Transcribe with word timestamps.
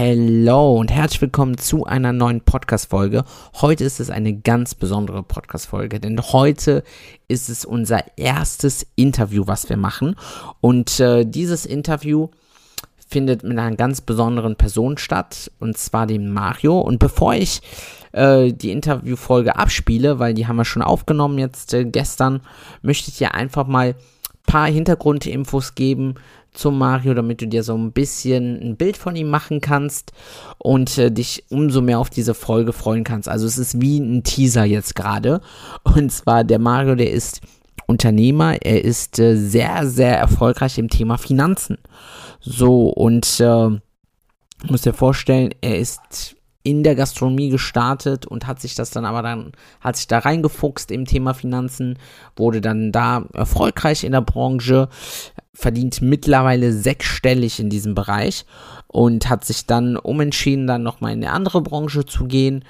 Hello 0.00 0.76
und 0.76 0.92
herzlich 0.92 1.22
willkommen 1.22 1.58
zu 1.58 1.84
einer 1.84 2.12
neuen 2.12 2.40
Podcast-Folge. 2.40 3.24
Heute 3.60 3.82
ist 3.82 3.98
es 3.98 4.10
eine 4.10 4.32
ganz 4.32 4.76
besondere 4.76 5.24
Podcast-Folge, 5.24 5.98
denn 5.98 6.22
heute 6.22 6.84
ist 7.26 7.48
es 7.48 7.64
unser 7.64 8.04
erstes 8.16 8.86
Interview, 8.94 9.48
was 9.48 9.68
wir 9.68 9.76
machen. 9.76 10.14
Und 10.60 11.00
äh, 11.00 11.24
dieses 11.24 11.66
Interview 11.66 12.28
findet 13.08 13.42
mit 13.42 13.58
einer 13.58 13.74
ganz 13.74 14.00
besonderen 14.00 14.54
Person 14.54 14.98
statt, 14.98 15.50
und 15.58 15.76
zwar 15.76 16.06
dem 16.06 16.32
Mario. 16.32 16.78
Und 16.78 17.00
bevor 17.00 17.34
ich 17.34 17.60
äh, 18.12 18.52
die 18.52 18.70
Interviewfolge 18.70 19.56
abspiele, 19.56 20.20
weil 20.20 20.32
die 20.32 20.46
haben 20.46 20.58
wir 20.58 20.64
schon 20.64 20.82
aufgenommen 20.82 21.38
jetzt 21.38 21.74
äh, 21.74 21.84
gestern, 21.84 22.42
möchte 22.82 23.10
ich 23.10 23.18
dir 23.18 23.34
einfach 23.34 23.66
mal 23.66 23.88
ein 23.88 23.94
paar 24.46 24.68
Hintergrundinfos 24.68 25.74
geben, 25.74 26.14
zum 26.52 26.78
Mario, 26.78 27.14
damit 27.14 27.40
du 27.40 27.46
dir 27.46 27.62
so 27.62 27.76
ein 27.76 27.92
bisschen 27.92 28.60
ein 28.60 28.76
Bild 28.76 28.96
von 28.96 29.14
ihm 29.16 29.30
machen 29.30 29.60
kannst 29.60 30.12
und 30.58 30.98
äh, 30.98 31.10
dich 31.10 31.44
umso 31.50 31.80
mehr 31.80 31.98
auf 31.98 32.10
diese 32.10 32.34
Folge 32.34 32.72
freuen 32.72 33.04
kannst. 33.04 33.28
Also 33.28 33.46
es 33.46 33.58
ist 33.58 33.80
wie 33.80 33.98
ein 33.98 34.24
Teaser 34.24 34.64
jetzt 34.64 34.94
gerade. 34.94 35.40
Und 35.84 36.10
zwar 36.10 36.44
der 36.44 36.58
Mario, 36.58 36.94
der 36.94 37.12
ist 37.12 37.40
Unternehmer, 37.86 38.56
er 38.62 38.84
ist 38.84 39.18
äh, 39.18 39.36
sehr, 39.36 39.86
sehr 39.86 40.18
erfolgreich 40.18 40.78
im 40.78 40.88
Thema 40.88 41.16
Finanzen. 41.16 41.78
So, 42.40 42.88
und 42.88 43.40
äh, 43.40 43.68
muss 44.68 44.82
dir 44.82 44.92
vorstellen, 44.92 45.54
er 45.60 45.78
ist 45.78 46.36
in 46.68 46.82
der 46.82 46.94
Gastronomie 46.94 47.48
gestartet 47.48 48.26
und 48.26 48.46
hat 48.46 48.60
sich 48.60 48.74
das 48.74 48.90
dann 48.90 49.06
aber 49.06 49.22
dann, 49.22 49.52
hat 49.80 49.96
sich 49.96 50.06
da 50.06 50.18
reingefuchst 50.18 50.90
im 50.90 51.06
Thema 51.06 51.32
Finanzen, 51.32 51.98
wurde 52.36 52.60
dann 52.60 52.92
da 52.92 53.24
erfolgreich 53.32 54.04
in 54.04 54.12
der 54.12 54.20
Branche, 54.20 54.90
verdient 55.54 56.02
mittlerweile 56.02 56.74
sechsstellig 56.74 57.58
in 57.58 57.70
diesem 57.70 57.94
Bereich 57.94 58.44
und 58.88 59.28
hat 59.28 59.44
sich 59.44 59.66
dann 59.66 59.96
umentschieden, 59.96 60.66
dann 60.66 60.82
nochmal 60.82 61.12
in 61.12 61.22
eine 61.22 61.32
andere 61.32 61.60
Branche 61.60 62.06
zu 62.06 62.24
gehen 62.24 62.64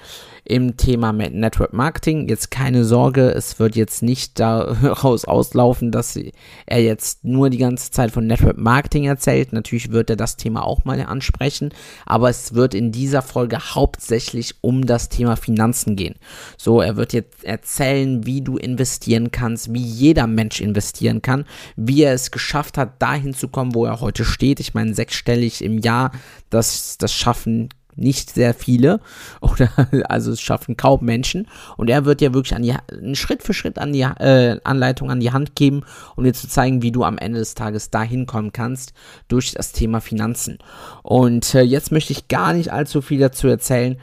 im 0.49 0.77
Thema 0.77 1.13
Network 1.13 1.73
Marketing. 1.73 2.27
Jetzt 2.27 2.49
keine 2.49 2.83
Sorge, 2.83 3.29
es 3.29 3.59
wird 3.59 3.75
jetzt 3.75 4.01
nicht 4.01 4.39
daraus 4.39 5.25
auslaufen, 5.25 5.91
dass 5.91 6.17
er 6.65 6.81
jetzt 6.81 7.23
nur 7.23 7.51
die 7.51 7.59
ganze 7.59 7.91
Zeit 7.91 8.11
von 8.11 8.25
Network 8.25 8.57
Marketing 8.57 9.05
erzählt. 9.05 9.53
Natürlich 9.53 9.91
wird 9.91 10.09
er 10.09 10.15
das 10.15 10.37
Thema 10.37 10.65
auch 10.65 10.85
mal 10.85 10.99
ansprechen, 11.01 11.69
aber 12.05 12.29
es 12.29 12.55
wird 12.55 12.73
in 12.73 12.91
dieser 12.91 13.21
Folge 13.21 13.59
hauptsächlich 13.75 14.55
um 14.61 14.87
das 14.87 15.09
Thema 15.09 15.35
Finanzen 15.35 15.95
gehen. 15.95 16.15
So, 16.57 16.81
er 16.81 16.97
wird 16.97 17.13
jetzt 17.13 17.43
erzählen, 17.43 18.25
wie 18.25 18.41
du 18.41 18.57
investieren 18.57 19.29
kannst, 19.31 19.71
wie 19.73 19.83
jeder 19.83 20.25
Mensch 20.25 20.61
investieren 20.61 21.21
kann, 21.21 21.45
wie 21.75 22.01
er 22.01 22.13
es 22.13 22.31
geschafft 22.31 22.77
hat, 22.77 22.99
dahin 23.01 23.35
zu 23.35 23.49
kommen, 23.49 23.75
wo 23.75 23.85
er 23.85 24.01
heute 24.01 24.25
steht. 24.25 24.59
Ich 24.59 24.73
meine, 24.73 24.95
sechsstellig 24.95 25.63
im 25.63 25.77
Jahr, 25.77 26.08
das, 26.49 26.97
das 26.97 27.13
schaffen 27.13 27.69
nicht 27.99 28.31
sehr 28.31 28.53
viele 28.53 29.01
oder 29.41 29.69
also 30.09 30.31
es 30.31 30.41
schaffen 30.41 30.77
kaum 30.77 31.03
Menschen 31.03 31.47
und 31.77 31.89
er 31.89 32.05
wird 32.05 32.21
dir 32.21 32.33
wirklich 32.33 32.55
an 32.55 32.63
die, 32.63 33.15
Schritt 33.15 33.43
für 33.43 33.53
Schritt 33.53 33.77
an 33.77 33.93
die 33.93 34.01
äh, 34.01 34.59
Anleitung 34.63 35.11
an 35.11 35.19
die 35.19 35.31
Hand 35.31 35.55
geben, 35.55 35.83
um 36.15 36.23
dir 36.23 36.33
zu 36.33 36.47
zeigen, 36.47 36.81
wie 36.81 36.91
du 36.91 37.03
am 37.03 37.17
Ende 37.17 37.39
des 37.39 37.55
Tages 37.55 37.89
dahin 37.89 38.25
kommen 38.25 38.53
kannst 38.53 38.93
durch 39.27 39.51
das 39.51 39.71
Thema 39.71 40.01
Finanzen. 40.01 40.59
Und 41.03 41.53
äh, 41.55 41.61
jetzt 41.61 41.91
möchte 41.91 42.13
ich 42.13 42.27
gar 42.27 42.53
nicht 42.53 42.71
allzu 42.71 43.01
viel 43.01 43.19
dazu 43.19 43.47
erzählen. 43.47 43.99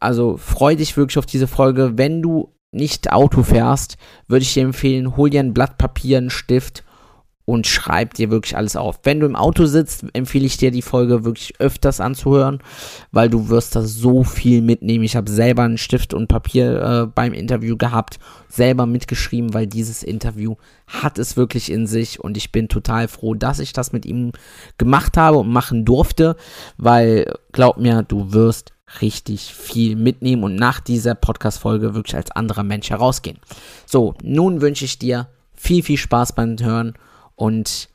Also 0.00 0.36
freu 0.36 0.76
dich 0.76 0.96
wirklich 0.96 1.18
auf 1.18 1.26
diese 1.26 1.46
Folge. 1.46 1.92
Wenn 1.96 2.22
du 2.22 2.52
nicht 2.72 3.12
Auto 3.12 3.42
fährst, 3.42 3.96
würde 4.26 4.42
ich 4.42 4.54
dir 4.54 4.62
empfehlen, 4.62 5.16
hol 5.16 5.30
dir 5.30 5.40
ein 5.40 5.54
Blatt 5.54 5.78
Papier, 5.78 6.18
einen 6.18 6.30
Stift 6.30 6.84
und 7.44 7.66
schreib 7.66 8.14
dir 8.14 8.30
wirklich 8.30 8.56
alles 8.56 8.76
auf. 8.76 9.00
Wenn 9.02 9.20
du 9.20 9.26
im 9.26 9.36
Auto 9.36 9.66
sitzt, 9.66 10.04
empfehle 10.12 10.46
ich 10.46 10.56
dir 10.56 10.70
die 10.70 10.82
Folge 10.82 11.24
wirklich 11.24 11.54
öfters 11.58 12.00
anzuhören, 12.00 12.60
weil 13.10 13.28
du 13.28 13.48
wirst 13.48 13.74
da 13.74 13.82
so 13.82 14.22
viel 14.22 14.62
mitnehmen. 14.62 15.04
Ich 15.04 15.16
habe 15.16 15.30
selber 15.30 15.62
einen 15.62 15.78
Stift 15.78 16.14
und 16.14 16.28
Papier 16.28 16.82
äh, 16.82 17.06
beim 17.06 17.32
Interview 17.32 17.76
gehabt, 17.76 18.18
selber 18.48 18.86
mitgeschrieben, 18.86 19.54
weil 19.54 19.66
dieses 19.66 20.02
Interview 20.02 20.54
hat 20.86 21.18
es 21.18 21.36
wirklich 21.36 21.70
in 21.70 21.86
sich 21.86 22.20
und 22.20 22.36
ich 22.36 22.52
bin 22.52 22.68
total 22.68 23.08
froh, 23.08 23.34
dass 23.34 23.58
ich 23.58 23.72
das 23.72 23.92
mit 23.92 24.06
ihm 24.06 24.32
gemacht 24.78 25.16
habe 25.16 25.38
und 25.38 25.48
machen 25.48 25.84
durfte, 25.84 26.36
weil 26.76 27.32
glaub 27.50 27.78
mir, 27.78 28.02
du 28.02 28.32
wirst 28.32 28.72
richtig 29.00 29.54
viel 29.54 29.96
mitnehmen 29.96 30.44
und 30.44 30.54
nach 30.54 30.80
dieser 30.80 31.14
Podcast-Folge 31.14 31.94
wirklich 31.94 32.14
als 32.14 32.30
anderer 32.30 32.62
Mensch 32.62 32.90
herausgehen. 32.90 33.38
So, 33.86 34.14
nun 34.22 34.60
wünsche 34.60 34.84
ich 34.84 34.98
dir 34.98 35.28
viel, 35.54 35.82
viel 35.82 35.96
Spaß 35.96 36.34
beim 36.34 36.56
Hören 36.60 36.94
und 37.42 37.88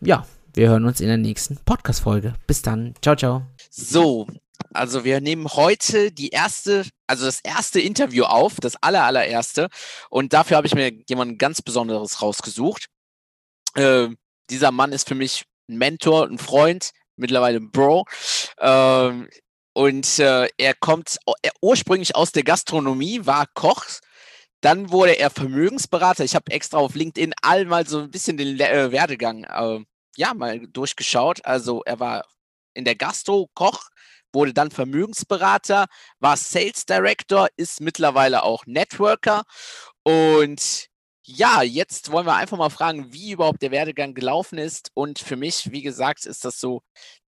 ja, 0.00 0.26
wir 0.54 0.70
hören 0.70 0.86
uns 0.86 1.00
in 1.00 1.06
der 1.06 1.18
nächsten 1.18 1.56
Podcast-Folge. 1.56 2.34
Bis 2.48 2.62
dann. 2.62 2.96
Ciao, 3.00 3.14
ciao. 3.14 3.46
So, 3.70 4.26
also 4.74 5.04
wir 5.04 5.20
nehmen 5.20 5.46
heute 5.46 6.10
die 6.10 6.30
erste, 6.30 6.84
also 7.06 7.26
das 7.26 7.38
erste 7.42 7.80
Interview 7.80 8.24
auf, 8.24 8.56
das 8.56 8.74
aller, 8.82 9.04
allererste. 9.04 9.68
Und 10.10 10.32
dafür 10.32 10.56
habe 10.56 10.66
ich 10.66 10.74
mir 10.74 10.90
jemanden 11.08 11.38
ganz 11.38 11.62
Besonderes 11.62 12.20
rausgesucht. 12.22 12.86
Äh, 13.76 14.08
dieser 14.50 14.72
Mann 14.72 14.90
ist 14.90 15.06
für 15.06 15.14
mich 15.14 15.44
ein 15.68 15.78
Mentor, 15.78 16.26
ein 16.26 16.38
Freund, 16.38 16.90
mittlerweile 17.14 17.58
ein 17.58 17.70
Bro. 17.70 18.04
Ähm, 18.58 19.28
und 19.74 20.18
äh, 20.18 20.48
er 20.58 20.74
kommt 20.74 21.18
er 21.40 21.52
ursprünglich 21.60 22.16
aus 22.16 22.32
der 22.32 22.42
Gastronomie, 22.42 23.26
war 23.26 23.46
Koch, 23.54 23.84
dann 24.60 24.90
wurde 24.90 25.18
er 25.18 25.30
Vermögensberater. 25.30 26.24
Ich 26.24 26.34
habe 26.34 26.50
extra 26.50 26.78
auf 26.78 26.94
LinkedIn 26.94 27.34
all 27.42 27.64
mal 27.66 27.86
so 27.86 28.00
ein 28.00 28.10
bisschen 28.10 28.36
den 28.36 28.58
äh, 28.60 28.92
Werdegang 28.92 29.44
äh, 29.44 29.84
ja 30.16 30.34
mal 30.34 30.60
durchgeschaut. 30.68 31.44
Also 31.44 31.82
er 31.84 32.00
war 32.00 32.24
in 32.74 32.84
der 32.84 32.96
Gastro 32.96 33.48
Koch, 33.54 33.88
wurde 34.32 34.52
dann 34.54 34.70
Vermögensberater, 34.70 35.86
war 36.18 36.36
Sales 36.36 36.84
Director, 36.86 37.48
ist 37.56 37.80
mittlerweile 37.80 38.42
auch 38.42 38.66
Networker 38.66 39.44
und 40.02 40.88
ja, 41.28 41.62
jetzt 41.62 42.12
wollen 42.12 42.26
wir 42.26 42.36
einfach 42.36 42.56
mal 42.56 42.70
fragen, 42.70 43.12
wie 43.12 43.32
überhaupt 43.32 43.60
der 43.60 43.72
Werdegang 43.72 44.14
gelaufen 44.14 44.58
ist. 44.58 44.92
Und 44.94 45.18
für 45.18 45.34
mich, 45.34 45.72
wie 45.72 45.82
gesagt, 45.82 46.24
ist 46.24 46.44
das 46.44 46.60
so 46.60 46.82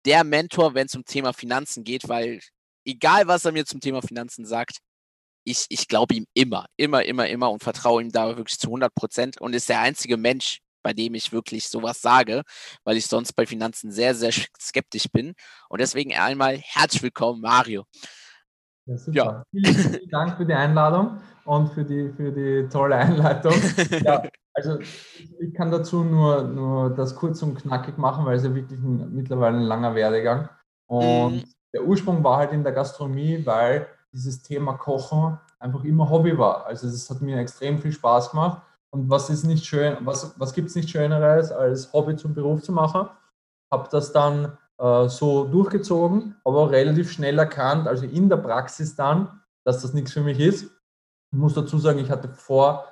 der 0.05 0.23
Mentor, 0.23 0.73
wenn 0.73 0.85
es 0.87 0.95
um 0.95 1.03
Thema 1.03 1.33
Finanzen 1.33 1.83
geht, 1.83 2.07
weil 2.07 2.39
egal, 2.85 3.27
was 3.27 3.43
er 3.43 3.51
mir 3.51 3.65
zum 3.65 3.81
Thema 3.81 4.01
Finanzen 4.01 4.45
sagt, 4.45 4.79
ich, 5.49 5.65
ich 5.69 5.87
glaube 5.87 6.13
ihm 6.13 6.25
immer, 6.33 6.65
immer, 6.77 7.03
immer, 7.03 7.27
immer 7.27 7.51
und 7.51 7.63
vertraue 7.63 8.01
ihm 8.01 8.11
da 8.11 8.37
wirklich 8.37 8.59
zu 8.59 8.67
100 8.67 8.93
Prozent 8.93 9.41
und 9.41 9.55
ist 9.55 9.69
der 9.69 9.81
einzige 9.81 10.17
Mensch, 10.17 10.59
bei 10.83 10.93
dem 10.93 11.15
ich 11.15 11.33
wirklich 11.33 11.67
sowas 11.67 12.01
sage, 12.01 12.43
weil 12.83 12.97
ich 12.97 13.07
sonst 13.07 13.33
bei 13.33 13.45
Finanzen 13.45 13.91
sehr, 13.91 14.15
sehr 14.15 14.31
skeptisch 14.31 15.07
bin. 15.11 15.33
Und 15.67 15.81
deswegen 15.81 16.13
einmal 16.13 16.57
herzlich 16.57 17.03
willkommen, 17.03 17.41
Mario. 17.41 17.83
Ja, 18.85 18.97
super. 18.97 19.15
Ja. 19.15 19.43
Vielen, 19.51 19.75
vielen, 19.75 20.09
Dank 20.11 20.37
für 20.37 20.45
die 20.45 20.53
Einladung 20.53 21.19
und 21.45 21.73
für 21.73 21.83
die, 21.83 22.11
für 22.15 22.31
die 22.31 22.69
tolle 22.69 22.95
Einleitung. 22.95 23.53
Ja, 24.03 24.23
also 24.53 24.79
ich 24.79 25.53
kann 25.55 25.71
dazu 25.71 26.03
nur, 26.03 26.43
nur 26.43 26.95
das 26.95 27.15
kurz 27.15 27.41
und 27.41 27.55
knackig 27.55 27.97
machen, 27.97 28.25
weil 28.25 28.37
es 28.37 28.43
ja 28.43 28.53
wirklich 28.53 28.79
ein, 28.79 29.13
mittlerweile 29.13 29.57
ein 29.57 29.63
langer 29.63 29.95
Werdegang. 29.95 30.49
Und 30.85 31.35
mhm. 31.37 31.43
der 31.73 31.83
Ursprung 31.85 32.23
war 32.23 32.37
halt 32.37 32.51
in 32.51 32.63
der 32.63 32.73
Gastronomie, 32.73 33.45
weil 33.45 33.87
dieses 34.13 34.41
Thema 34.41 34.73
Kochen 34.73 35.37
einfach 35.59 35.83
immer 35.83 36.09
Hobby 36.09 36.37
war. 36.37 36.65
Also 36.65 36.87
es 36.87 37.09
hat 37.09 37.21
mir 37.21 37.37
extrem 37.37 37.79
viel 37.79 37.91
Spaß 37.91 38.31
gemacht. 38.31 38.61
Und 38.91 39.09
was 39.09 39.29
ist 39.29 39.43
nicht 39.43 39.65
schön, 39.65 39.97
was, 40.01 40.33
was 40.39 40.53
gibt 40.53 40.69
es 40.69 40.75
nicht 40.75 40.89
Schöneres, 40.89 41.51
als 41.51 41.93
Hobby 41.93 42.15
zum 42.15 42.33
Beruf 42.33 42.63
zu 42.63 42.71
machen? 42.71 43.07
Habe 43.71 43.87
das 43.91 44.11
dann 44.11 44.57
äh, 44.79 45.07
so 45.07 45.43
durchgezogen, 45.43 46.35
aber 46.43 46.71
relativ 46.71 47.11
schnell 47.11 47.37
erkannt, 47.37 47.87
also 47.87 48.05
in 48.05 48.29
der 48.29 48.37
Praxis 48.37 48.95
dann, 48.95 49.41
dass 49.63 49.81
das 49.81 49.93
nichts 49.93 50.13
für 50.13 50.21
mich 50.21 50.39
ist. 50.39 50.63
Ich 51.31 51.37
muss 51.37 51.53
dazu 51.53 51.77
sagen, 51.77 51.99
ich 51.99 52.09
hatte 52.09 52.29
vor, 52.29 52.85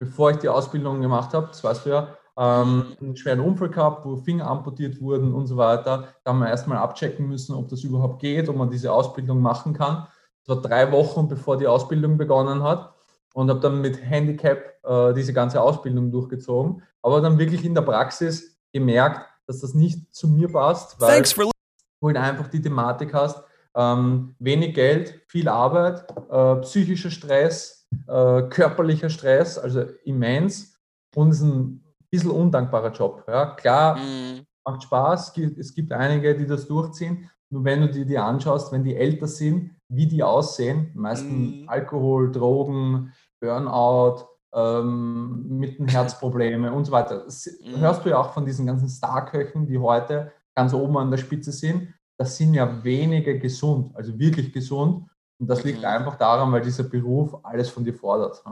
bevor 0.00 0.32
ich 0.32 0.38
die 0.38 0.48
Ausbildung 0.48 1.00
gemacht 1.00 1.32
habe, 1.34 1.46
das 1.46 1.62
weißt 1.62 1.86
du 1.86 1.90
ja, 1.90 2.08
ähm, 2.36 2.96
einen 3.00 3.16
schweren 3.16 3.40
Unfall 3.40 3.70
gehabt, 3.70 4.04
wo 4.04 4.16
Finger 4.16 4.48
amputiert 4.48 5.00
wurden 5.00 5.32
und 5.32 5.46
so 5.46 5.56
weiter. 5.56 6.08
Da 6.24 6.30
haben 6.30 6.40
wir 6.40 6.48
erstmal 6.48 6.78
abchecken 6.78 7.28
müssen, 7.28 7.54
ob 7.54 7.68
das 7.68 7.84
überhaupt 7.84 8.20
geht, 8.20 8.48
ob 8.48 8.56
man 8.56 8.70
diese 8.70 8.92
Ausbildung 8.92 9.40
machen 9.40 9.72
kann. 9.72 10.08
War 10.46 10.60
drei 10.60 10.92
Wochen, 10.92 11.28
bevor 11.28 11.56
die 11.56 11.66
Ausbildung 11.66 12.16
begonnen 12.18 12.62
hat. 12.62 12.94
und 13.34 13.50
habe 13.50 13.60
dann 13.60 13.80
mit 13.80 14.00
Handicap 14.00 14.74
äh, 14.84 15.12
diese 15.12 15.32
ganze 15.32 15.60
Ausbildung 15.60 16.10
durchgezogen, 16.10 16.82
aber 17.02 17.20
dann 17.20 17.38
wirklich 17.38 17.64
in 17.64 17.74
der 17.74 17.82
Praxis 17.82 18.56
gemerkt, 18.72 19.26
dass 19.46 19.60
das 19.60 19.74
nicht 19.74 20.14
zu 20.14 20.28
mir 20.28 20.48
passt, 20.48 21.00
weil 21.00 21.22
du 21.22 22.06
halt 22.06 22.16
einfach 22.16 22.48
die 22.48 22.62
Thematik 22.62 23.12
hast, 23.12 23.42
ähm, 23.74 24.34
wenig 24.38 24.74
Geld, 24.74 25.20
viel 25.26 25.48
Arbeit, 25.48 26.04
äh, 26.30 26.56
psychischer 26.62 27.10
Stress, 27.10 27.88
äh, 28.06 28.42
körperlicher 28.42 29.10
Stress, 29.10 29.58
also 29.58 29.84
immens 30.04 30.78
und 31.14 31.30
es 31.30 31.38
ist 31.38 31.44
ein 31.44 31.82
bisschen 32.10 32.30
undankbarer 32.30 32.92
Job. 32.92 33.24
Ja, 33.26 33.46
klar, 33.54 33.96
mhm. 33.96 34.46
macht 34.64 34.84
Spaß, 34.84 35.36
es 35.58 35.74
gibt 35.74 35.92
einige, 35.92 36.36
die 36.36 36.46
das 36.46 36.66
durchziehen, 36.66 37.30
nur 37.54 37.64
wenn 37.64 37.82
du 37.82 37.88
dir 37.88 38.04
die 38.04 38.18
anschaust, 38.18 38.72
wenn 38.72 38.82
die 38.82 38.96
älter 38.96 39.28
sind, 39.28 39.70
wie 39.88 40.08
die 40.08 40.24
aussehen, 40.24 40.90
meistens 40.94 41.62
mhm. 41.62 41.68
Alkohol, 41.68 42.32
Drogen, 42.32 43.12
Burnout, 43.40 44.26
ähm, 44.52 45.58
mit 45.60 45.78
den 45.78 45.86
Herzproblemen 45.86 46.72
und 46.72 46.84
so 46.84 46.90
weiter. 46.90 47.20
Das 47.24 47.46
mhm. 47.46 47.78
hörst 47.78 48.04
du 48.04 48.10
ja 48.10 48.18
auch 48.18 48.32
von 48.32 48.44
diesen 48.44 48.66
ganzen 48.66 48.88
Starköchen, 48.88 49.68
die 49.68 49.78
heute 49.78 50.32
ganz 50.56 50.74
oben 50.74 50.96
an 50.96 51.12
der 51.12 51.18
Spitze 51.18 51.52
sind. 51.52 51.94
Das 52.18 52.36
sind 52.36 52.54
ja 52.54 52.82
wenige 52.82 53.38
gesund, 53.38 53.94
also 53.94 54.18
wirklich 54.18 54.52
gesund. 54.52 55.08
Und 55.38 55.46
das 55.46 55.62
liegt 55.62 55.78
mhm. 55.78 55.84
einfach 55.84 56.16
daran, 56.16 56.50
weil 56.50 56.62
dieser 56.62 56.84
Beruf 56.84 57.36
alles 57.44 57.70
von 57.70 57.84
dir 57.84 57.94
fordert. 57.94 58.42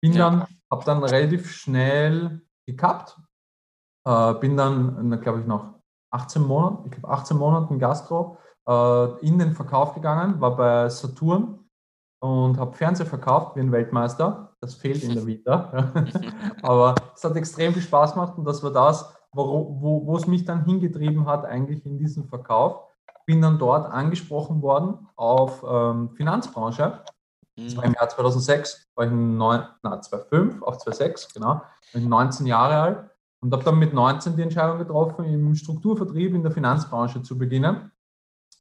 Bin 0.00 0.14
ja. 0.14 0.30
dann, 0.30 0.46
habe 0.70 0.84
dann 0.86 1.04
relativ 1.04 1.50
schnell 1.50 2.40
gekappt, 2.66 3.18
äh, 4.06 4.32
bin 4.34 4.56
dann, 4.56 5.20
glaube 5.20 5.40
ich, 5.40 5.46
noch 5.46 5.73
18 6.14 6.42
Monate, 6.42 6.82
ich 6.84 6.92
glaube 6.92 7.08
18 7.08 7.36
Monaten 7.36 7.78
Gastro 7.78 8.38
äh, 8.68 9.26
in 9.26 9.38
den 9.38 9.52
Verkauf 9.52 9.94
gegangen, 9.94 10.40
war 10.40 10.56
bei 10.56 10.88
Saturn 10.88 11.58
und 12.20 12.58
habe 12.58 12.72
Fernseher 12.72 13.06
verkauft 13.06 13.56
wie 13.56 13.60
ein 13.60 13.72
Weltmeister. 13.72 14.54
Das 14.60 14.74
fehlt 14.74 15.02
in 15.02 15.14
der 15.14 15.26
Vita. 15.26 15.92
Aber 16.62 16.94
es 17.14 17.24
hat 17.24 17.36
extrem 17.36 17.72
viel 17.72 17.82
Spaß 17.82 18.14
gemacht 18.14 18.38
und 18.38 18.44
das 18.44 18.62
war 18.62 18.72
das, 18.72 19.12
wo, 19.32 19.76
wo, 19.80 20.06
wo 20.06 20.16
es 20.16 20.26
mich 20.26 20.44
dann 20.44 20.64
hingetrieben 20.64 21.26
hat, 21.26 21.44
eigentlich 21.44 21.84
in 21.84 21.98
diesen 21.98 22.24
Verkauf. 22.24 22.80
Bin 23.26 23.42
dann 23.42 23.58
dort 23.58 23.90
angesprochen 23.90 24.62
worden 24.62 25.08
auf 25.16 25.64
ähm, 25.68 26.10
Finanzbranche. 26.10 27.02
Das 27.56 27.76
war 27.76 27.84
im 27.84 27.94
Jahr 27.94 28.08
2006, 28.08 28.88
war 28.94 29.06
ich 29.06 29.12
9, 29.12 29.66
na, 29.82 30.00
2005 30.00 30.62
auf 30.62 30.78
2006, 30.78 31.34
genau. 31.34 31.62
Ich 31.92 32.04
19 32.04 32.46
Jahre 32.46 32.76
alt 32.76 33.10
und 33.44 33.52
habe 33.52 33.62
dann 33.62 33.78
mit 33.78 33.92
19 33.92 34.36
die 34.36 34.42
Entscheidung 34.42 34.78
getroffen, 34.78 35.26
im 35.26 35.54
Strukturvertrieb 35.54 36.34
in 36.34 36.42
der 36.42 36.50
Finanzbranche 36.50 37.20
zu 37.20 37.36
beginnen 37.36 37.92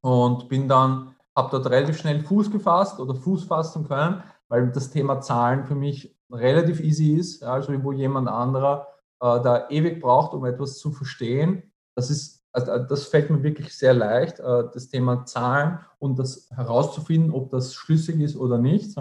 und 0.01 0.49
bin 0.49 0.67
dann, 0.67 1.15
habe 1.37 1.51
dort 1.51 1.67
relativ 1.67 1.97
schnell 1.97 2.21
Fuß 2.21 2.51
gefasst 2.51 2.99
oder 2.99 3.15
Fuß 3.15 3.45
fassen 3.45 3.87
können, 3.87 4.21
weil 4.49 4.73
das 4.73 4.91
Thema 4.91 5.21
Zahlen 5.21 5.63
für 5.63 5.75
mich 5.75 6.13
relativ 6.29 6.81
easy 6.81 7.13
ist, 7.13 7.43
also 7.43 7.71
wo 7.81 7.93
jemand 7.93 8.27
anderer 8.27 8.87
äh, 9.21 9.41
da 9.41 9.69
ewig 9.69 10.01
braucht, 10.01 10.33
um 10.33 10.43
etwas 10.43 10.77
zu 10.77 10.91
verstehen. 10.91 11.71
Das 11.95 12.09
ist 12.09 12.43
also 12.51 12.71
äh, 12.73 12.85
das 12.85 13.05
fällt 13.05 13.29
mir 13.29 13.41
wirklich 13.41 13.73
sehr 13.73 13.93
leicht, 13.93 14.41
äh, 14.41 14.63
das 14.73 14.89
Thema 14.89 15.25
Zahlen 15.25 15.79
und 15.97 16.19
das 16.19 16.49
herauszufinden, 16.51 17.31
ob 17.31 17.49
das 17.51 17.73
schlüssig 17.73 18.19
ist 18.19 18.35
oder 18.35 18.57
nicht. 18.57 18.97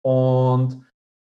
Und 0.00 0.80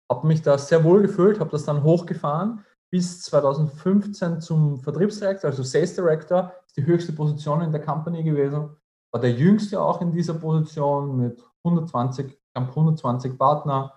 habe 0.10 0.28
mich 0.28 0.42
da 0.42 0.58
sehr 0.58 0.82
wohl 0.86 1.02
gefühlt, 1.02 1.42
habe 1.42 1.52
das 1.52 1.66
dann 1.66 1.84
hochgefahren 1.84 2.64
bis 2.92 3.22
2015 3.24 4.42
zum 4.42 4.80
Vertriebsdirektor, 4.82 5.50
also 5.50 5.64
Sales 5.64 5.96
Director, 5.96 6.54
ist 6.68 6.78
die 6.78 6.86
höchste 6.86 7.14
Position 7.14 7.62
in 7.62 7.72
der 7.72 7.82
Company 7.82 8.22
gewesen. 8.22 8.70
War 9.12 9.22
der 9.22 9.32
jüngste 9.32 9.82
auch 9.82 10.02
in 10.02 10.12
dieser 10.12 10.34
Position 10.34 11.18
mit 11.18 11.42
120, 11.64 12.38
120 12.54 13.38
Partner, 13.38 13.94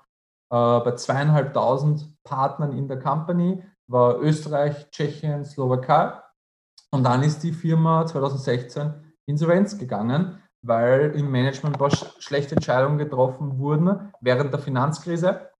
äh, 0.51 0.81
bei 0.81 0.93
zweieinhalbtausend 0.93 2.23
Partnern 2.23 2.73
in 2.73 2.87
der 2.87 3.01
Company, 3.01 3.63
war 3.89 4.21
Österreich, 4.21 4.91
Tschechien, 4.91 5.45
Slowakei. 5.45 6.13
Und 6.93 7.03
dann 7.03 7.23
ist 7.25 7.43
die 7.43 7.53
Firma 7.53 8.07
2016 8.07 8.95
insolvenz 9.27 9.77
gegangen, 9.77 10.41
weil 10.63 11.11
im 11.17 11.31
Management 11.31 11.77
schlechte 12.21 12.55
Entscheidungen 12.55 12.99
getroffen 12.99 13.59
wurden 13.59 14.13
während 14.21 14.53
der 14.53 14.61
Finanzkrise 14.61 15.51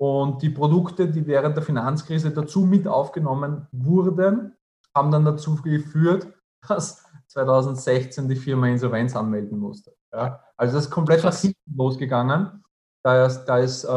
und 0.00 0.40
die 0.40 0.48
Produkte, 0.48 1.08
die 1.08 1.26
während 1.26 1.56
der 1.56 1.62
Finanzkrise 1.62 2.30
dazu 2.30 2.60
mit 2.60 2.88
aufgenommen 2.88 3.68
wurden, 3.70 4.56
haben 4.96 5.10
dann 5.10 5.26
dazu 5.26 5.56
geführt, 5.56 6.26
dass 6.66 7.04
2016 7.26 8.26
die 8.26 8.36
Firma 8.36 8.68
Insolvenz 8.68 9.14
anmelden 9.14 9.58
musste. 9.58 9.94
Ja, 10.10 10.42
also 10.56 10.74
das 10.74 10.86
ist 10.86 10.90
komplett 10.90 11.22
nach 11.22 11.36
hinten 11.36 11.76
losgegangen. 11.76 12.64
Da 13.04 13.26
ist, 13.26 13.44
da 13.44 13.58
ist 13.58 13.84
äh, 13.84 13.88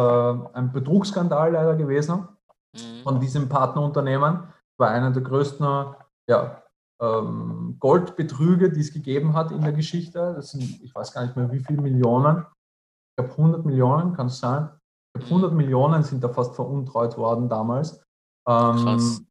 ein 0.54 0.74
Betrugsskandal 0.74 1.54
leider 1.54 1.76
gewesen 1.78 2.28
mhm. 2.74 3.04
von 3.04 3.22
diesem 3.22 3.48
Partnerunternehmen. 3.48 4.44
War 4.78 4.90
einer 4.90 5.12
der 5.12 5.24
größten 5.24 5.96
ja, 6.28 6.64
ähm, 7.02 7.78
Goldbetrüge, 7.80 8.74
die 8.74 8.82
es 8.82 8.92
gegeben 8.92 9.36
hat 9.36 9.52
in 9.52 9.62
der 9.62 9.74
Geschichte. 9.74 10.34
Das 10.36 10.52
sind, 10.52 10.64
ich 10.84 10.94
weiß 10.94 11.14
gar 11.14 11.24
nicht 11.24 11.38
mehr, 11.38 11.50
wie 11.50 11.60
viele 11.60 11.82
Millionen. 11.82 12.46
Ich 13.16 13.24
glaube 13.24 13.32
100 13.32 13.66
Millionen, 13.66 14.14
kann 14.14 14.28
es 14.28 14.40
sein. 14.40 14.70
100 15.16 15.54
Millionen 15.54 16.04
sind 16.04 16.24
da 16.24 16.30
fast 16.30 16.56
veruntreut 16.56 17.18
worden 17.18 17.50
damals. 17.50 18.04
Ähm, 18.48 18.78
krass. 18.78 19.22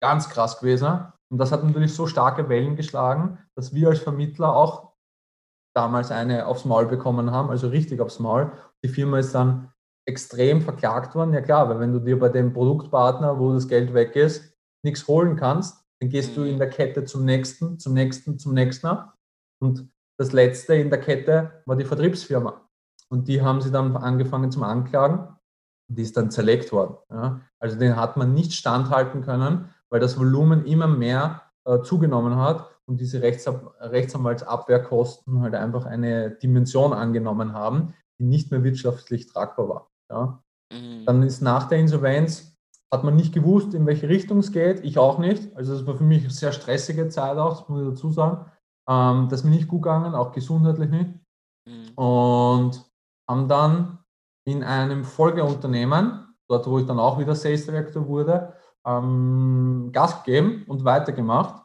Ganz 0.00 0.28
krass 0.28 0.58
gewesen. 0.58 1.12
Und 1.30 1.38
das 1.38 1.52
hat 1.52 1.64
natürlich 1.64 1.94
so 1.94 2.06
starke 2.06 2.48
Wellen 2.48 2.76
geschlagen, 2.76 3.38
dass 3.54 3.72
wir 3.72 3.88
als 3.88 4.00
Vermittler 4.00 4.54
auch 4.54 4.92
damals 5.74 6.10
eine 6.10 6.46
aufs 6.46 6.64
Maul 6.64 6.86
bekommen 6.86 7.30
haben, 7.30 7.50
also 7.50 7.68
richtig 7.68 8.00
aufs 8.00 8.18
Maul. 8.18 8.52
Die 8.84 8.88
Firma 8.88 9.18
ist 9.18 9.34
dann 9.34 9.72
extrem 10.06 10.60
verklagt 10.60 11.14
worden. 11.14 11.32
Ja 11.32 11.40
klar, 11.40 11.68
weil 11.68 11.80
wenn 11.80 11.92
du 11.92 12.00
dir 12.00 12.18
bei 12.18 12.28
dem 12.28 12.52
Produktpartner, 12.52 13.38
wo 13.38 13.52
das 13.52 13.68
Geld 13.68 13.94
weg 13.94 14.16
ist, 14.16 14.54
nichts 14.84 15.06
holen 15.06 15.36
kannst, 15.36 15.82
dann 16.00 16.10
gehst 16.10 16.36
du 16.36 16.42
in 16.42 16.56
mhm. 16.56 16.58
der 16.58 16.70
Kette 16.70 17.04
zum 17.04 17.24
nächsten, 17.24 17.78
zum 17.78 17.94
nächsten, 17.94 18.38
zum 18.38 18.54
nächsten. 18.54 18.98
Und 19.60 19.88
das 20.18 20.32
letzte 20.32 20.74
in 20.74 20.90
der 20.90 21.00
Kette 21.00 21.62
war 21.64 21.76
die 21.76 21.84
Vertriebsfirma. 21.84 22.68
Und 23.12 23.28
die 23.28 23.42
haben 23.42 23.60
sie 23.60 23.70
dann 23.70 23.94
angefangen 23.94 24.50
zum 24.50 24.62
Anklagen. 24.62 25.28
Die 25.86 26.00
ist 26.00 26.16
dann 26.16 26.30
zerlegt 26.30 26.72
worden. 26.72 26.96
Ja. 27.10 27.42
Also 27.58 27.78
den 27.78 27.96
hat 27.96 28.16
man 28.16 28.32
nicht 28.32 28.54
standhalten 28.54 29.20
können, 29.20 29.68
weil 29.90 30.00
das 30.00 30.18
Volumen 30.18 30.64
immer 30.64 30.86
mehr 30.86 31.42
äh, 31.66 31.82
zugenommen 31.82 32.36
hat 32.36 32.70
und 32.86 33.02
diese 33.02 33.20
Rechtsab 33.20 33.74
Rechtsanwaltsabwehrkosten 33.80 35.42
halt 35.42 35.54
einfach 35.54 35.84
eine 35.84 36.30
Dimension 36.30 36.94
angenommen 36.94 37.52
haben, 37.52 37.92
die 38.18 38.24
nicht 38.24 38.50
mehr 38.50 38.64
wirtschaftlich 38.64 39.26
tragbar 39.26 39.68
war. 39.68 39.90
Ja. 40.10 40.42
Mhm. 40.72 41.04
Dann 41.04 41.22
ist 41.22 41.42
nach 41.42 41.68
der 41.68 41.80
Insolvenz, 41.80 42.56
hat 42.90 43.04
man 43.04 43.14
nicht 43.14 43.34
gewusst, 43.34 43.74
in 43.74 43.84
welche 43.84 44.08
Richtung 44.08 44.38
es 44.38 44.52
geht, 44.52 44.82
ich 44.84 44.96
auch 44.96 45.18
nicht. 45.18 45.54
Also 45.54 45.74
es 45.74 45.86
war 45.86 45.96
für 45.96 46.04
mich 46.04 46.22
eine 46.22 46.30
sehr 46.30 46.52
stressige 46.52 47.10
Zeit 47.10 47.36
auch, 47.36 47.58
das 47.58 47.68
muss 47.68 47.82
ich 47.82 47.88
dazu 47.90 48.10
sagen. 48.10 48.50
Ähm, 48.88 49.28
das 49.28 49.40
ist 49.40 49.44
mir 49.44 49.50
nicht 49.50 49.68
gut 49.68 49.82
gegangen, 49.82 50.14
auch 50.14 50.32
gesundheitlich 50.32 50.88
nicht. 50.88 51.10
Mhm. 51.68 51.92
Und 51.94 52.91
haben 53.32 53.48
dann 53.48 53.98
in 54.44 54.62
einem 54.62 55.04
Folgeunternehmen, 55.04 56.34
dort 56.48 56.66
wo 56.66 56.78
ich 56.78 56.86
dann 56.86 56.98
auch 56.98 57.18
wieder 57.18 57.34
Sales 57.34 57.64
Director 57.64 58.06
wurde, 58.06 58.52
ähm, 58.84 59.90
Gas 59.92 60.22
gegeben 60.22 60.64
und 60.68 60.84
weitergemacht. 60.84 61.64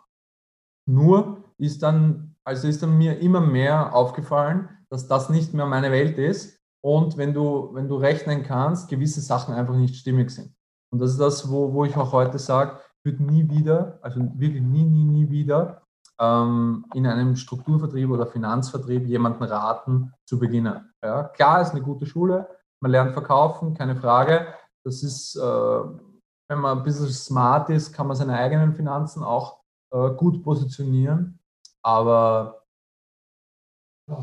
Nur 0.88 1.44
ist 1.58 1.84
dann, 1.84 2.36
also 2.44 2.68
ist 2.68 2.82
dann 2.82 2.98
mir 2.98 3.20
immer 3.20 3.42
mehr 3.42 3.94
aufgefallen, 3.94 4.70
dass 4.90 5.08
das 5.08 5.30
nicht 5.30 5.54
mehr 5.54 5.66
meine 5.66 5.92
Welt 5.92 6.18
ist 6.18 6.60
und 6.82 7.18
wenn 7.18 7.34
du, 7.34 7.74
wenn 7.74 7.90
du 7.90 7.96
rechnen 7.98 8.44
kannst, 8.44 8.90
gewisse 8.90 9.20
Sachen 9.20 9.54
einfach 9.54 9.76
nicht 9.76 9.96
stimmig 9.96 10.30
sind. 10.30 10.56
Und 10.94 11.00
das 11.00 11.12
ist 11.12 11.20
das, 11.20 11.52
wo, 11.52 11.74
wo 11.74 11.84
ich 11.84 11.98
auch 11.98 12.14
heute 12.14 12.40
sage, 12.40 12.80
ich 13.00 13.12
würde 13.12 13.24
nie 13.24 13.50
wieder, 13.50 14.00
also 14.02 14.22
wirklich 14.36 14.64
nie, 14.64 14.86
nie, 14.86 15.04
nie 15.04 15.30
wieder 15.30 15.82
ähm, 16.20 16.86
in 16.94 17.06
einem 17.06 17.36
Strukturvertrieb 17.36 18.10
oder 18.10 18.28
Finanzvertrieb 18.28 19.06
jemanden 19.06 19.44
raten 19.44 20.14
zu 20.26 20.40
beginnen. 20.40 20.94
Ja, 21.04 21.24
klar, 21.24 21.62
ist 21.62 21.72
eine 21.72 21.82
gute 21.82 22.06
Schule, 22.06 22.48
man 22.82 22.92
lernt 22.92 23.14
verkaufen, 23.14 23.74
keine 23.74 23.96
Frage. 23.96 24.54
Das 24.84 25.04
ist, 25.04 25.36
äh, 25.36 25.40
wenn 25.42 26.60
man 26.60 26.78
ein 26.78 26.84
bisschen 26.84 27.10
smart 27.10 27.70
ist, 27.70 27.94
kann 27.94 28.08
man 28.08 28.16
seine 28.16 28.36
eigenen 28.36 28.74
Finanzen 28.74 29.24
auch 29.24 29.62
äh, 29.92 30.12
gut 30.12 30.44
positionieren. 30.44 31.40
Aber 31.84 32.64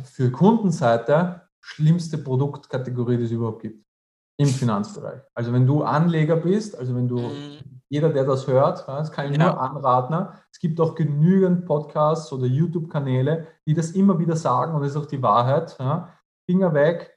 für 0.05 0.31
Kundenseite 0.31 1.49
schlimmste 1.61 2.19
Produktkategorie, 2.19 3.17
die 3.17 3.25
es 3.25 3.31
überhaupt 3.31 3.63
gibt 3.63 3.85
im 4.39 4.49
Finanzbereich. 4.49 5.23
Also 5.35 5.53
wenn 5.53 5.67
du 5.67 5.83
Anleger 5.83 6.37
bist, 6.37 6.77
also 6.77 6.95
wenn 6.95 7.09
du 7.09 7.19
mhm 7.19 7.63
jeder, 7.95 8.11
der 8.11 8.25
das 8.25 8.49
hört, 8.49 8.89
das 8.89 9.13
kann 9.13 9.31
ich 9.31 9.39
ja. 9.39 9.53
nur 9.53 9.61
anraten. 9.61 10.37
Es 10.53 10.59
gibt 10.59 10.81
auch 10.81 10.97
genügend 10.97 11.65
Podcasts 11.65 12.33
oder 12.33 12.45
YouTube-Kanäle, 12.45 13.47
die 13.69 13.75
das 13.75 13.93
immer 13.93 14.19
wieder 14.19 14.35
sagen 14.35 14.75
und 14.75 14.83
das 14.83 14.91
ist 14.91 14.97
auch 14.97 15.07
die 15.07 15.23
Wahrheit. 15.23 15.79
Finger 16.51 16.75
weg 16.75 17.17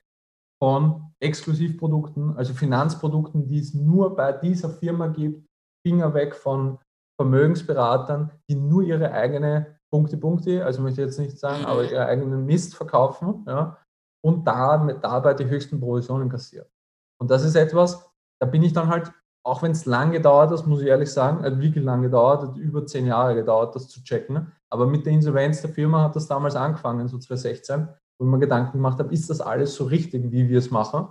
von 0.62 1.14
Exklusivprodukten, 1.20 2.38
also 2.38 2.54
Finanzprodukten, 2.54 3.48
die 3.48 3.58
es 3.58 3.74
nur 3.74 4.16
bei 4.16 4.32
dieser 4.32 4.70
Firma 4.70 5.08
gibt. 5.08 5.48
Finger 5.84 6.14
weg 6.14 6.36
von 6.36 6.78
Vermögensberatern, 7.20 8.32
die 8.48 8.56
nur 8.56 8.84
ihre 8.84 9.12
eigene 9.12 9.80
Punkte, 9.92 10.18
Punkte, 10.18 10.64
also 10.64 10.84
möchte 10.84 11.02
ich 11.02 11.08
jetzt 11.08 11.20
nicht 11.20 11.40
sagen, 11.40 11.66
aber 11.66 11.90
ihre 11.90 12.06
eigenen 12.06 12.46
Mist 12.46 12.76
verkaufen 12.76 13.46
ja, 13.48 13.78
und 14.24 14.46
da, 14.46 14.78
dabei 14.78 15.34
die 15.34 15.50
höchsten 15.50 15.80
Provisionen 15.80 16.30
kassieren. 16.30 16.68
Und 17.20 17.32
das 17.32 17.44
ist 17.44 17.56
etwas, 17.56 18.12
da 18.40 18.46
bin 18.46 18.62
ich 18.62 18.74
dann 18.74 18.90
halt, 18.90 19.12
auch 19.48 19.62
wenn 19.62 19.72
es 19.72 19.86
lang 19.86 20.12
gedauert 20.12 20.52
hat, 20.52 20.68
muss 20.68 20.82
ich 20.82 20.88
ehrlich 20.88 21.10
sagen, 21.10 21.42
hat 21.42 21.60
wirklich 21.62 21.84
lang 21.84 22.02
gedauert, 22.02 22.42
hat 22.42 22.58
über 22.58 22.86
zehn 22.86 23.06
Jahre 23.06 23.34
gedauert, 23.34 23.74
das 23.76 23.88
zu 23.88 24.04
checken. 24.04 24.52
Aber 24.70 24.88
mit 24.88 25.06
der 25.06 25.14
Insolvenz 25.14 25.62
der 25.62 25.70
Firma 25.70 26.04
hat 26.04 26.18
das 26.18 26.28
damals 26.28 26.58
angefangen, 26.58 27.08
so 27.08 27.18
2016, 27.18 27.88
wo 28.20 28.26
ich 28.26 28.32
mir 28.32 28.40
Gedanken 28.40 28.74
gemacht 28.74 29.00
habe, 29.00 29.14
ist 29.14 29.30
das 29.30 29.40
alles 29.40 29.74
so 29.74 29.86
richtig, 29.86 30.32
wie 30.34 30.50
wir 30.50 30.60
es 30.60 30.70
machen? 30.70 31.08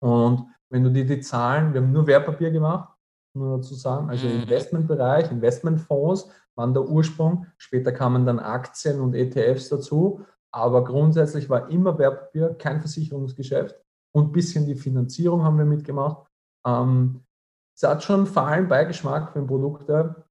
Und 0.00 0.46
wenn 0.70 0.84
du 0.84 0.92
dir 0.92 1.04
die 1.04 1.18
Zahlen, 1.18 1.74
wir 1.74 1.80
haben 1.80 1.90
nur 1.90 2.06
Wertpapier 2.06 2.52
gemacht, 2.52 2.88
nur 3.34 3.56
dazu 3.56 3.74
sagen, 3.74 4.10
also 4.10 4.28
mhm. 4.28 4.42
Investmentbereich, 4.42 5.32
Investmentfonds 5.32 6.30
waren 6.54 6.72
der 6.72 6.88
Ursprung. 6.88 7.46
Später 7.58 7.90
kamen 7.90 8.24
dann 8.26 8.38
Aktien 8.38 9.00
und 9.00 9.14
ETFs 9.14 9.68
dazu. 9.70 10.20
Aber 10.52 10.84
grundsätzlich 10.84 11.50
war 11.50 11.68
immer 11.68 11.98
Wertpapier, 11.98 12.54
kein 12.54 12.80
Versicherungsgeschäft 12.80 13.74
und 14.12 14.28
ein 14.28 14.32
bisschen 14.32 14.66
die 14.66 14.76
Finanzierung 14.76 15.42
haben 15.42 15.58
wir 15.58 15.66
mitgemacht. 15.66 16.26
Ähm, 16.64 17.25
es 17.76 17.82
hat 17.82 18.02
schon 18.02 18.26
fahlen 18.26 18.68
Beigeschmack, 18.68 19.34
wenn 19.34 19.46
Produkte 19.46 20.24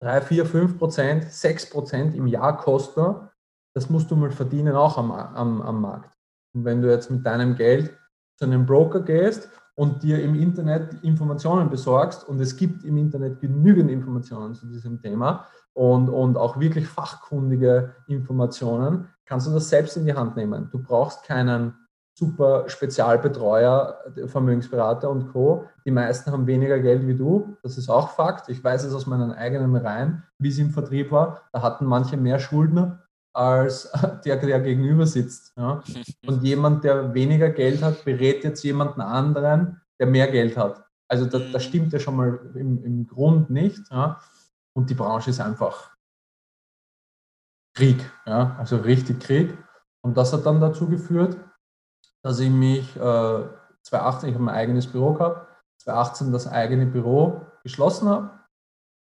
3, 0.00 0.22
4, 0.22 0.46
5 0.46 0.78
Prozent, 0.78 1.24
6 1.24 1.70
Prozent 1.70 2.14
im 2.14 2.26
Jahr 2.26 2.56
kosten. 2.56 3.28
Das 3.74 3.90
musst 3.90 4.10
du 4.10 4.16
mal 4.16 4.30
verdienen, 4.30 4.74
auch 4.74 4.96
am, 4.96 5.10
am, 5.12 5.60
am 5.60 5.80
Markt. 5.82 6.16
Und 6.54 6.64
wenn 6.64 6.80
du 6.80 6.90
jetzt 6.90 7.10
mit 7.10 7.26
deinem 7.26 7.56
Geld 7.56 7.94
zu 8.38 8.46
einem 8.46 8.64
Broker 8.64 9.00
gehst 9.00 9.50
und 9.74 10.02
dir 10.02 10.22
im 10.22 10.34
Internet 10.34 11.02
Informationen 11.04 11.68
besorgst, 11.68 12.26
und 12.26 12.40
es 12.40 12.56
gibt 12.56 12.84
im 12.84 12.96
Internet 12.96 13.40
genügend 13.40 13.90
Informationen 13.90 14.54
zu 14.54 14.66
diesem 14.66 15.02
Thema 15.02 15.46
und, 15.74 16.08
und 16.08 16.38
auch 16.38 16.58
wirklich 16.58 16.88
fachkundige 16.88 17.94
Informationen, 18.06 19.08
kannst 19.26 19.46
du 19.46 19.50
das 19.50 19.68
selbst 19.68 19.96
in 19.98 20.06
die 20.06 20.14
Hand 20.14 20.36
nehmen. 20.36 20.70
Du 20.70 20.82
brauchst 20.82 21.22
keinen 21.24 21.74
super 22.18 22.68
Spezialbetreuer, 22.68 23.96
Vermögensberater 24.26 25.08
und 25.08 25.32
Co. 25.32 25.66
Die 25.84 25.92
meisten 25.92 26.32
haben 26.32 26.48
weniger 26.48 26.80
Geld 26.80 27.06
wie 27.06 27.14
du. 27.14 27.56
Das 27.62 27.78
ist 27.78 27.88
auch 27.88 28.10
Fakt. 28.10 28.48
Ich 28.48 28.62
weiß 28.62 28.82
es 28.82 28.92
aus 28.92 29.06
meinen 29.06 29.30
eigenen 29.30 29.76
Reihen, 29.76 30.24
wie 30.38 30.48
es 30.48 30.58
im 30.58 30.70
Vertrieb 30.70 31.12
war. 31.12 31.42
Da 31.52 31.62
hatten 31.62 31.86
manche 31.86 32.16
mehr 32.16 32.40
Schulden 32.40 32.98
als 33.32 33.92
der, 34.24 34.36
der 34.36 34.60
gegenüber 34.60 35.06
sitzt. 35.06 35.52
Ja. 35.56 35.80
Und 36.26 36.42
jemand, 36.42 36.82
der 36.82 37.14
weniger 37.14 37.50
Geld 37.50 37.82
hat, 37.82 38.04
berät 38.04 38.42
jetzt 38.42 38.64
jemanden 38.64 39.00
anderen, 39.00 39.80
der 40.00 40.08
mehr 40.08 40.28
Geld 40.28 40.56
hat. 40.56 40.84
Also 41.08 41.24
das, 41.24 41.52
das 41.52 41.64
mhm. 41.64 41.68
stimmt 41.68 41.92
ja 41.92 42.00
schon 42.00 42.16
mal 42.16 42.40
im, 42.54 42.82
im 42.84 43.06
Grund 43.06 43.48
nicht. 43.48 43.80
Ja. 43.90 44.20
Und 44.74 44.90
die 44.90 44.94
Branche 44.94 45.30
ist 45.30 45.40
einfach 45.40 45.96
Krieg, 47.76 48.10
ja, 48.26 48.56
also 48.58 48.78
richtig 48.78 49.20
Krieg. 49.20 49.56
Und 50.02 50.16
das 50.16 50.32
hat 50.32 50.44
dann 50.46 50.60
dazu 50.60 50.88
geführt, 50.88 51.36
dass 52.22 52.40
ich 52.40 52.50
mich 52.50 52.96
äh, 52.96 53.42
2018, 53.82 54.28
ich 54.28 54.34
habe 54.34 54.44
mein 54.44 54.54
eigenes 54.54 54.86
Büro 54.86 55.12
gehabt, 55.12 55.46
2018 55.82 56.32
das 56.32 56.46
eigene 56.46 56.86
Büro 56.86 57.42
geschlossen 57.62 58.08
habe, 58.08 58.30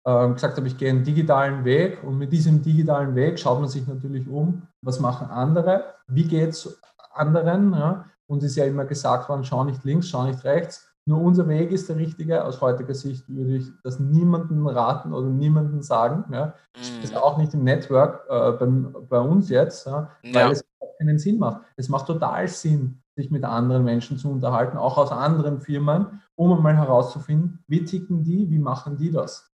äh, 0.05 0.33
gesagt 0.33 0.57
habe, 0.57 0.67
ich 0.67 0.79
gehe 0.79 0.91
einen 0.91 1.05
digitalen 1.05 1.65
Weg 1.65 2.03
und 2.05 2.19
mit 2.19 2.33
diesem 2.33 2.63
digitalen 2.63 3.15
Weg 3.15 3.39
schaut 3.39 3.61
man 3.61 3.69
sich 3.69 3.87
natürlich 3.87 4.29
um, 4.29 4.63
was 4.83 5.01
machen 5.01 5.29
andere, 5.29 5.95
wie 6.07 6.25
geht 6.25 6.51
es 6.51 6.81
anderen. 7.13 7.73
Ja? 7.73 8.07
Und 8.27 8.39
es 8.39 8.53
ist 8.53 8.57
ja 8.57 8.65
immer 8.65 8.85
gesagt 8.85 9.29
worden, 9.29 9.45
schau 9.45 9.65
nicht 9.65 9.85
links, 9.85 10.09
schau 10.09 10.25
nicht 10.25 10.45
rechts, 10.45 10.91
nur 11.07 11.21
unser 11.21 11.49
Weg 11.49 11.73
ist 11.73 11.89
der 11.89 11.97
richtige. 11.97 12.45
Aus 12.45 12.61
heutiger 12.61 12.95
Sicht 12.95 13.29
würde 13.29 13.57
ich 13.57 13.67
das 13.83 13.99
niemandem 13.99 14.67
raten 14.67 15.13
oder 15.13 15.29
niemandem 15.29 15.83
sagen. 15.83 16.25
Ja. 16.33 16.55
Das 16.75 16.89
ist 17.03 17.13
mhm. 17.13 17.19
auch 17.19 17.39
nicht 17.39 17.55
im 17.55 17.65
Network 17.65 18.25
äh, 18.29 18.53
bei, 18.53 18.67
bei, 19.09 19.19
uns 19.19 19.49
jetzt, 19.49 19.87
ja, 19.87 20.11
weil 20.23 20.33
ja. 20.33 20.51
es 20.51 20.65
keinen 21.01 21.19
Sinn 21.19 21.39
macht. 21.39 21.63
Es 21.77 21.89
macht 21.89 22.07
total 22.07 22.47
Sinn, 22.47 23.03
sich 23.17 23.31
mit 23.31 23.45
anderen 23.45 23.85
Menschen 23.85 24.19
zu 24.19 24.31
unterhalten, 24.31 24.77
auch 24.77 24.99
aus 24.99 25.11
anderen 25.11 25.61
Firmen, 25.61 26.21
um 26.37 26.53
einmal 26.53 26.77
herauszufinden, 26.77 27.65
wie 27.67 27.85
ticken 27.85 28.23
die, 28.23 28.51
wie 28.51 28.59
machen 28.59 28.97
die 28.97 29.11
das. 29.11 29.51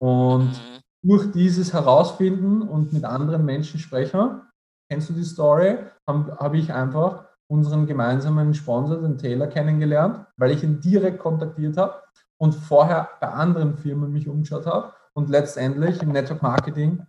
Und 0.00 0.50
mhm. 0.50 0.80
durch 1.02 1.30
dieses 1.32 1.72
Herausfinden 1.72 2.62
und 2.62 2.92
mit 2.92 3.04
anderen 3.04 3.44
Menschen 3.44 3.80
sprechen, 3.80 4.42
kennst 4.88 5.10
du 5.10 5.14
die 5.14 5.24
Story, 5.24 5.78
habe 6.06 6.36
hab 6.38 6.54
ich 6.54 6.72
einfach 6.72 7.24
unseren 7.50 7.86
gemeinsamen 7.86 8.54
Sponsor, 8.54 9.02
den 9.02 9.18
Taylor, 9.18 9.46
kennengelernt, 9.48 10.26
weil 10.36 10.52
ich 10.52 10.62
ihn 10.62 10.80
direkt 10.80 11.18
kontaktiert 11.18 11.76
habe 11.76 12.02
und 12.38 12.54
vorher 12.54 13.10
bei 13.20 13.28
anderen 13.28 13.76
Firmen 13.76 14.12
mich 14.12 14.28
umgeschaut 14.28 14.66
habe 14.66 14.92
und 15.12 15.28
letztendlich 15.28 16.02
im 16.02 16.10
Network 16.10 16.42
Marketing 16.42 17.06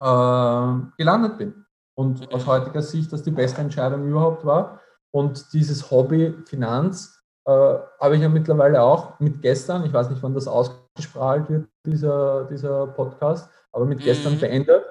äh, 0.00 0.72
gelandet 0.96 1.38
bin. 1.38 1.64
Und 1.98 2.32
aus 2.32 2.46
heutiger 2.46 2.80
Sicht 2.80 3.12
das 3.12 3.24
die 3.24 3.32
beste 3.32 3.60
Entscheidung 3.60 4.06
überhaupt 4.06 4.44
war. 4.44 4.80
Und 5.10 5.52
dieses 5.52 5.90
Hobby 5.90 6.32
Finanz 6.46 7.20
äh, 7.44 7.50
habe 7.50 8.14
ich 8.14 8.22
ja 8.22 8.28
mittlerweile 8.28 8.80
auch 8.80 9.18
mit 9.18 9.42
gestern, 9.42 9.84
ich 9.84 9.92
weiß 9.92 10.08
nicht, 10.08 10.22
wann 10.22 10.32
das 10.32 10.46
ausgestrahlt 10.46 11.50
wird, 11.50 11.68
dieser, 11.84 12.44
dieser 12.44 12.86
Podcast, 12.86 13.50
aber 13.72 13.84
mit 13.84 13.98
gestern 13.98 14.34
mhm. 14.34 14.38
beendet, 14.38 14.84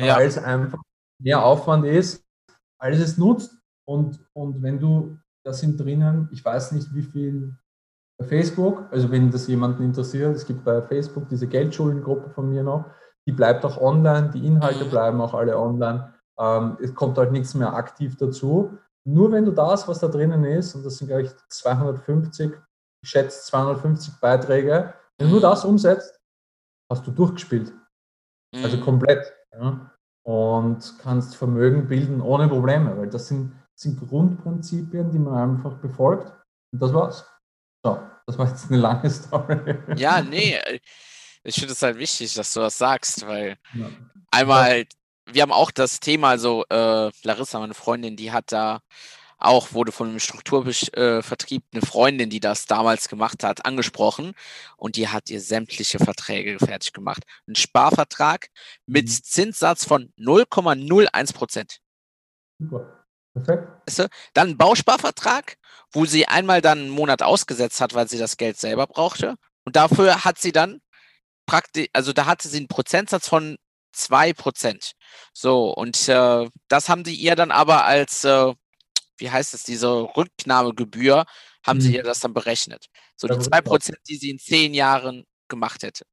ja. 0.00 0.16
weil 0.16 0.26
es 0.26 0.38
einfach 0.38 0.80
mehr 1.20 1.44
Aufwand 1.44 1.84
ist, 1.84 2.24
als 2.78 3.00
es 3.00 3.18
nutzt. 3.18 3.54
Und, 3.86 4.18
und 4.32 4.62
wenn 4.62 4.80
du, 4.80 5.18
da 5.44 5.52
sind 5.52 5.78
drinnen, 5.78 6.30
ich 6.32 6.42
weiß 6.42 6.72
nicht 6.72 6.94
wie 6.94 7.02
viel 7.02 7.54
bei 8.18 8.24
Facebook, 8.24 8.90
also 8.90 9.10
wenn 9.10 9.30
das 9.30 9.46
jemanden 9.46 9.82
interessiert, 9.82 10.34
es 10.34 10.46
gibt 10.46 10.64
bei 10.64 10.80
Facebook 10.80 11.28
diese 11.28 11.48
Geldschuldengruppe 11.48 12.30
von 12.30 12.48
mir 12.48 12.62
noch, 12.62 12.86
die 13.26 13.32
bleibt 13.32 13.62
auch 13.66 13.76
online, 13.76 14.30
die 14.30 14.46
Inhalte 14.46 14.86
mhm. 14.86 14.90
bleiben 14.90 15.20
auch 15.20 15.34
alle 15.34 15.58
online. 15.58 16.13
Ähm, 16.38 16.76
es 16.82 16.94
kommt 16.94 17.18
halt 17.18 17.32
nichts 17.32 17.54
mehr 17.54 17.72
aktiv 17.72 18.16
dazu. 18.16 18.76
Nur 19.06 19.32
wenn 19.32 19.44
du 19.44 19.52
das, 19.52 19.86
was 19.86 20.00
da 20.00 20.08
drinnen 20.08 20.44
ist, 20.44 20.74
und 20.74 20.84
das 20.84 20.96
sind, 20.96 21.08
glaube 21.08 21.22
ich, 21.22 21.30
250, 21.48 22.52
ich 23.02 23.08
schätze 23.08 23.44
250 23.46 24.14
Beiträge, 24.20 24.94
wenn 25.18 25.28
du 25.28 25.32
nur 25.34 25.40
das 25.40 25.64
umsetzt, 25.64 26.18
hast 26.90 27.06
du 27.06 27.10
durchgespielt. 27.10 27.72
Also 28.54 28.76
mhm. 28.76 28.80
komplett. 28.80 29.32
Ja? 29.52 29.90
Und 30.26 30.94
kannst 31.00 31.36
Vermögen 31.36 31.86
bilden 31.86 32.20
ohne 32.20 32.48
Probleme, 32.48 32.96
weil 32.96 33.10
das 33.10 33.28
sind 33.28 33.52
sind 33.74 33.98
Grundprinzipien, 34.08 35.10
die 35.10 35.18
man 35.18 35.56
einfach 35.56 35.74
befolgt. 35.78 36.32
Und 36.72 36.80
das 36.80 36.92
war's. 36.92 37.26
So, 37.84 38.00
das 38.26 38.38
war 38.38 38.48
jetzt 38.48 38.70
eine 38.70 38.80
lange 38.80 39.10
Story. 39.10 39.76
Ja, 39.96 40.22
nee, 40.22 40.58
ich 41.42 41.54
finde 41.56 41.72
es 41.72 41.82
halt 41.82 41.98
wichtig, 41.98 42.34
dass 42.34 42.52
du 42.52 42.60
das 42.60 42.78
sagst, 42.78 43.26
weil 43.26 43.58
ja. 43.74 43.88
einmal, 44.30 44.86
wir 45.26 45.42
haben 45.42 45.52
auch 45.52 45.70
das 45.70 46.00
Thema, 46.00 46.30
also 46.30 46.64
äh, 46.68 47.10
Larissa, 47.22 47.58
meine 47.58 47.74
Freundin, 47.74 48.16
die 48.16 48.32
hat 48.32 48.52
da 48.52 48.80
auch, 49.38 49.72
wurde 49.72 49.92
von 49.92 50.08
einem 50.08 50.20
Strukturvertrieb 50.20 51.64
eine 51.72 51.82
Freundin, 51.82 52.30
die 52.30 52.40
das 52.40 52.66
damals 52.66 53.08
gemacht 53.08 53.44
hat, 53.44 53.66
angesprochen 53.66 54.34
und 54.76 54.96
die 54.96 55.08
hat 55.08 55.30
ihr 55.30 55.40
sämtliche 55.40 55.98
Verträge 55.98 56.58
fertig 56.58 56.92
gemacht. 56.92 57.22
Ein 57.46 57.54
Sparvertrag 57.54 58.48
mit 58.86 59.06
mhm. 59.06 59.22
Zinssatz 59.22 59.84
von 59.84 60.12
0,01 60.18 61.34
Prozent. 61.34 61.78
Super. 62.58 63.04
Perfekt. 63.34 64.10
Dann 64.32 64.50
ein 64.50 64.56
Bausparvertrag, 64.56 65.56
wo 65.92 66.06
sie 66.06 66.26
einmal 66.28 66.60
dann 66.60 66.78
einen 66.78 66.88
Monat 66.90 67.22
ausgesetzt 67.22 67.80
hat, 67.80 67.92
weil 67.94 68.08
sie 68.08 68.18
das 68.18 68.36
Geld 68.36 68.58
selber 68.58 68.86
brauchte. 68.86 69.34
Und 69.64 69.74
dafür 69.76 70.24
hat 70.24 70.38
sie 70.38 70.52
dann 70.52 70.80
praktisch, 71.46 71.88
also 71.92 72.12
da 72.12 72.26
hatte 72.26 72.48
sie 72.48 72.58
einen 72.58 72.68
Prozentsatz 72.68 73.28
von 73.28 73.56
2%. 73.94 74.92
So, 75.32 75.72
und 75.72 76.08
äh, 76.08 76.48
das 76.68 76.88
haben 76.88 77.04
die 77.04 77.14
ihr 77.14 77.36
dann 77.36 77.50
aber 77.50 77.84
als, 77.84 78.24
äh, 78.24 78.52
wie 79.18 79.30
heißt 79.30 79.54
es, 79.54 79.62
diese 79.64 79.88
Rücknahmegebühr, 80.16 81.24
haben 81.66 81.78
mhm. 81.78 81.82
sie 81.82 81.96
ihr 81.96 82.02
das 82.02 82.20
dann 82.20 82.34
berechnet. 82.34 82.86
So 83.16 83.28
die 83.28 83.34
2%, 83.34 83.94
die 84.08 84.16
sie 84.16 84.30
in 84.30 84.38
zehn 84.38 84.74
Jahren 84.74 85.24
gemacht 85.48 85.82
hätte. 85.82 86.04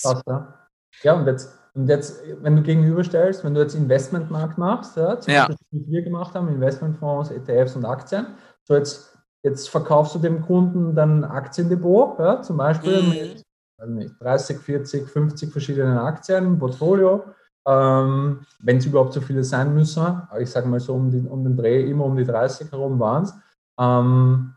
Krass, 0.00 0.22
ja. 0.26 0.68
ja, 1.02 1.14
und 1.14 1.26
jetzt 1.26 1.48
und 1.74 1.88
jetzt, 1.88 2.22
wenn 2.42 2.56
du 2.56 2.62
gegenüberstellst, 2.62 3.44
wenn 3.44 3.54
du 3.54 3.62
jetzt 3.62 3.74
Investmentmarkt 3.74 4.58
machst, 4.58 4.96
ja, 4.96 5.18
zum 5.18 5.32
ja. 5.32 5.46
Beispiel, 5.46 5.66
was 5.70 5.90
wir 5.90 6.02
gemacht 6.02 6.34
haben, 6.34 6.48
Investmentfonds, 6.48 7.30
ETFs 7.30 7.76
und 7.76 7.86
Aktien, 7.86 8.26
so 8.64 8.74
jetzt, 8.74 9.16
jetzt 9.42 9.70
verkaufst 9.70 10.14
du 10.14 10.18
dem 10.18 10.42
Kunden 10.42 10.94
dann 10.94 11.24
Aktiendepot, 11.24 12.18
ja, 12.18 12.42
zum 12.42 12.58
Beispiel 12.58 13.02
mhm. 13.02 13.08
mit 13.08 13.42
nicht, 13.86 14.14
30, 14.20 14.58
40, 14.58 15.08
50 15.08 15.52
verschiedenen 15.52 15.98
Aktien 15.98 16.46
im 16.46 16.58
Portfolio. 16.58 17.24
Ähm, 17.66 18.40
wenn 18.58 18.78
es 18.78 18.86
überhaupt 18.86 19.12
so 19.12 19.20
viele 19.20 19.44
sein 19.44 19.72
müssen, 19.72 20.02
aber 20.02 20.40
ich 20.40 20.50
sage 20.50 20.66
mal 20.66 20.80
so 20.80 20.94
um, 20.94 21.10
die, 21.10 21.20
um 21.20 21.44
den 21.44 21.56
Dreh, 21.56 21.88
immer 21.88 22.04
um 22.06 22.16
die 22.16 22.24
30 22.24 22.72
herum 22.72 22.98
waren 22.98 23.22
es. 23.22 23.34
Ähm, 23.78 24.54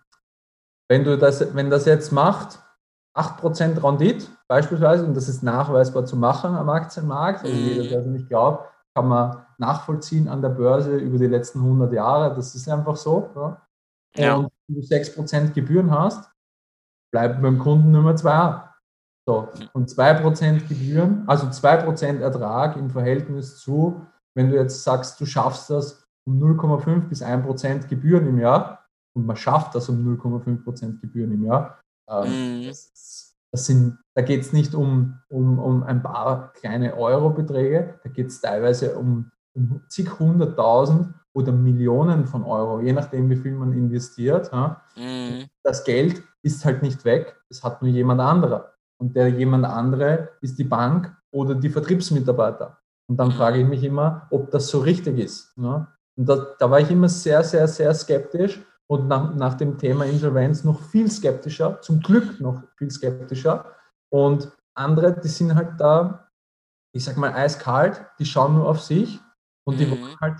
wenn, 0.89 1.03
du 1.03 1.17
das, 1.17 1.53
wenn 1.53 1.69
das 1.69 1.85
jetzt 1.85 2.11
macht, 2.11 2.59
8% 3.15 3.83
Rendite 3.83 4.25
beispielsweise, 4.47 5.05
und 5.05 5.15
das 5.15 5.29
ist 5.29 5.43
nachweisbar 5.43 6.05
zu 6.05 6.17
machen 6.17 6.55
am 6.55 6.69
Aktienmarkt, 6.69 7.43
also 7.43 7.55
jeder, 7.55 7.87
der 7.87 7.99
es 7.99 8.07
nicht 8.07 8.27
glaubt, 8.27 8.69
kann 8.95 9.07
man 9.07 9.45
nachvollziehen 9.57 10.27
an 10.27 10.41
der 10.41 10.49
Börse 10.49 10.97
über 10.97 11.17
die 11.17 11.27
letzten 11.27 11.59
100 11.59 11.93
Jahre, 11.93 12.35
das 12.35 12.55
ist 12.55 12.67
einfach 12.67 12.95
so. 12.95 13.29
Ja. 13.35 13.61
Ja. 14.17 14.35
Und 14.35 14.51
wenn 14.67 14.75
du 14.75 14.81
6% 14.81 15.53
Gebühren 15.53 15.91
hast, 15.91 16.29
bleibt 17.11 17.41
beim 17.41 17.59
Kunden 17.59 17.91
Nummer 17.91 18.15
2 18.15 18.64
so, 19.27 19.49
und 19.73 19.89
2% 19.89 20.67
Gebühren, 20.67 21.23
also 21.27 21.47
2% 21.47 22.19
Ertrag 22.19 22.77
im 22.77 22.89
Verhältnis 22.91 23.57
zu, 23.57 24.05
wenn 24.35 24.49
du 24.51 24.55
jetzt 24.55 24.83
sagst, 24.83 25.19
du 25.19 25.25
schaffst 25.25 25.69
das 25.69 26.05
um 26.27 26.39
0,5 26.39 27.07
bis 27.09 27.23
1% 27.23 27.87
Gebühren 27.87 28.27
im 28.27 28.39
Jahr, 28.39 28.85
und 29.15 29.25
man 29.25 29.35
schafft 29.35 29.73
das 29.75 29.89
um 29.89 30.03
0,5% 30.05 30.99
Gebühren 30.99 31.31
im 31.31 31.43
Jahr. 31.43 31.79
Ähm, 32.09 32.59
Mhm. 32.61 32.67
das, 32.67 33.35
das 33.51 33.65
sind, 33.65 33.97
da 34.13 34.21
geht 34.21 34.41
es 34.41 34.53
nicht 34.53 34.75
um, 34.75 35.19
um, 35.29 35.57
um 35.59 35.83
ein 35.83 36.03
paar 36.03 36.51
kleine 36.53 36.95
Eurobeträge, 36.95 37.99
da 38.03 38.09
geht 38.09 38.27
es 38.27 38.41
teilweise 38.41 38.95
um, 38.95 39.31
um 39.55 39.81
zig 39.87 40.19
hunderttausend 40.19 41.13
oder 41.33 41.51
Millionen 41.51 42.27
von 42.27 42.43
Euro, 42.43 42.81
je 42.81 42.93
nachdem, 42.93 43.29
wie 43.29 43.37
viel 43.37 43.53
man 43.53 43.73
investiert. 43.73 44.51
Ja. 44.51 44.81
Mhm. 44.95 45.45
Das 45.63 45.83
Geld 45.83 46.21
ist 46.43 46.63
halt 46.65 46.83
nicht 46.83 47.05
weg, 47.05 47.41
es 47.49 47.63
hat 47.63 47.81
nur 47.81 47.89
jemand 47.89 48.21
anderer. 48.21 48.74
Und 49.01 49.15
der 49.15 49.29
jemand 49.29 49.65
andere 49.65 50.29
ist 50.41 50.57
die 50.57 50.63
Bank 50.63 51.15
oder 51.31 51.55
die 51.55 51.69
Vertriebsmitarbeiter. 51.69 52.77
Und 53.07 53.17
dann 53.17 53.31
frage 53.31 53.59
ich 53.59 53.67
mich 53.67 53.83
immer, 53.83 54.27
ob 54.31 54.49
das 54.51 54.67
so 54.67 54.79
richtig 54.79 55.19
ist. 55.19 55.55
Ne? 55.57 55.85
Und 56.17 56.29
da, 56.29 56.47
da 56.57 56.71
war 56.71 56.79
ich 56.79 56.89
immer 56.89 57.09
sehr, 57.09 57.43
sehr, 57.43 57.67
sehr 57.67 57.93
skeptisch 57.93 58.63
und 58.87 59.07
nach, 59.07 59.35
nach 59.35 59.55
dem 59.55 59.77
Thema 59.77 60.05
Insolvenz 60.05 60.63
noch 60.63 60.79
viel 60.81 61.09
skeptischer, 61.11 61.81
zum 61.81 61.99
Glück 61.99 62.39
noch 62.39 62.63
viel 62.77 62.89
skeptischer. 62.89 63.65
Und 64.09 64.51
andere, 64.75 65.19
die 65.19 65.27
sind 65.27 65.53
halt 65.55 65.79
da, 65.79 66.29
ich 66.95 67.03
sag 67.03 67.17
mal, 67.17 67.33
eiskalt, 67.33 68.05
die 68.19 68.25
schauen 68.25 68.55
nur 68.55 68.67
auf 68.67 68.81
sich 68.81 69.19
und 69.67 69.79
die 69.79 69.85
Mhm. 69.85 69.91
wollen 69.91 70.15
halt 70.21 70.39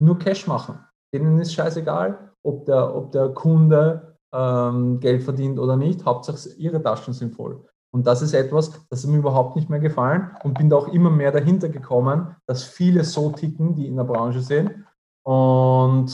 nur 0.00 0.18
Cash 0.18 0.46
machen. 0.46 0.78
Denen 1.12 1.38
ist 1.40 1.52
scheißegal, 1.52 2.32
ob 2.42 2.64
der, 2.64 2.94
ob 2.94 3.12
der 3.12 3.28
Kunde 3.30 4.16
ähm, 4.32 5.00
Geld 5.00 5.22
verdient 5.22 5.58
oder 5.58 5.76
nicht. 5.76 6.04
Hauptsache 6.04 6.50
ihre 6.56 6.82
Taschen 6.82 7.12
sind 7.12 7.34
voll. 7.34 7.66
Und 7.92 8.06
das 8.06 8.22
ist 8.22 8.34
etwas, 8.34 8.70
das 8.88 9.00
ist 9.00 9.06
mir 9.06 9.18
überhaupt 9.18 9.56
nicht 9.56 9.68
mehr 9.68 9.80
gefallen 9.80 10.30
und 10.44 10.56
bin 10.56 10.70
da 10.70 10.76
auch 10.76 10.88
immer 10.88 11.10
mehr 11.10 11.32
dahinter 11.32 11.68
gekommen, 11.68 12.36
dass 12.46 12.62
viele 12.64 13.02
so 13.04 13.30
ticken, 13.30 13.74
die 13.74 13.86
in 13.88 13.96
der 13.96 14.04
Branche 14.04 14.40
sind. 14.40 14.84
Und 15.26 16.06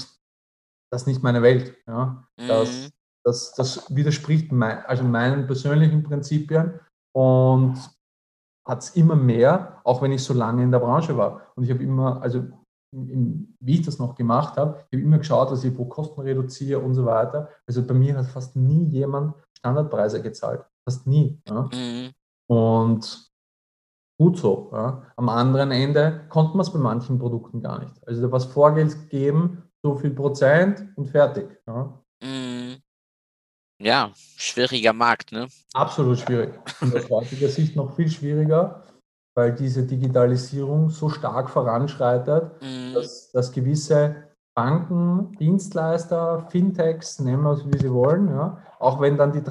das 0.91 1.03
ist 1.03 1.07
nicht 1.07 1.23
meine 1.23 1.43
Welt. 1.43 1.77
Ja. 1.87 2.25
Das, 2.39 2.87
Mhm. 2.87 2.91
das, 3.25 3.53
das 3.55 3.95
widerspricht 3.95 4.53
mein, 4.53 4.85
also 4.87 5.05
meinen 5.05 5.47
persönlichen 5.47 6.03
Prinzipien 6.03 6.81
und 7.15 7.77
hat 8.67 8.83
es 8.83 8.97
immer 8.97 9.15
mehr, 9.17 9.81
auch 9.85 10.01
wenn 10.03 10.13
ich 10.13 10.25
so 10.25 10.35
lange 10.35 10.63
in 10.63 10.73
der 10.73 10.81
Branche 10.81 11.17
war. 11.17 11.43
Und 11.57 11.65
ich 11.65 11.71
habe 11.71 11.83
immer, 11.83 12.21
also 12.23 12.45
wie 12.93 13.75
ich 13.75 13.83
das 13.83 13.99
noch 13.99 14.15
gemacht 14.15 14.57
habe, 14.57 14.79
ich 14.91 14.99
habe 14.99 15.07
immer 15.07 15.19
geschaut, 15.19 15.51
dass 15.51 15.65
ich 15.65 15.75
pro 15.75 15.85
Kosten 15.85 16.21
reduziere 16.23 16.81
und 16.81 16.95
so 16.95 17.05
weiter. 17.05 17.51
Also 17.67 17.85
bei 17.87 17.95
mir 17.95 18.17
hat 18.17 18.27
fast 18.27 18.57
nie 18.57 18.85
jemand 18.85 19.35
Standardpreise 19.59 20.23
gezahlt. 20.23 20.65
Fast 20.89 21.07
nie. 21.07 21.41
Ja. 21.49 21.69
Mhm. 21.73 22.13
Und 22.49 23.31
gut 24.19 24.39
so. 24.39 24.71
Ja. 24.73 25.03
Am 25.17 25.29
anderen 25.29 25.73
Ende 25.73 26.27
konnte 26.29 26.53
man 26.57 26.61
es 26.61 26.73
bei 26.73 26.79
manchen 26.79 27.19
Produkten 27.19 27.61
gar 27.61 27.81
nicht. 27.81 27.93
Also 28.07 28.23
da 28.23 28.31
war 28.31 28.39
es 28.39 28.45
Vorgeld 28.45 29.11
geben, 29.11 29.65
so 29.83 29.97
viel 29.97 30.11
Prozent 30.11 30.87
und 30.97 31.07
fertig. 31.11 31.49
Ja. 31.67 32.01
Mhm. 32.23 32.77
Ja, 33.79 34.11
schwieriger 34.15 34.93
Markt, 34.95 35.33
ne? 35.33 35.49
Absolut 35.75 36.19
schwierig. 36.21 36.55
Und 36.81 36.97
aus 36.97 37.11
heutiger 37.11 37.49
Sicht 37.49 37.77
noch 37.77 37.95
viel 37.95 38.09
schwieriger, 38.09 38.85
weil 39.35 39.55
diese 39.55 39.83
Digitalisierung 39.87 40.89
so 40.89 41.11
stark 41.11 41.51
voranschreitet, 41.51 42.63
Mhm. 42.63 42.95
dass, 42.95 43.31
dass 43.33 43.53
gewisse 43.53 44.26
Banken, 44.57 45.33
Dienstleister, 45.39 46.47
Fintechs, 46.51 47.21
nennen 47.21 47.43
wir 47.43 47.53
es 47.53 47.67
wie 47.71 47.79
sie 47.79 47.93
wollen, 47.93 48.29
ja, 48.31 48.59
auch 48.79 49.01
wenn 49.03 49.19
dann 49.19 49.33
die, 49.33 49.41
die 49.41 49.45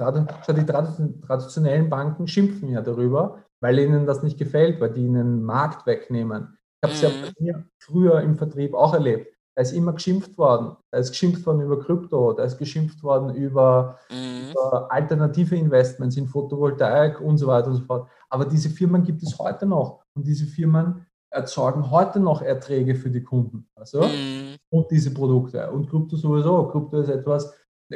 trad 0.65 0.97
traditionellen 1.27 1.89
Banken 1.89 2.27
schimpfen 2.27 2.69
ja 2.69 2.81
darüber, 2.81 3.37
weil 3.61 3.77
ihnen 3.77 4.07
das 4.07 4.23
nicht 4.23 4.39
gefällt, 4.39 4.81
weil 4.81 4.91
die 4.93 5.05
ihnen 5.05 5.43
Markt 5.43 5.85
wegnehmen. 5.85 6.57
Ich 6.81 6.87
habe 6.87 6.93
es 6.93 7.01
ja 7.01 7.09
Mhm. 7.09 7.21
bei 7.21 7.31
mir 7.39 7.65
früher 7.79 8.21
im 8.21 8.35
Vertrieb 8.35 8.73
auch 8.73 8.93
erlebt. 8.95 9.31
Da 9.55 9.61
ist 9.61 9.73
immer 9.73 9.93
geschimpft 9.93 10.37
worden. 10.37 10.75
Da 10.91 10.97
ist 10.97 11.11
geschimpft 11.11 11.45
worden 11.45 11.61
über 11.61 11.79
Krypto, 11.79 12.33
da 12.33 12.43
ist 12.43 12.57
geschimpft 12.57 13.01
worden 13.03 13.33
über 13.35 13.97
Mhm. 14.09 14.49
über 14.49 14.91
alternative 14.91 15.55
Investments 15.55 16.17
in 16.17 16.27
Photovoltaik 16.27 17.21
und 17.21 17.37
so 17.37 17.47
weiter 17.47 17.67
und 17.67 17.75
so 17.75 17.83
fort. 17.83 18.09
Aber 18.29 18.45
diese 18.45 18.69
Firmen 18.69 19.03
gibt 19.03 19.21
es 19.23 19.37
heute 19.37 19.65
noch 19.67 20.03
und 20.15 20.25
diese 20.25 20.45
Firmen 20.45 21.05
erzeugen 21.35 21.91
heute 21.91 22.19
noch 22.19 22.41
Erträge 22.41 22.95
für 22.95 23.09
die 23.09 23.21
Kunden. 23.23 23.67
Also, 23.75 24.01
Mhm. 24.03 24.55
und 24.69 24.89
diese 24.91 25.13
Produkte. 25.13 25.69
Und 25.71 25.89
Krypto 25.89 26.15
sowieso. 26.15 26.67
Krypto 26.69 27.01
ist 27.01 27.09
etwas, 27.09 27.53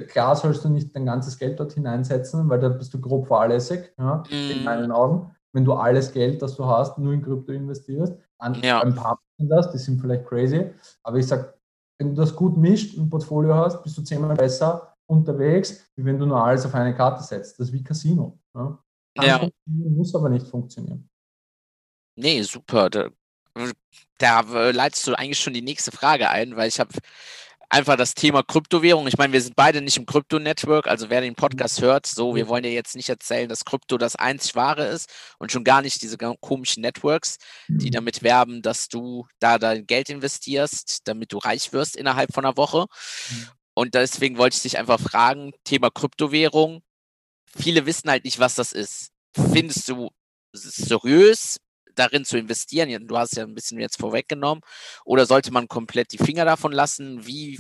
klar 0.08 0.36
sollst 0.36 0.64
du 0.66 0.70
nicht 0.70 0.96
dein 0.96 1.06
ganzes 1.06 1.38
Geld 1.38 1.60
dort 1.60 1.74
hineinsetzen, 1.74 2.48
weil 2.50 2.60
da 2.60 2.70
bist 2.70 2.94
du 2.94 3.00
grob 3.02 3.28
fahrlässig, 3.28 3.92
ja, 3.98 4.24
in 4.30 4.60
Mhm. 4.60 4.64
meinen 4.66 4.92
Augen. 4.92 5.32
Wenn 5.54 5.66
du 5.66 5.74
alles 5.74 6.12
Geld, 6.12 6.42
das 6.42 6.56
du 6.56 6.66
hast, 6.66 6.98
nur 7.00 7.14
in 7.14 7.24
Krypto 7.24 7.52
investierst. 7.52 8.14
An, 8.38 8.54
Ja. 8.62 8.82
Ein 8.82 8.94
paar 8.94 9.20
machen 9.38 9.50
das, 9.50 9.72
die 9.72 9.78
sind 9.80 10.00
vielleicht 10.00 10.26
crazy. 10.28 10.70
Aber 11.04 11.18
ich 11.18 11.26
sage, 11.28 11.54
wenn 11.98 12.10
du 12.16 12.22
das 12.22 12.36
gut 12.36 12.56
mischt, 12.56 12.98
ein 12.98 13.10
Portfolio 13.10 13.56
hast, 13.56 13.82
bist 13.84 13.98
du 13.98 14.02
zehnmal 14.04 14.36
besser 14.36 14.94
unterwegs, 15.10 15.90
wie 15.96 16.06
wenn 16.06 16.20
du 16.20 16.26
nur 16.28 16.44
alles 16.44 16.66
auf 16.66 16.76
eine 16.76 16.94
Karte 16.96 17.24
setzt. 17.24 17.60
Das 17.60 17.68
ist 17.68 17.74
wie 17.74 17.84
Casino. 17.84 18.38
Ja. 18.56 18.78
Ja. 19.22 19.50
muss 19.66 20.14
aber 20.16 20.30
nicht 20.30 20.48
funktionieren. 20.48 21.10
Nee, 22.16 22.42
super. 22.44 22.90
Da, 22.90 23.10
da 24.18 24.42
äh, 24.42 24.72
leitest 24.72 25.08
du 25.08 25.14
eigentlich 25.14 25.40
schon 25.40 25.54
die 25.54 25.62
nächste 25.62 25.92
Frage 25.92 26.30
ein, 26.30 26.56
weil 26.56 26.68
ich 26.68 26.80
habe 26.80 26.92
einfach 27.70 27.96
das 27.96 28.16
Thema 28.16 28.44
Kryptowährung. 28.44 29.08
Ich 29.08 29.18
meine, 29.18 29.32
wir 29.32 29.42
sind 29.42 29.56
beide 29.56 29.82
nicht 29.82 29.98
im 29.98 30.06
Krypto-Network, 30.06 30.88
also 30.88 31.10
wer 31.10 31.22
den 31.22 31.36
Podcast 31.36 31.82
hört, 31.82 32.08
so, 32.08 32.36
wir 32.36 32.48
wollen 32.48 32.64
dir 32.64 32.74
jetzt 32.74 32.96
nicht 32.96 33.10
erzählen, 33.10 33.48
dass 33.48 33.64
Krypto 33.64 33.98
das 33.98 34.16
einzig 34.16 34.56
wahre 34.56 34.88
ist 34.88 35.10
und 35.38 35.52
schon 35.52 35.64
gar 35.64 35.82
nicht 35.82 36.02
diese 36.02 36.18
komischen 36.18 36.82
Networks, 36.82 37.38
die 37.68 37.92
damit 37.92 38.24
werben, 38.24 38.62
dass 38.62 38.90
du 38.90 39.28
da 39.40 39.60
dein 39.60 39.86
Geld 39.86 40.10
investierst, 40.10 41.08
damit 41.08 41.32
du 41.32 41.38
reich 41.38 41.72
wirst 41.72 41.96
innerhalb 41.96 42.34
von 42.34 42.44
einer 42.46 42.58
Woche. 42.58 42.88
Und 43.76 43.94
deswegen 43.94 44.38
wollte 44.38 44.56
ich 44.56 44.64
dich 44.64 44.78
einfach 44.78 45.00
fragen, 45.00 45.54
Thema 45.64 45.90
Kryptowährung. 45.92 46.82
Viele 47.56 47.86
wissen 47.86 48.10
halt 48.10 48.26
nicht, 48.26 48.40
was 48.40 48.56
das 48.56 48.74
ist. 48.74 49.12
Findest 49.34 49.88
du 49.88 50.10
seriös, 50.54 51.60
darin 51.96 52.26
zu 52.26 52.38
investieren? 52.38 53.08
Du 53.08 53.18
hast 53.18 53.36
ja 53.36 53.44
ein 53.44 53.56
bisschen 53.56 53.80
jetzt 53.80 54.00
vorweggenommen. 54.00 54.64
Oder 55.06 55.26
sollte 55.26 55.52
man 55.52 55.68
komplett 55.68 56.12
die 56.12 56.18
Finger 56.18 56.46
davon 56.46 56.72
lassen? 56.72 57.26
Wie, 57.26 57.60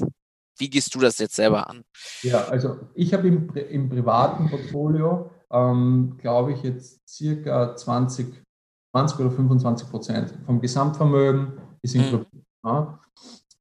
wie 0.57 0.69
gehst 0.69 0.93
du 0.95 0.99
das 0.99 1.17
jetzt 1.19 1.35
selber 1.35 1.69
an? 1.69 1.83
Ja, 2.23 2.45
also 2.45 2.79
ich 2.95 3.13
habe 3.13 3.27
im, 3.27 3.49
im 3.55 3.89
privaten 3.89 4.49
Portfolio, 4.49 5.31
ähm, 5.51 6.17
glaube 6.19 6.53
ich, 6.53 6.63
jetzt 6.63 7.07
circa 7.07 7.75
20, 7.75 8.43
20 8.91 9.19
oder 9.19 9.31
25 9.31 9.89
Prozent 9.89 10.33
vom 10.45 10.61
Gesamtvermögen 10.61 11.59
ist 11.81 11.95
in 11.95 12.11
Mhm. 12.11 12.25
Ja. 12.65 12.99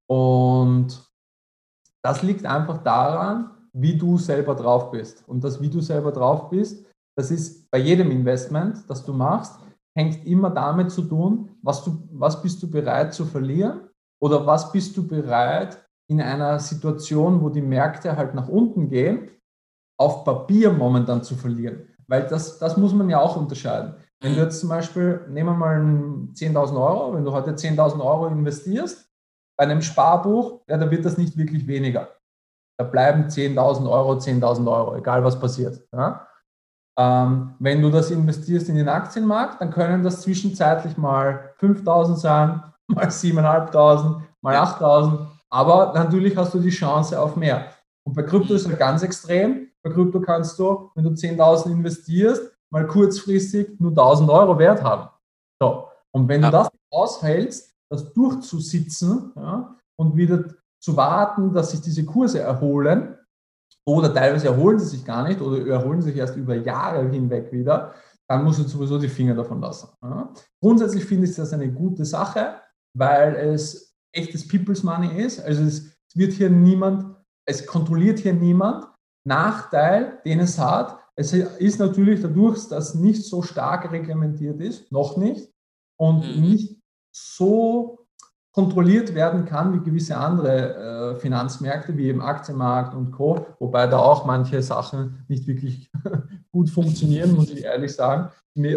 Und 0.07 1.09
das 2.03 2.23
liegt 2.23 2.47
einfach 2.47 2.83
daran, 2.83 3.51
wie 3.73 3.97
du 3.97 4.19
selber 4.19 4.55
drauf 4.55 4.91
bist. 4.91 5.23
Und 5.27 5.45
das, 5.45 5.61
wie 5.61 5.69
du 5.69 5.81
selber 5.81 6.11
drauf 6.11 6.51
bist, 6.51 6.85
das 7.17 7.31
ist 7.31 7.71
bei 7.71 7.79
jedem 7.79 8.11
Investment, 8.11 8.89
das 8.89 9.05
du 9.05 9.13
machst, 9.13 9.59
hängt 9.99 10.25
immer 10.25 10.51
damit 10.51 10.93
zu 10.93 11.03
tun, 11.03 11.51
was, 11.61 11.83
du, 11.83 12.09
was 12.13 12.41
bist 12.41 12.63
du 12.63 12.71
bereit 12.71 13.13
zu 13.13 13.27
verlieren 13.27 13.89
oder 14.23 14.47
was 14.47 14.71
bist 14.71 14.97
du 14.97 15.07
bereit 15.07 15.85
in 16.09 16.23
einer 16.23 16.61
Situation, 16.61 17.43
wo 17.43 17.49
die 17.49 17.61
Märkte 17.61 18.17
halt 18.17 18.33
nach 18.33 18.49
unten 18.49 18.89
gehen, 18.89 19.29
auf 19.99 20.25
Papier 20.25 20.73
momentan 20.73 21.25
zu 21.25 21.35
verlieren. 21.35 21.89
Weil 22.07 22.29
das, 22.29 22.59
das 22.61 22.77
muss 22.77 22.95
man 22.95 23.11
ja 23.11 23.21
auch 23.21 23.37
unterscheiden. 23.37 23.95
Wenn 24.21 24.35
du 24.35 24.41
jetzt 24.41 24.61
zum 24.61 24.69
Beispiel, 24.69 25.27
nehmen 25.29 25.51
wir 25.51 25.57
mal 25.57 25.81
10.000 25.81 26.77
Euro, 26.81 27.15
wenn 27.15 27.25
du 27.25 27.33
heute 27.33 27.51
10.000 27.51 28.01
Euro 28.01 28.29
investierst, 28.29 29.11
bei 29.59 29.65
einem 29.65 29.83
Sparbuch, 29.83 30.61
ja, 30.69 30.79
da 30.79 30.89
wird 30.89 31.05
das 31.05 31.19
nicht 31.19 31.37
wirklich 31.37 31.67
weniger. 31.67 32.09
Da 32.79 32.85
bleiben 32.85 33.25
10.000 33.25 33.91
Euro, 33.91 34.13
10.000 34.13 34.73
Euro, 34.73 34.97
egal 34.97 35.25
was 35.25 35.39
passiert. 35.39 35.83
Ja? 35.93 36.29
Ähm, 36.99 37.55
wenn 37.61 37.81
du 37.81 37.91
das 37.91 38.11
investierst 38.11 38.69
in 38.69 38.75
den 38.77 38.89
Aktienmarkt, 38.89 39.61
dann 39.61 39.71
können 39.71 40.03
das 40.03 40.23
zwischenzeitlich 40.23 40.97
mal 40.97 41.53
5.000 41.61 42.17
sein, 42.17 42.61
mal 42.89 43.07
7.500, 43.07 44.21
mal 44.43 44.55
Ja. 44.55 44.65
8.000. 44.65 45.19
Aber 45.51 45.93
natürlich 45.95 46.37
hast 46.37 46.53
du 46.55 46.59
die 46.59 46.71
Chance 46.71 47.19
auf 47.21 47.37
mehr. 47.37 47.67
Und 48.05 48.15
bei 48.15 48.23
Krypto 48.23 48.55
ist 48.55 48.67
es 48.67 48.79
ganz 48.79 49.03
extrem. 49.03 49.69
Bei 49.83 49.91
Krypto 49.91 50.21
kannst 50.21 50.59
du, 50.59 50.91
wenn 50.95 51.05
du 51.05 51.11
10.000 51.11 51.71
investierst, 51.71 52.43
mal 52.71 52.87
kurzfristig 52.87 53.79
nur 53.79 53.93
1.000 53.93 54.29
Euro 54.31 54.59
Wert 54.59 54.83
haben. 54.83 55.09
So. 55.63 55.89
Und 56.11 56.29
wenn 56.29 56.43
Ja. 56.43 56.51
du 56.51 56.57
das 56.59 56.69
aushältst, 56.91 57.75
das 57.91 58.13
durchzusitzen 58.13 59.33
ja, 59.37 59.75
und 59.97 60.17
wieder 60.17 60.45
zu 60.81 60.97
warten, 60.97 61.53
dass 61.53 61.71
sich 61.71 61.81
diese 61.81 62.05
Kurse 62.05 62.41
erholen, 62.41 63.15
oder 63.88 64.12
teilweise 64.12 64.48
erholen 64.48 64.79
sie 64.79 64.87
sich 64.96 65.05
gar 65.05 65.27
nicht 65.27 65.40
oder 65.40 65.66
erholen 65.66 66.03
sich 66.03 66.14
erst 66.14 66.37
über 66.37 66.55
Jahre 66.55 67.09
hinweg 67.09 67.51
wieder, 67.51 67.94
dann 68.29 68.44
musst 68.44 68.59
du 68.59 68.64
sowieso 68.64 68.98
die 68.98 69.09
Finger 69.09 69.35
davon 69.35 69.61
lassen. 69.61 69.88
Ja. 70.03 70.31
Grundsätzlich 70.62 71.05
finde 71.07 71.27
ich 71.27 71.35
das 71.35 71.55
eine 71.55 71.72
gute 71.72 72.05
Sache, 72.05 72.61
weil 72.94 73.35
es 73.35 73.96
echtes 74.12 74.46
People's 74.46 74.83
Money 74.83 75.22
ist. 75.22 75.40
Also 75.40 75.62
es, 75.62 75.87
es 76.09 76.16
wird 76.16 76.33
hier 76.35 76.51
niemand, 76.51 77.16
es 77.46 77.64
kontrolliert 77.66 78.18
hier 78.18 78.35
niemand. 78.35 78.87
Nachteil, 79.27 80.20
den 80.24 80.40
es 80.40 80.59
hat, 80.59 80.98
es 81.16 81.33
ist 81.33 81.79
natürlich 81.79 82.20
dadurch, 82.22 82.68
dass 82.68 82.94
nicht 82.94 83.24
so 83.24 83.42
stark 83.42 83.90
reglementiert 83.90 84.61
ist, 84.61 84.90
noch 84.92 85.16
nicht, 85.16 85.51
und 85.98 86.24
Mhm. 86.37 86.42
nicht 86.42 86.81
so 87.14 87.98
kontrolliert 88.59 89.14
werden 89.14 89.44
kann 89.44 89.73
wie 89.73 89.85
gewisse 89.85 90.16
andere 90.16 91.12
äh, 91.14 91.21
Finanzmärkte, 91.21 91.97
wie 91.97 92.09
eben 92.09 92.21
Aktienmarkt 92.21 92.92
und 92.92 93.12
Co., 93.12 93.47
wobei 93.61 93.87
da 93.87 94.01
auch 94.01 94.25
manche 94.25 94.62
Sachen 94.62 95.25
nicht 95.29 95.47
wirklich 95.47 95.92
gut 96.51 96.68
funktionieren, 96.68 97.37
muss 97.37 97.53
ich 97.53 97.62
ehrlich 97.62 97.94
sagen. 97.94 98.31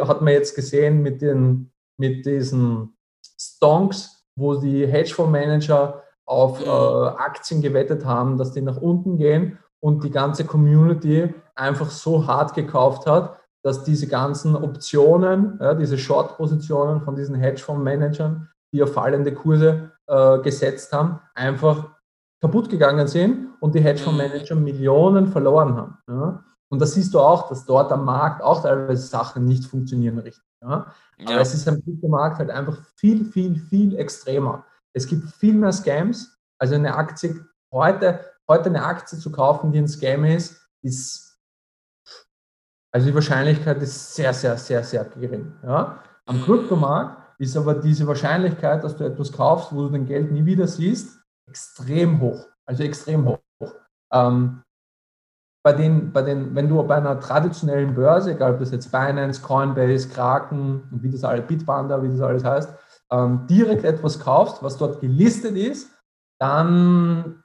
Hat 0.07 0.21
man 0.21 0.33
jetzt 0.33 0.55
gesehen 0.55 1.01
mit, 1.01 1.23
den, 1.23 1.71
mit 1.97 2.27
diesen 2.27 2.95
Stonks, 3.39 4.23
wo 4.35 4.53
die 4.53 4.85
Hedgefondsmanager 4.85 6.03
auf 6.27 6.63
äh, 6.63 6.69
Aktien 6.69 7.63
gewettet 7.63 8.05
haben, 8.05 8.37
dass 8.37 8.51
die 8.51 8.61
nach 8.61 8.77
unten 8.77 9.17
gehen 9.17 9.57
und 9.79 10.03
die 10.03 10.11
ganze 10.11 10.45
Community 10.45 11.33
einfach 11.55 11.89
so 11.89 12.27
hart 12.27 12.53
gekauft 12.53 13.07
hat, 13.07 13.39
dass 13.63 13.83
diese 13.83 14.05
ganzen 14.05 14.55
Optionen, 14.55 15.57
ja, 15.59 15.73
diese 15.73 15.97
Short-Positionen 15.97 17.01
von 17.01 17.15
diesen 17.15 17.33
Hedgefondsmanagern 17.33 18.47
die 18.71 18.81
auf 18.83 18.93
fallende 18.93 19.33
Kurse 19.33 19.91
äh, 20.07 20.39
gesetzt 20.39 20.93
haben, 20.93 21.19
einfach 21.35 21.89
kaputt 22.41 22.69
gegangen 22.69 23.07
sind 23.07 23.49
und 23.59 23.75
die 23.75 23.81
Hedgefondsmanager 23.81 24.55
mhm. 24.55 24.63
Millionen 24.63 25.27
verloren 25.27 25.75
haben. 25.75 25.97
Ja? 26.07 26.43
Und 26.69 26.81
da 26.81 26.85
siehst 26.85 27.13
du 27.13 27.19
auch, 27.19 27.49
dass 27.49 27.65
dort 27.65 27.91
am 27.91 28.05
Markt 28.05 28.41
auch 28.41 28.63
teilweise 28.63 29.05
Sachen 29.05 29.45
nicht 29.45 29.65
funktionieren 29.65 30.17
richtig. 30.19 30.43
Ja? 30.61 30.93
Aber 31.19 31.31
ja. 31.31 31.39
es 31.39 31.53
ist 31.53 31.67
am 31.67 31.83
Kryptomarkt 31.83 32.39
halt 32.39 32.49
einfach 32.49 32.77
viel, 32.95 33.25
viel, 33.25 33.57
viel 33.59 33.95
extremer. 33.97 34.65
Es 34.93 35.05
gibt 35.05 35.29
viel 35.29 35.53
mehr 35.53 35.71
Scams. 35.71 36.37
Also 36.57 36.75
eine 36.75 36.95
Aktie, 36.95 37.45
heute, 37.71 38.19
heute 38.47 38.65
eine 38.65 38.83
Aktie 38.83 39.17
zu 39.17 39.31
kaufen, 39.31 39.71
die 39.71 39.79
ein 39.79 39.87
Scam 39.87 40.25
ist, 40.25 40.67
ist, 40.81 41.39
also 42.91 43.07
die 43.07 43.15
Wahrscheinlichkeit 43.15 43.81
ist 43.81 44.15
sehr, 44.15 44.33
sehr, 44.33 44.57
sehr, 44.57 44.83
sehr 44.83 45.05
gering. 45.05 45.53
Ja? 45.63 45.99
Am 46.25 46.37
mhm. 46.37 46.43
Kryptomarkt 46.43 47.20
ist 47.41 47.57
aber 47.57 47.73
diese 47.73 48.05
Wahrscheinlichkeit, 48.05 48.83
dass 48.83 48.95
du 48.95 49.03
etwas 49.03 49.31
kaufst, 49.31 49.73
wo 49.73 49.83
du 49.83 49.89
dein 49.89 50.05
Geld 50.05 50.31
nie 50.31 50.45
wieder 50.45 50.67
siehst, 50.67 51.19
extrem 51.49 52.21
hoch. 52.21 52.47
Also 52.67 52.83
extrem 52.83 53.25
hoch. 53.25 53.39
Ähm, 54.13 54.61
bei 55.63 55.73
den, 55.73 56.11
bei 56.11 56.21
den, 56.21 56.53
wenn 56.53 56.69
du 56.69 56.81
bei 56.83 56.95
einer 56.95 57.19
traditionellen 57.19 57.95
Börse, 57.95 58.33
egal 58.33 58.53
ob 58.53 58.59
das 58.59 58.69
jetzt 58.71 58.91
Binance, 58.91 59.41
Coinbase, 59.41 60.09
Kraken 60.09 60.87
wie 60.91 61.09
das 61.09 61.23
alles, 61.23 61.47
Bitpanda, 61.47 62.01
wie 62.03 62.09
das 62.09 62.21
alles 62.21 62.43
heißt, 62.43 62.73
ähm, 63.11 63.47
direkt 63.47 63.85
etwas 63.85 64.19
kaufst, 64.19 64.61
was 64.61 64.77
dort 64.77 65.01
gelistet 65.01 65.55
ist, 65.55 65.91
dann, 66.39 67.43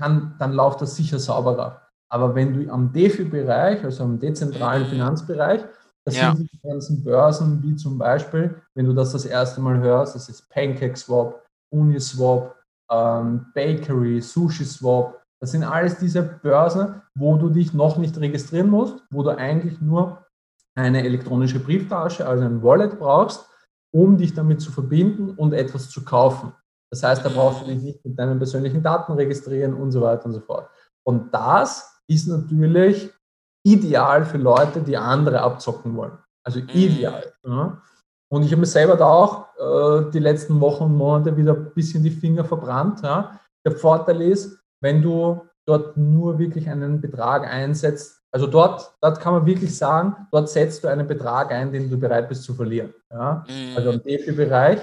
kann, 0.00 0.36
dann 0.38 0.52
läuft 0.52 0.80
das 0.80 0.94
sicher 0.94 1.18
sauberer. 1.18 1.82
Aber 2.08 2.36
wenn 2.36 2.54
du 2.54 2.72
am 2.72 2.92
DeFi-Bereich, 2.92 3.84
also 3.84 4.04
am 4.04 4.18
dezentralen. 4.20 4.86
Finanzbereich, 4.86 5.64
das 6.08 6.16
ja. 6.16 6.34
sind 6.34 6.50
die 6.50 6.60
ganzen 6.66 7.04
Börsen, 7.04 7.62
wie 7.62 7.76
zum 7.76 7.98
Beispiel, 7.98 8.54
wenn 8.74 8.86
du 8.86 8.94
das 8.94 9.12
das 9.12 9.26
erste 9.26 9.60
Mal 9.60 9.78
hörst, 9.78 10.14
das 10.14 10.30
ist 10.30 10.48
PancakeSwap, 10.48 11.44
Uniswap, 11.70 12.56
ähm, 12.90 13.44
Bakery, 13.54 14.22
SushiSwap. 14.22 15.20
Das 15.40 15.52
sind 15.52 15.64
alles 15.64 15.98
diese 15.98 16.22
Börsen, 16.22 17.02
wo 17.14 17.36
du 17.36 17.50
dich 17.50 17.74
noch 17.74 17.98
nicht 17.98 18.18
registrieren 18.18 18.70
musst, 18.70 19.04
wo 19.10 19.22
du 19.22 19.36
eigentlich 19.36 19.82
nur 19.82 20.24
eine 20.74 21.04
elektronische 21.04 21.60
Brieftasche, 21.60 22.26
also 22.26 22.44
ein 22.44 22.62
Wallet 22.62 22.98
brauchst, 22.98 23.46
um 23.92 24.16
dich 24.16 24.32
damit 24.32 24.62
zu 24.62 24.72
verbinden 24.72 25.30
und 25.30 25.52
etwas 25.52 25.90
zu 25.90 26.04
kaufen. 26.04 26.54
Das 26.90 27.02
heißt, 27.02 27.22
da 27.22 27.28
brauchst 27.28 27.62
du 27.62 27.66
dich 27.66 27.82
nicht 27.82 28.02
mit 28.02 28.18
deinen 28.18 28.38
persönlichen 28.38 28.82
Daten 28.82 29.12
registrieren 29.12 29.74
und 29.74 29.92
so 29.92 30.00
weiter 30.00 30.24
und 30.24 30.32
so 30.32 30.40
fort. 30.40 30.70
Und 31.06 31.34
das 31.34 32.02
ist 32.06 32.28
natürlich 32.28 33.12
ideal 33.64 34.24
für 34.24 34.38
Leute, 34.38 34.80
die 34.80 34.96
andere 34.96 35.40
abzocken 35.42 35.96
wollen. 35.96 36.18
Also 36.44 36.60
mhm. 36.60 36.68
ideal. 36.70 37.32
Ja. 37.44 37.82
Und 38.30 38.42
ich 38.42 38.50
habe 38.52 38.60
mir 38.60 38.66
selber 38.66 38.96
da 38.96 39.06
auch 39.06 39.46
äh, 39.58 40.10
die 40.10 40.18
letzten 40.18 40.60
Wochen 40.60 40.84
und 40.84 40.96
Monate 40.96 41.36
wieder 41.36 41.54
ein 41.54 41.72
bisschen 41.74 42.02
die 42.02 42.10
Finger 42.10 42.44
verbrannt. 42.44 43.02
Ja. 43.02 43.38
Der 43.66 43.72
Vorteil 43.72 44.22
ist, 44.22 44.58
wenn 44.82 45.02
du 45.02 45.40
dort 45.66 45.96
nur 45.96 46.38
wirklich 46.38 46.68
einen 46.68 47.00
Betrag 47.00 47.46
einsetzt, 47.46 48.22
also 48.30 48.46
dort, 48.46 48.94
dort 49.00 49.20
kann 49.20 49.32
man 49.32 49.46
wirklich 49.46 49.76
sagen, 49.76 50.14
dort 50.30 50.48
setzt 50.50 50.84
du 50.84 50.88
einen 50.88 51.06
Betrag 51.06 51.50
ein, 51.50 51.72
den 51.72 51.90
du 51.90 51.98
bereit 51.98 52.28
bist 52.28 52.44
zu 52.44 52.54
verlieren. 52.54 52.92
Ja. 53.10 53.44
Mhm. 53.48 53.76
Also 53.76 53.90
im 53.90 54.02
DeFi-Bereich. 54.02 54.80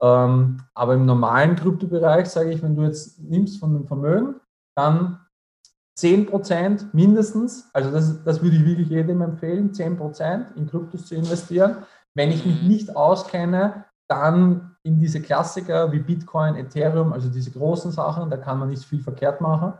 Ähm, 0.00 0.60
aber 0.74 0.94
im 0.94 1.06
normalen 1.06 1.56
Kryptobereich 1.56 2.28
sage 2.28 2.52
ich, 2.52 2.62
wenn 2.62 2.76
du 2.76 2.82
jetzt 2.82 3.18
nimmst 3.20 3.58
von 3.58 3.74
dem 3.74 3.86
Vermögen, 3.86 4.36
dann 4.76 5.20
10% 5.98 6.86
mindestens, 6.92 7.68
also 7.72 7.90
das, 7.90 8.22
das 8.22 8.40
würde 8.40 8.56
ich 8.56 8.64
wirklich 8.64 8.88
jedem 8.88 9.20
empfehlen, 9.20 9.72
10% 9.72 10.54
in 10.54 10.68
Kryptos 10.68 11.06
zu 11.06 11.16
investieren. 11.16 11.78
Wenn 12.14 12.30
ich 12.30 12.46
mich 12.46 12.62
mhm. 12.62 12.68
nicht 12.68 12.96
auskenne, 12.96 13.84
dann 14.08 14.76
in 14.84 14.98
diese 14.98 15.20
Klassiker 15.20 15.90
wie 15.92 15.98
Bitcoin, 15.98 16.54
Ethereum, 16.54 17.12
also 17.12 17.28
diese 17.28 17.50
großen 17.50 17.90
Sachen, 17.90 18.30
da 18.30 18.36
kann 18.36 18.58
man 18.58 18.68
nicht 18.68 18.84
viel 18.84 19.02
verkehrt 19.02 19.40
machen. 19.40 19.74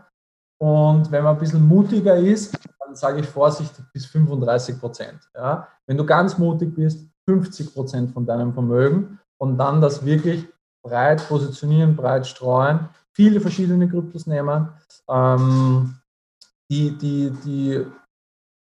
Und 0.60 1.10
wenn 1.12 1.22
man 1.22 1.36
ein 1.36 1.40
bisschen 1.40 1.66
mutiger 1.66 2.16
ist, 2.16 2.58
dann 2.80 2.96
sage 2.96 3.20
ich 3.20 3.26
vorsichtig 3.26 3.84
bis 3.92 4.06
35 4.06 4.78
Prozent. 4.80 5.20
Ja? 5.34 5.68
Wenn 5.86 5.96
du 5.96 6.04
ganz 6.04 6.36
mutig 6.36 6.74
bist, 6.74 7.08
50 7.28 7.74
Prozent 7.74 8.10
von 8.12 8.26
deinem 8.26 8.52
Vermögen 8.52 9.20
und 9.38 9.56
dann 9.56 9.80
das 9.80 10.04
wirklich 10.04 10.48
breit 10.82 11.26
positionieren, 11.28 11.94
breit 11.94 12.26
streuen, 12.26 12.88
viele 13.14 13.40
verschiedene 13.40 13.88
Kryptos 13.88 14.26
nehmen. 14.26 14.68
Ähm, 15.08 15.97
die, 16.70 16.96
die, 16.96 17.30
die 17.44 17.86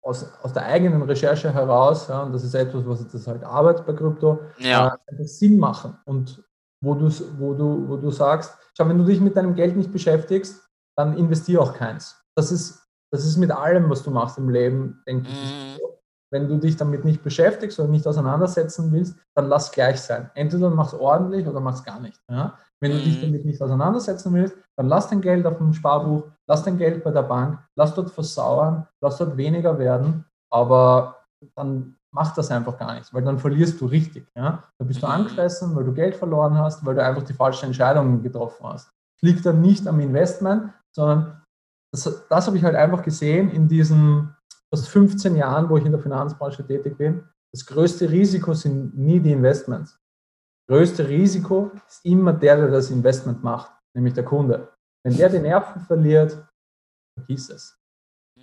aus, 0.03 0.25
aus 0.41 0.53
der 0.53 0.65
eigenen 0.65 1.01
Recherche 1.03 1.53
heraus, 1.53 2.07
ja, 2.07 2.23
und 2.23 2.33
das 2.33 2.43
ist 2.43 2.55
etwas, 2.55 2.85
was 2.85 3.07
das 3.07 3.27
halt 3.27 3.43
Arbeit 3.43 3.85
bei 3.85 3.93
Krypto, 3.93 4.39
ja. 4.57 4.97
äh, 5.07 5.23
Sinn 5.23 5.59
machen. 5.59 5.97
Und 6.05 6.43
wo 6.83 6.95
du, 6.95 7.09
wo, 7.37 7.53
du, 7.53 7.87
wo 7.87 7.97
du 7.97 8.09
sagst, 8.09 8.57
schau, 8.75 8.89
wenn 8.89 8.97
du 8.97 9.05
dich 9.05 9.19
mit 9.19 9.35
deinem 9.35 9.53
Geld 9.53 9.75
nicht 9.75 9.91
beschäftigst, 9.91 10.67
dann 10.97 11.17
investiere 11.17 11.61
auch 11.61 11.73
keins. 11.73 12.19
Das 12.35 12.51
ist, 12.51 12.83
das 13.11 13.25
ist 13.25 13.37
mit 13.37 13.51
allem, 13.51 13.89
was 13.89 14.03
du 14.03 14.09
machst 14.09 14.37
im 14.37 14.49
Leben, 14.49 15.01
denke 15.07 15.29
ich. 15.29 15.53
Mhm. 15.53 15.79
Wenn 16.33 16.47
du 16.47 16.57
dich 16.57 16.77
damit 16.77 17.03
nicht 17.03 17.23
beschäftigst 17.23 17.79
oder 17.79 17.89
nicht 17.89 18.07
auseinandersetzen 18.07 18.91
willst, 18.91 19.17
dann 19.35 19.47
lass 19.47 19.71
gleich 19.71 19.99
sein. 19.99 20.31
Entweder 20.33 20.69
mach 20.69 20.87
es 20.87 20.93
ordentlich 20.93 21.45
oder 21.45 21.59
mach 21.59 21.75
es 21.75 21.83
gar 21.83 21.99
nicht. 21.99 22.19
Ja? 22.29 22.57
Wenn 22.81 22.91
du 22.91 22.97
dich 22.97 23.17
mhm. 23.17 23.27
damit 23.27 23.45
nicht 23.45 23.61
auseinandersetzen 23.61 24.33
willst, 24.33 24.55
dann 24.75 24.87
lass 24.87 25.07
dein 25.07 25.21
Geld 25.21 25.45
auf 25.45 25.57
dem 25.57 25.73
Sparbuch, 25.73 26.23
lass 26.47 26.63
dein 26.63 26.77
Geld 26.77 27.03
bei 27.03 27.11
der 27.11 27.23
Bank, 27.23 27.59
lass 27.75 27.93
dort 27.93 28.09
versauern, 28.09 28.87
lass 29.01 29.17
dort 29.17 29.37
weniger 29.37 29.77
werden, 29.77 30.25
aber 30.51 31.17
dann 31.55 31.95
mach 32.13 32.33
das 32.33 32.51
einfach 32.51 32.77
gar 32.77 32.95
nichts, 32.95 33.13
weil 33.13 33.23
dann 33.23 33.39
verlierst 33.39 33.79
du 33.79 33.85
richtig. 33.85 34.27
Ja? 34.35 34.63
Dann 34.79 34.87
bist 34.87 35.01
du 35.01 35.05
mhm. 35.05 35.13
angefressen, 35.13 35.75
weil 35.75 35.83
du 35.83 35.93
Geld 35.93 36.15
verloren 36.15 36.57
hast, 36.57 36.83
weil 36.85 36.95
du 36.95 37.03
einfach 37.03 37.23
die 37.23 37.33
falschen 37.33 37.67
Entscheidungen 37.67 38.23
getroffen 38.23 38.65
hast. 38.65 38.87
Das 38.87 39.29
liegt 39.29 39.45
dann 39.45 39.61
nicht 39.61 39.87
am 39.87 39.99
Investment, 39.99 40.73
sondern 40.95 41.41
das, 41.93 42.25
das 42.29 42.47
habe 42.47 42.57
ich 42.57 42.63
halt 42.63 42.75
einfach 42.75 43.03
gesehen 43.03 43.51
in 43.51 43.67
diesen 43.67 44.35
fast 44.73 44.87
15 44.89 45.35
Jahren, 45.35 45.69
wo 45.69 45.77
ich 45.77 45.85
in 45.85 45.91
der 45.91 46.01
Finanzbranche 46.01 46.65
tätig 46.65 46.97
bin. 46.97 47.23
Das 47.53 47.65
größte 47.65 48.09
Risiko 48.09 48.53
sind 48.53 48.97
nie 48.97 49.19
die 49.19 49.33
Investments 49.33 50.00
größte 50.71 51.05
Risiko 51.07 51.71
ist 51.85 52.05
immer 52.05 52.31
der, 52.31 52.55
der 52.55 52.67
das 52.69 52.89
Investment 52.91 53.43
macht, 53.43 53.71
nämlich 53.93 54.13
der 54.13 54.23
Kunde. 54.23 54.69
Wenn 55.03 55.17
der 55.17 55.27
die 55.27 55.39
Nerven 55.39 55.81
verliert, 55.81 56.37
vergiss 57.17 57.49
es. 57.49 57.77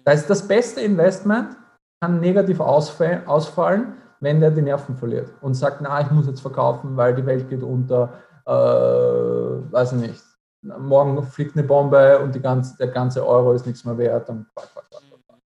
Das 0.04 0.20
ist 0.20 0.30
das 0.30 0.46
beste 0.46 0.82
Investment, 0.82 1.56
kann 2.02 2.20
negativ 2.20 2.60
ausfallen, 2.60 3.94
wenn 4.20 4.40
der 4.40 4.50
die 4.50 4.62
Nerven 4.62 4.94
verliert 4.96 5.32
und 5.40 5.54
sagt, 5.54 5.80
na, 5.80 6.02
ich 6.02 6.10
muss 6.10 6.26
jetzt 6.26 6.42
verkaufen, 6.42 6.96
weil 6.96 7.14
die 7.14 7.24
Welt 7.24 7.48
geht 7.48 7.62
unter, 7.62 8.12
äh, 8.46 8.52
weiß 8.52 9.92
ich 9.92 9.98
nicht, 9.98 10.24
morgen 10.62 11.22
fliegt 11.22 11.56
eine 11.56 11.66
Bombe 11.66 12.18
und 12.18 12.40
ganze, 12.42 12.76
der 12.76 12.88
ganze 12.88 13.26
Euro 13.26 13.52
ist 13.52 13.66
nichts 13.66 13.84
mehr 13.84 13.96
wert 13.96 14.28
und 14.28 14.46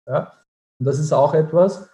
ja? 0.08 0.32
Und 0.80 0.86
das 0.86 1.00
ist 1.00 1.12
auch 1.12 1.34
etwas, 1.34 1.90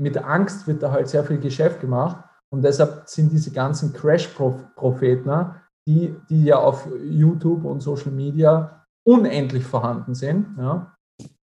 mit 0.00 0.18
Angst 0.18 0.66
wird 0.66 0.82
da 0.82 0.90
halt 0.90 1.08
sehr 1.08 1.22
viel 1.22 1.38
Geschäft 1.38 1.80
gemacht 1.80 2.16
und 2.54 2.62
deshalb 2.62 3.08
sind 3.08 3.32
diese 3.32 3.50
ganzen 3.50 3.92
Crash-Propheten, 3.92 5.50
die, 5.88 6.14
die 6.30 6.44
ja 6.44 6.58
auf 6.58 6.86
YouTube 7.02 7.64
und 7.64 7.80
Social 7.80 8.12
Media 8.12 8.86
unendlich 9.04 9.64
vorhanden 9.64 10.14
sind, 10.14 10.56
ja, 10.56 10.94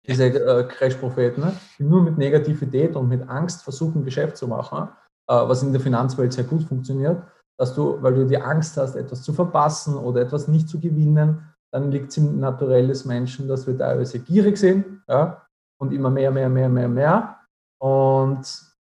diese 0.08 0.24
äh, 0.24 0.64
Crash-Propheten, 0.66 1.52
die 1.78 1.84
nur 1.84 2.00
mit 2.00 2.16
Negativität 2.16 2.96
und 2.96 3.10
mit 3.10 3.28
Angst 3.28 3.62
versuchen, 3.62 4.06
Geschäft 4.06 4.38
zu 4.38 4.48
machen, 4.48 4.88
äh, 5.28 5.34
was 5.34 5.62
in 5.62 5.72
der 5.72 5.82
Finanzwelt 5.82 6.32
sehr 6.32 6.44
gut 6.44 6.62
funktioniert, 6.62 7.22
dass 7.58 7.74
du, 7.74 8.02
weil 8.02 8.14
du 8.14 8.26
die 8.26 8.40
Angst 8.40 8.78
hast, 8.78 8.96
etwas 8.96 9.22
zu 9.22 9.34
verpassen 9.34 9.96
oder 9.96 10.22
etwas 10.22 10.48
nicht 10.48 10.66
zu 10.66 10.80
gewinnen, 10.80 11.46
dann 11.74 11.90
liegt 11.90 12.08
es 12.08 12.16
im 12.16 12.40
Naturell 12.40 12.88
des 12.88 13.04
Menschen, 13.04 13.48
dass 13.48 13.66
wir 13.66 13.76
teilweise 13.76 14.18
gierig 14.20 14.56
sind 14.56 15.02
ja, 15.06 15.46
und 15.78 15.92
immer 15.92 16.08
mehr, 16.08 16.30
mehr, 16.30 16.48
mehr, 16.48 16.70
mehr, 16.70 16.88
mehr. 16.88 17.36
Und 17.82 18.46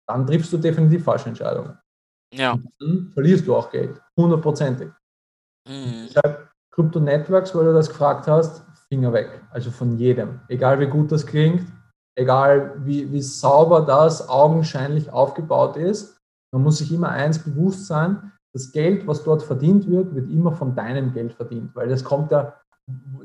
dann 0.07 0.25
triffst 0.29 0.53
du 0.53 0.59
definitiv 0.59 1.03
falsche 1.03 1.31
Entscheidungen. 1.31 1.77
Ja. 2.33 2.59
dann 2.79 3.11
verlierst 3.15 3.47
du 3.47 3.57
auch 3.57 3.71
Geld, 3.71 4.01
hundertprozentig. 4.17 4.89
Mhm. 5.67 6.09
Deshalb 6.09 6.51
Krypto 6.71 7.01
Networks, 7.01 7.55
weil 7.55 7.65
du 7.65 7.73
das 7.73 7.89
gefragt 7.89 8.27
hast, 8.27 8.63
Finger 8.89 9.13
weg. 9.13 9.43
Also 9.51 9.71
von 9.71 9.99
jedem. 9.99 10.41
Egal 10.49 10.81
wie 10.81 10.87
gut 10.87 11.13
das 11.13 11.27
klingt, 11.27 11.67
egal 12.17 12.75
wie, 12.85 13.11
wie 13.13 13.23
sauber 13.23 13.83
das 13.83 14.29
augenscheinlich 14.29 15.11
aufgebaut 15.11 15.77
ist, 15.77 16.19
man 16.53 16.63
muss 16.63 16.79
sich 16.79 16.93
immer 16.93 17.11
eins 17.11 17.39
bewusst 17.39 17.87
sein, 17.87 18.33
das 18.55 18.73
Geld, 18.73 19.07
was 19.07 19.23
dort 19.23 19.43
verdient 19.43 19.89
wird, 19.89 20.15
wird 20.15 20.31
immer 20.31 20.53
von 20.53 20.75
deinem 20.75 21.13
Geld 21.13 21.35
verdient, 21.35 21.75
weil 21.77 21.89
das 21.89 22.03
kommt 22.03 22.31
ja, 22.33 22.55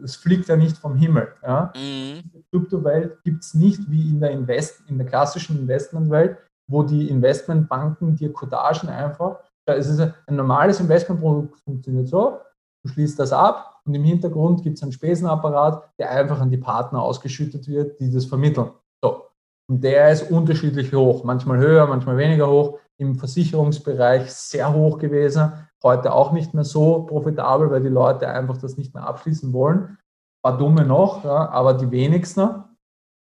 das 0.01 0.17
fliegt 0.17 0.49
ja 0.49 0.57
nicht 0.57 0.77
vom 0.77 0.95
Himmel. 0.95 1.33
Ja? 1.41 1.71
Mhm. 1.75 2.21
In 2.23 2.31
der 2.33 2.41
Kryptowelt 2.51 3.23
gibt 3.23 3.43
es 3.43 3.53
nicht 3.53 3.89
wie 3.89 4.09
in 4.09 4.19
der, 4.19 4.31
Invest, 4.31 4.81
in 4.87 4.97
der 4.97 5.07
klassischen 5.07 5.57
Investmentwelt, 5.57 6.37
wo 6.67 6.83
die 6.83 7.09
Investmentbanken 7.09 8.15
dir 8.15 8.31
Codagen 8.31 8.89
einfach, 8.89 9.39
da 9.65 9.73
ist 9.73 9.87
es 9.87 9.99
ein 9.99 10.35
normales 10.35 10.79
Investmentprodukt, 10.79 11.57
funktioniert 11.59 12.07
so, 12.07 12.39
du 12.83 12.89
schließt 12.89 13.17
das 13.19 13.31
ab 13.31 13.79
und 13.85 13.93
im 13.95 14.03
Hintergrund 14.03 14.63
gibt 14.63 14.77
es 14.77 14.83
einen 14.83 14.91
Spesenapparat, 14.91 15.89
der 15.99 16.11
einfach 16.11 16.39
an 16.39 16.49
die 16.49 16.57
Partner 16.57 17.01
ausgeschüttet 17.01 17.67
wird, 17.67 17.99
die 17.99 18.11
das 18.11 18.25
vermitteln. 18.25 18.71
So. 19.03 19.23
Und 19.69 19.83
der 19.83 20.11
ist 20.11 20.29
unterschiedlich 20.29 20.93
hoch, 20.93 21.23
manchmal 21.23 21.57
höher, 21.57 21.87
manchmal 21.87 22.17
weniger 22.17 22.49
hoch 22.49 22.79
im 22.97 23.15
Versicherungsbereich 23.15 24.31
sehr 24.31 24.73
hoch 24.73 24.97
gewesen, 24.97 25.51
heute 25.81 26.13
auch 26.13 26.31
nicht 26.31 26.53
mehr 26.53 26.63
so 26.63 27.03
profitabel, 27.03 27.71
weil 27.71 27.81
die 27.81 27.89
Leute 27.89 28.27
einfach 28.27 28.57
das 28.57 28.77
nicht 28.77 28.93
mehr 28.93 29.05
abschließen 29.05 29.51
wollen. 29.51 29.97
Paar 30.43 30.57
dumme 30.57 30.85
noch, 30.85 31.23
ja, 31.23 31.49
aber 31.49 31.73
die 31.73 31.89
wenigsten. 31.89 32.63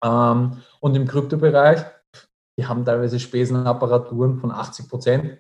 Ähm, 0.05 0.59
und 0.81 0.97
im 0.97 1.07
Kryptobereich, 1.07 1.85
die 2.59 2.67
haben 2.67 2.85
teilweise 2.85 3.19
Spesenapparaturen 3.19 4.39
von 4.39 4.51
80 4.51 4.89
Prozent. 4.89 5.39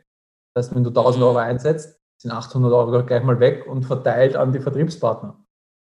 Das 0.54 0.66
heißt, 0.66 0.76
wenn 0.76 0.84
du 0.84 0.90
1000 0.90 1.24
Euro 1.24 1.38
einsetzt, 1.38 2.00
sind 2.20 2.30
800 2.30 2.72
Euro 2.72 3.04
gleich 3.04 3.22
mal 3.22 3.40
weg 3.40 3.66
und 3.66 3.84
verteilt 3.84 4.36
an 4.36 4.52
die 4.52 4.60
Vertriebspartner. 4.60 5.44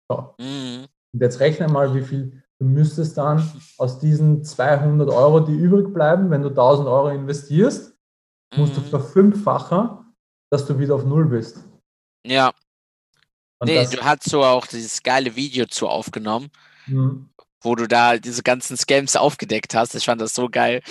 So. 0.09 0.35
Mhm. 0.39 0.85
Und 1.13 1.21
jetzt 1.21 1.39
rechne 1.39 1.67
mal, 1.67 1.93
wie 1.93 2.03
viel 2.03 2.43
du 2.59 2.65
müsstest 2.65 3.17
dann 3.17 3.43
aus 3.77 3.99
diesen 3.99 4.43
200 4.43 5.09
Euro, 5.09 5.39
die 5.39 5.55
übrig 5.55 5.93
bleiben, 5.93 6.29
wenn 6.29 6.41
du 6.41 6.49
1000 6.49 6.87
Euro 6.87 7.09
investierst, 7.09 7.95
musst 8.55 8.73
mhm. 8.73 8.83
du 8.83 8.89
verfünffachen, 8.89 10.15
dass 10.51 10.65
du 10.65 10.77
wieder 10.77 10.95
auf 10.95 11.05
Null 11.05 11.25
bist. 11.25 11.63
Ja. 12.25 12.51
Und 13.59 13.67
nee, 13.67 13.85
du 13.85 14.01
hast 14.01 14.29
so 14.29 14.43
auch 14.43 14.65
dieses 14.65 15.03
geile 15.03 15.35
Video 15.35 15.65
zu 15.65 15.87
aufgenommen, 15.87 16.49
mhm. 16.87 17.29
Wo 17.61 17.75
du 17.75 17.87
da 17.87 18.17
diese 18.17 18.43
ganzen 18.43 18.77
Scams 18.77 19.15
aufgedeckt 19.15 19.75
hast. 19.75 19.95
Ich 19.95 20.05
fand 20.05 20.21
das 20.21 20.33
so 20.33 20.49
geil. 20.49 20.81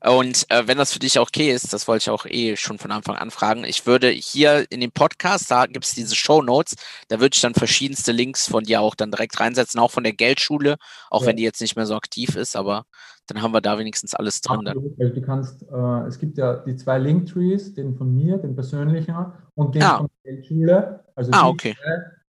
Und 0.00 0.46
äh, 0.50 0.66
wenn 0.66 0.78
das 0.78 0.92
für 0.92 0.98
dich 0.98 1.18
okay 1.18 1.52
ist, 1.52 1.72
das 1.72 1.88
wollte 1.88 2.02
ich 2.02 2.10
auch 2.10 2.26
eh 2.26 2.56
schon 2.56 2.78
von 2.78 2.92
Anfang 2.92 3.16
an 3.16 3.30
fragen, 3.30 3.64
ich 3.64 3.86
würde 3.86 4.08
hier 4.08 4.66
in 4.70 4.80
dem 4.80 4.92
Podcast, 4.92 5.50
da 5.50 5.66
gibt 5.66 5.84
es 5.84 5.92
diese 5.92 6.14
Show 6.14 6.42
Notes, 6.42 6.76
da 7.08 7.20
würde 7.20 7.34
ich 7.34 7.40
dann 7.40 7.54
verschiedenste 7.54 8.12
Links 8.12 8.48
von 8.48 8.64
dir 8.64 8.80
auch 8.80 8.94
dann 8.94 9.10
direkt 9.10 9.40
reinsetzen, 9.40 9.80
auch 9.80 9.90
von 9.90 10.04
der 10.04 10.12
Geldschule, 10.12 10.76
auch 11.10 11.22
ja. 11.22 11.28
wenn 11.28 11.36
die 11.36 11.42
jetzt 11.42 11.60
nicht 11.60 11.76
mehr 11.76 11.86
so 11.86 11.96
aktiv 11.96 12.36
ist, 12.36 12.56
aber 12.56 12.84
dann 13.26 13.42
haben 13.42 13.52
wir 13.52 13.60
da 13.60 13.78
wenigstens 13.78 14.14
alles 14.14 14.40
drin. 14.40 14.66
Absolut, 14.66 15.00
also 15.00 15.14
du 15.14 15.22
kannst, 15.22 15.62
äh, 15.62 16.06
es 16.06 16.18
gibt 16.18 16.38
ja 16.38 16.56
die 16.56 16.76
zwei 16.76 16.98
Linktrees, 16.98 17.74
den 17.74 17.94
von 17.96 18.14
mir, 18.14 18.38
den 18.38 18.54
persönlichen 18.54 19.14
und 19.54 19.74
den 19.74 19.82
ah. 19.82 19.98
von 19.98 20.08
der 20.24 20.32
Geldschule. 20.32 21.04
Also 21.14 21.30
ah, 21.32 21.42
die, 21.42 21.48
okay. 21.48 21.76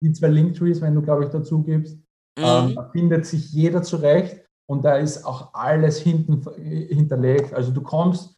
die 0.00 0.12
zwei 0.12 0.28
Linktrees, 0.28 0.80
wenn 0.80 0.94
du, 0.94 1.02
glaube 1.02 1.24
ich, 1.24 1.30
dazu 1.30 1.62
gibst, 1.62 1.98
mhm. 2.38 2.44
ähm, 2.44 2.74
da 2.74 2.90
findet 2.90 3.26
sich 3.26 3.52
jeder 3.52 3.82
zurecht 3.82 4.44
und 4.66 4.84
da 4.84 4.96
ist 4.96 5.24
auch 5.24 5.54
alles 5.54 5.98
hinten 5.98 6.42
hinterlegt. 6.56 7.54
Also 7.54 7.72
du 7.72 7.82
kommst 7.82 8.36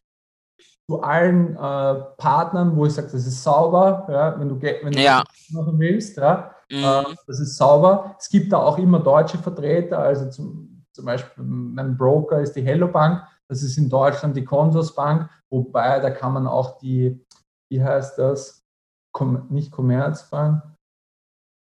zu 0.89 1.01
allen 1.01 1.55
äh, 1.55 1.95
Partnern, 2.17 2.75
wo 2.75 2.85
ich 2.85 2.93
sage, 2.93 3.09
das 3.11 3.25
ist 3.25 3.43
sauber, 3.43 4.07
ja, 4.09 4.39
wenn 4.39 4.49
du, 4.49 4.61
wenn 4.61 4.93
du 4.93 4.99
ja. 5.01 5.23
machen 5.49 5.77
willst, 5.79 6.17
ja, 6.17 6.55
mhm. 6.71 6.77
äh, 6.77 7.03
das 7.27 7.39
ist 7.39 7.57
sauber. 7.57 8.15
Es 8.19 8.29
gibt 8.29 8.53
da 8.53 8.59
auch 8.59 8.77
immer 8.77 8.99
deutsche 8.99 9.37
Vertreter, 9.37 9.99
also 9.99 10.29
zum 10.29 10.77
zum 10.97 11.05
Beispiel 11.05 11.43
mein 11.43 11.95
Broker 11.95 12.41
ist 12.41 12.53
die 12.53 12.63
Hello 12.63 12.87
Bank, 12.87 13.23
das 13.47 13.61
ist 13.61 13.77
in 13.77 13.87
Deutschland 13.87 14.35
die 14.35 14.43
Consorsbank, 14.43 15.29
wobei 15.51 15.99
da 15.99 16.09
kann 16.09 16.33
man 16.33 16.47
auch 16.47 16.79
die, 16.79 17.23
wie 17.69 17.83
heißt 17.83 18.17
das, 18.17 18.65
Com 19.13 19.45
nicht 19.49 19.71
Commerzbank, 19.71 20.63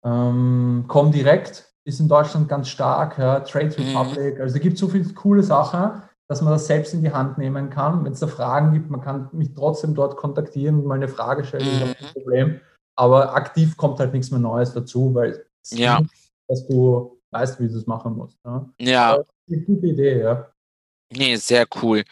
ähm, 0.06 0.84
Comdirect 0.88 1.70
ist 1.86 2.00
in 2.00 2.08
Deutschland 2.08 2.48
ganz 2.48 2.70
stark, 2.70 3.17
ja, 3.17 3.39
Trade 3.39 3.76
mhm. 3.78 3.98
Republic, 3.98 4.39
also 4.39 4.56
es 4.56 4.62
gibt 4.62 4.78
so 4.78 4.88
viele 4.88 5.06
coole 5.13 5.44
Sachen, 5.44 6.02
dass 6.28 6.41
man 6.41 6.54
das 6.54 6.67
selbst 6.67 6.94
in 6.94 7.02
die 7.02 7.12
Hand 7.12 7.38
nehmen 7.38 7.70
kann. 7.70 8.06
Wenn 8.06 8.13
es 8.13 8.20
da 8.20 8.28
Fragen 8.28 8.74
gibt, 8.74 8.89
man 8.89 9.02
kann 9.02 9.30
mich 9.34 9.54
trotzdem 9.54 9.96
dort 9.96 10.15
kontaktieren 10.15 10.80
und 10.80 10.86
mal 10.86 10.96
eine 10.96 11.08
Frage 11.08 11.44
stellen, 11.44 11.65
mhm. 11.65 11.91
ist 11.91 11.98
kein 11.98 12.13
Problem. 12.13 12.62
Aber 12.96 13.36
aktiv 13.36 13.76
kommt 13.78 14.00
halt 14.00 14.13
nichts 14.13 14.32
mehr 14.32 14.39
Neues 14.39 14.74
dazu, 14.74 15.13
weil 15.13 15.46
ja. 15.70 16.00
Nicht, 16.00 16.13
dass 16.48 16.67
du 16.67 17.20
weißt, 17.32 17.60
wie 17.60 17.67
du 17.67 17.78
es 17.78 17.88
machen 17.88 18.15
musst. 18.15 18.38
Ja. 18.46 18.70
ja. 18.80 19.24
eine 19.50 19.62
gute 19.62 19.88
Idee, 19.88 20.22
ja. 20.22 20.52
Nee, 21.12 21.36
sehr 21.36 21.65
cool. 21.82 22.04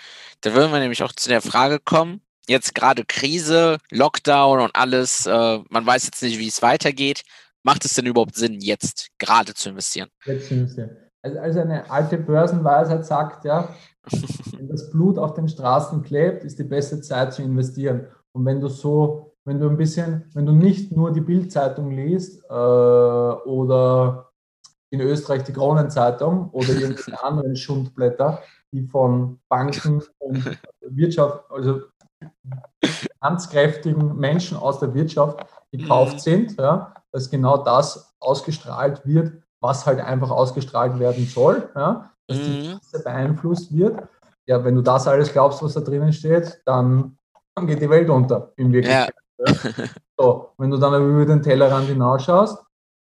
Da 0.42 0.54
würden 0.54 0.72
wir 0.72 0.80
nämlich 0.80 1.04
auch 1.04 1.14
zu 1.14 1.30
der 1.30 1.42
Frage 1.42 1.80
kommen. 1.80 2.22
Jetzt 2.48 2.76
gerade 2.76 3.06
Krise, 3.06 3.78
Lockdown 3.92 4.60
und 4.60 4.76
alles. 4.76 5.26
Äh, 5.26 5.60
man 5.70 5.86
weiß 5.86 6.06
jetzt 6.06 6.22
nicht, 6.24 6.40
wie 6.40 6.48
es 6.48 6.62
weitergeht. 6.62 7.24
Macht 7.70 7.86
es 7.86 7.94
denn 7.94 8.08
überhaupt 8.08 8.36
Sinn, 8.36 8.62
jetzt 8.62 9.12
gerade 9.20 9.54
zu 9.54 9.70
investieren? 9.70 10.10
Jetzt 10.26 10.50
investieren. 10.50 10.90
Also, 11.22 11.40
also 11.40 11.60
eine 11.60 11.92
alte 11.92 12.18
Börsenweisheit 12.18 13.06
sagt, 13.06 13.46
ja, 13.46 13.76
wenn 14.58 14.68
das 14.68 14.90
Blut 14.90 15.20
auf 15.20 15.36
den 15.36 15.48
Straßen 15.48 16.02
klebt, 16.02 16.44
ist 16.44 16.58
die 16.58 16.64
beste 16.64 17.00
Zeit 17.02 17.32
zu 17.32 17.44
investieren. 17.44 18.08
Und 18.32 18.44
wenn 18.46 18.60
du 18.60 18.70
so, 18.70 19.36
wenn 19.46 19.60
du 19.60 19.70
ein 19.70 19.78
bisschen, 19.78 20.26
wenn 20.34 20.48
du 20.48 20.52
nicht 20.52 20.92
nur 20.92 21.14
die 21.14 21.22
Bildzeitung 21.22 21.92
liest 21.92 22.44
äh, 22.50 22.54
oder 22.54 24.32
in 24.90 25.02
Österreich 25.02 25.44
die 25.44 25.54
Kronenzeitung 25.54 26.50
oder 26.50 26.70
irgendwelche 26.70 27.24
anderen 27.24 27.56
Schundblätter, 27.56 28.42
die 28.72 28.82
von 28.82 29.40
Banken 29.48 30.02
und 30.18 30.58
Wirtschaft, 30.82 31.44
also 31.52 31.82
finanzkräftigen 32.84 34.16
Menschen 34.16 34.58
aus 34.58 34.80
der 34.80 34.92
Wirtschaft 34.96 35.46
gekauft 35.72 36.16
mhm. 36.16 36.20
sind, 36.20 36.58
ja, 36.58 36.96
dass 37.12 37.30
genau 37.30 37.58
das 37.58 38.16
ausgestrahlt 38.20 39.06
wird, 39.06 39.34
was 39.62 39.86
halt 39.86 40.00
einfach 40.00 40.32
ausgestrahlt 40.32 41.00
werden 41.00 41.26
soll, 41.26 41.70
ja, 41.76 42.12
dass 42.28 42.38
mhm. 42.38 42.44
die 42.44 42.74
Masse 42.74 43.04
beeinflusst 43.04 43.74
wird. 43.74 44.02
Ja, 44.48 44.64
wenn 44.64 44.76
du 44.76 44.82
das 44.82 45.08
alles 45.08 45.32
glaubst, 45.32 45.62
was 45.62 45.74
da 45.74 45.82
drinnen 45.82 46.14
steht, 46.14 46.62
dann, 46.66 47.18
dann 47.56 47.68
geht 47.68 47.82
die 47.82 47.90
Welt 47.90 48.10
unter, 48.10 48.52
in 48.56 48.72
Wirklichkeit. 48.72 49.14
Ja. 49.38 49.46
Ja. 49.46 49.86
So, 50.20 50.50
wenn 50.58 50.70
du 50.70 50.78
dann 50.78 50.94
über 51.02 51.26
den 51.26 51.42
Tellerrand 51.42 51.88
hinausschaust, 51.88 52.58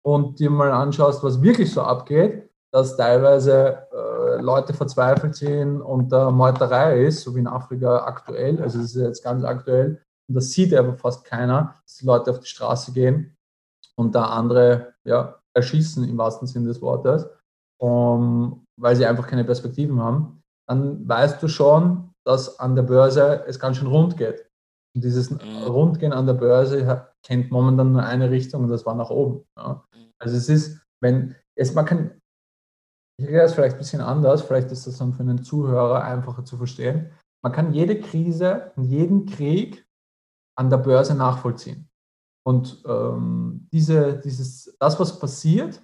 und 0.02 0.38
dir 0.38 0.50
mal 0.50 0.70
anschaust, 0.70 1.22
was 1.22 1.40
wirklich 1.40 1.72
so 1.72 1.82
abgeht, 1.82 2.50
dass 2.72 2.96
teilweise 2.96 3.86
äh, 3.92 4.40
Leute 4.40 4.72
verzweifelt 4.72 5.36
sind 5.36 5.80
und 5.80 6.10
da 6.10 6.30
Meuterei 6.30 7.04
ist, 7.04 7.22
so 7.22 7.34
wie 7.34 7.40
in 7.40 7.46
Afrika 7.46 8.04
aktuell, 8.04 8.60
also 8.62 8.78
das 8.78 8.94
ist 8.94 9.02
jetzt 9.02 9.22
ganz 9.22 9.44
aktuell, 9.44 10.02
und 10.28 10.34
das 10.34 10.50
sieht 10.50 10.74
aber 10.74 10.94
fast 10.94 11.24
keiner, 11.24 11.74
dass 11.84 11.96
die 11.96 12.06
Leute 12.06 12.30
auf 12.30 12.40
die 12.40 12.46
Straße 12.46 12.92
gehen 12.92 13.36
und 13.98 14.14
da 14.14 14.26
andere 14.26 14.94
ja, 15.04 15.38
erschießen 15.54 16.08
im 16.08 16.18
wahrsten 16.18 16.46
Sinne 16.46 16.68
des 16.68 16.80
Wortes, 16.80 17.28
um, 17.80 18.64
weil 18.80 18.96
sie 18.96 19.06
einfach 19.06 19.26
keine 19.26 19.44
Perspektiven 19.44 20.00
haben, 20.00 20.42
dann 20.68 21.06
weißt 21.08 21.42
du 21.42 21.48
schon, 21.48 22.12
dass 22.26 22.58
an 22.58 22.76
der 22.76 22.82
Börse 22.82 23.44
es 23.46 23.58
ganz 23.58 23.76
schön 23.76 23.88
rund 23.88 24.16
geht. 24.16 24.48
Und 24.94 25.04
dieses 25.04 25.30
mhm. 25.30 25.64
Rundgehen 25.66 26.12
an 26.12 26.26
der 26.26 26.34
Börse 26.34 27.08
kennt 27.24 27.50
momentan 27.50 27.92
nur 27.92 28.02
eine 28.02 28.30
Richtung 28.30 28.64
und 28.64 28.70
das 28.70 28.86
war 28.86 28.94
nach 28.94 29.10
oben. 29.10 29.44
Ja. 29.56 29.84
Also 30.20 30.36
es 30.36 30.48
ist, 30.48 30.80
wenn 31.02 31.34
es 31.58 31.74
man 31.74 31.84
kann, 31.84 32.20
ich 33.18 33.24
erkläre 33.24 33.46
es 33.46 33.54
vielleicht 33.54 33.76
ein 33.76 33.78
bisschen 33.78 34.00
anders, 34.00 34.42
vielleicht 34.42 34.70
ist 34.70 34.86
das 34.86 34.98
dann 34.98 35.12
für 35.12 35.22
einen 35.22 35.42
Zuhörer 35.42 36.04
einfacher 36.04 36.44
zu 36.44 36.56
verstehen. 36.56 37.10
Man 37.44 37.52
kann 37.52 37.72
jede 37.72 38.00
Krise 38.00 38.72
und 38.76 38.84
jeden 38.84 39.26
Krieg 39.26 39.86
an 40.56 40.70
der 40.70 40.78
Börse 40.78 41.14
nachvollziehen. 41.14 41.88
Und 42.44 42.82
ähm, 42.86 43.68
diese, 43.72 44.18
dieses, 44.18 44.76
das, 44.78 44.98
was 44.98 45.18
passiert 45.18 45.80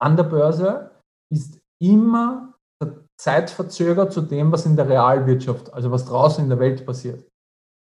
an 0.00 0.16
der 0.16 0.24
Börse, 0.24 0.90
ist 1.32 1.60
immer 1.82 2.56
zeitverzögert 3.18 4.12
zu 4.12 4.20
dem, 4.20 4.52
was 4.52 4.66
in 4.66 4.76
der 4.76 4.88
Realwirtschaft, 4.88 5.72
also 5.72 5.90
was 5.90 6.04
draußen 6.04 6.44
in 6.44 6.50
der 6.50 6.58
Welt 6.58 6.84
passiert. 6.84 7.24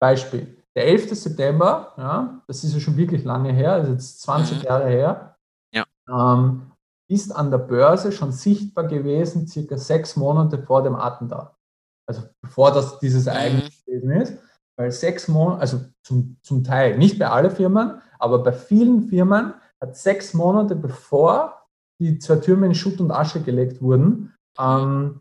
Beispiel. 0.01 0.63
Der 0.77 0.87
11. 0.87 1.15
September, 1.15 1.95
ja, 1.97 2.43
das 2.47 2.65
ist 2.65 2.75
ja 2.75 2.81
schon 2.81 2.97
wirklich 2.97 3.25
lange 3.25 3.53
her, 3.53 3.73
also 3.73 3.93
jetzt 3.93 4.21
20 4.23 4.59
mhm. 4.59 4.65
Jahre 4.65 4.89
her, 4.89 5.37
ja. 5.73 5.85
ähm, 6.09 6.73
ist 7.09 7.35
an 7.35 7.51
der 7.51 7.59
Börse 7.59 8.13
schon 8.13 8.33
sichtbar 8.33 8.87
gewesen, 8.87 9.47
circa 9.47 9.79
sechs 9.79 10.17
Monate 10.17 10.59
vor 10.59 10.83
dem 10.83 10.97
Attentat. 10.97 11.55
Also 12.07 12.23
bevor 12.43 12.73
das 12.73 12.99
dieses 12.99 13.27
Ereignis 13.27 13.83
mhm. 13.87 13.91
gewesen 13.91 14.11
ist. 14.11 14.39
Weil 14.77 14.91
sechs 14.91 15.29
Monate, 15.29 15.61
also 15.61 15.81
zum, 16.03 16.37
zum 16.43 16.65
Teil, 16.65 16.99
nicht 16.99 17.19
bei 17.19 17.29
allen 17.29 17.51
Firmen, 17.51 18.01
aber 18.19 18.43
bei 18.43 18.53
vielen 18.53 19.09
Firmen 19.09 19.55
hat 19.81 19.97
sechs 19.97 20.35
Monate 20.35 20.75
bevor 20.75 21.67
die 22.01 22.19
zwei 22.19 22.37
Türme 22.37 22.67
in 22.67 22.75
Schutt 22.75 23.01
und 23.01 23.13
Asche 23.13 23.41
gelegt 23.41 23.81
wurden, 23.81 24.35
ähm, 24.59 25.21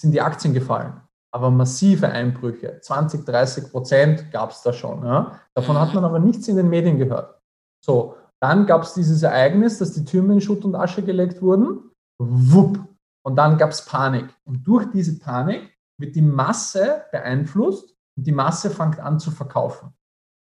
sind 0.00 0.12
die 0.12 0.20
Aktien 0.20 0.54
gefallen 0.54 1.02
aber 1.32 1.50
massive 1.50 2.08
Einbrüche, 2.08 2.78
20, 2.80 3.24
30 3.24 3.70
Prozent 3.70 4.30
gab 4.30 4.50
es 4.50 4.62
da 4.62 4.72
schon. 4.72 5.04
Ja? 5.04 5.40
Davon 5.54 5.78
hat 5.80 5.94
man 5.94 6.04
aber 6.04 6.18
nichts 6.18 6.46
in 6.46 6.56
den 6.56 6.68
Medien 6.68 6.98
gehört. 6.98 7.40
So, 7.84 8.16
dann 8.40 8.66
gab 8.66 8.82
es 8.82 8.92
dieses 8.92 9.22
Ereignis, 9.22 9.78
dass 9.78 9.92
die 9.92 10.04
Türme 10.04 10.34
in 10.34 10.40
Schutt 10.40 10.64
und 10.64 10.74
Asche 10.74 11.02
gelegt 11.02 11.40
wurden. 11.40 11.90
Wupp. 12.18 12.78
Und 13.24 13.36
dann 13.36 13.56
gab 13.56 13.70
es 13.70 13.84
Panik. 13.84 14.28
Und 14.44 14.66
durch 14.66 14.90
diese 14.90 15.18
Panik 15.18 15.70
wird 15.98 16.14
die 16.14 16.22
Masse 16.22 17.04
beeinflusst 17.10 17.91
die 18.16 18.32
Masse 18.32 18.70
fängt 18.70 19.00
an 19.00 19.18
zu 19.18 19.30
verkaufen. 19.30 19.94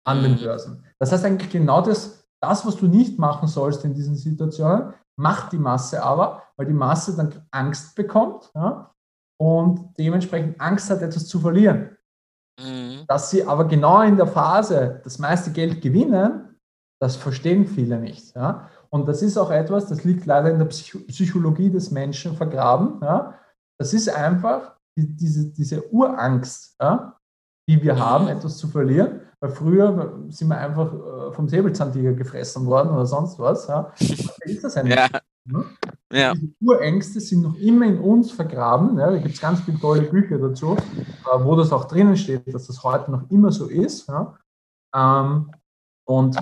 an 0.07 0.23
den 0.23 0.39
Börsen. 0.39 0.85
Das 0.99 1.13
heißt 1.13 1.25
eigentlich 1.25 1.51
genau 1.51 1.81
das, 1.81 2.27
das, 2.43 2.67
was 2.67 2.77
du 2.77 2.87
nicht 2.87 3.19
machen 3.19 3.49
sollst 3.49 3.85
in 3.85 3.95
diesen 3.95 4.17
Situationen, 4.17 4.93
macht 5.17 5.53
die 5.53 5.59
Masse 5.59 6.03
aber, 6.03 6.43
weil 6.57 6.67
die 6.67 6.75
Masse 6.75 7.17
dann 7.17 7.47
Angst 7.51 7.95
bekommt 7.95 8.51
ja, 8.55 8.93
und 9.41 9.95
dementsprechend 9.99 10.61
Angst 10.61 10.91
hat, 10.91 11.03
etwas 11.03 11.27
zu 11.27 11.41
verlieren. 11.41 11.97
Mhm. 12.61 13.05
Dass 13.09 13.31
sie 13.31 13.47
aber 13.47 13.65
genau 13.67 14.03
in 14.03 14.17
der 14.17 14.27
Phase 14.27 15.01
das 15.05 15.19
meiste 15.19 15.53
Geld 15.53 15.81
gewinnen, 15.81 16.59
das 17.01 17.17
verstehen 17.17 17.67
viele 17.67 17.99
nicht. 17.99 18.35
Ja. 18.37 18.69
Und 18.91 19.09
das 19.09 19.23
ist 19.23 19.37
auch 19.37 19.51
etwas, 19.51 19.87
das 19.87 20.05
liegt 20.05 20.27
leider 20.27 20.51
in 20.51 20.59
der 20.59 20.67
Psychologie 20.67 21.71
des 21.71 21.91
Menschen 21.91 22.37
vergraben. 22.37 23.01
Ja. 23.03 23.39
Das 23.79 23.93
ist 23.93 24.09
einfach 24.09 24.77
die, 24.97 25.17
diese, 25.17 25.51
diese 25.51 25.91
Urangst, 25.93 26.77
ja, 26.81 27.19
die 27.69 27.83
wir 27.83 27.99
haben, 27.99 28.29
etwas 28.29 28.57
zu 28.59 28.69
verlieren. 28.69 29.21
Weil 29.41 29.51
früher 29.51 30.25
sind 30.29 30.49
wir 30.49 30.59
einfach 30.59 30.93
äh, 30.93 31.33
vom 31.33 31.49
Säbelzahntiger 31.49 32.13
gefressen 32.13 32.67
worden 32.67 32.91
oder 32.91 33.07
sonst 33.07 33.39
was. 33.39 33.67
Ja. 33.67 33.93
ist 33.99 34.65
das 34.65 34.77
eigentlich. 34.77 34.97
Ja. 34.97 35.09
Ne? 35.47 35.65
Ja. 36.13 36.35
Diese 36.35 36.55
Urängste 36.61 37.21
sind 37.21 37.43
noch 37.43 37.57
immer 37.57 37.87
in 37.87 37.99
uns 37.99 38.33
vergraben. 38.33 38.99
Ja. 38.99 39.11
Da 39.11 39.19
gibt 39.19 39.35
es 39.35 39.41
ganz 39.41 39.61
viele 39.61 39.79
tolle 39.79 40.03
Bücher 40.03 40.39
dazu, 40.39 40.77
äh, 40.77 41.45
wo 41.45 41.57
das 41.57 41.73
auch 41.73 41.87
drinnen 41.87 42.17
steht, 42.17 42.53
dass 42.55 42.67
das 42.67 42.83
heute 42.83 43.11
noch 43.11 43.31
immer 43.31 43.53
so 43.53 43.67
ist. 43.67 44.09
Ja. 44.09 44.39
Ähm, 44.95 45.51
und 46.07 46.37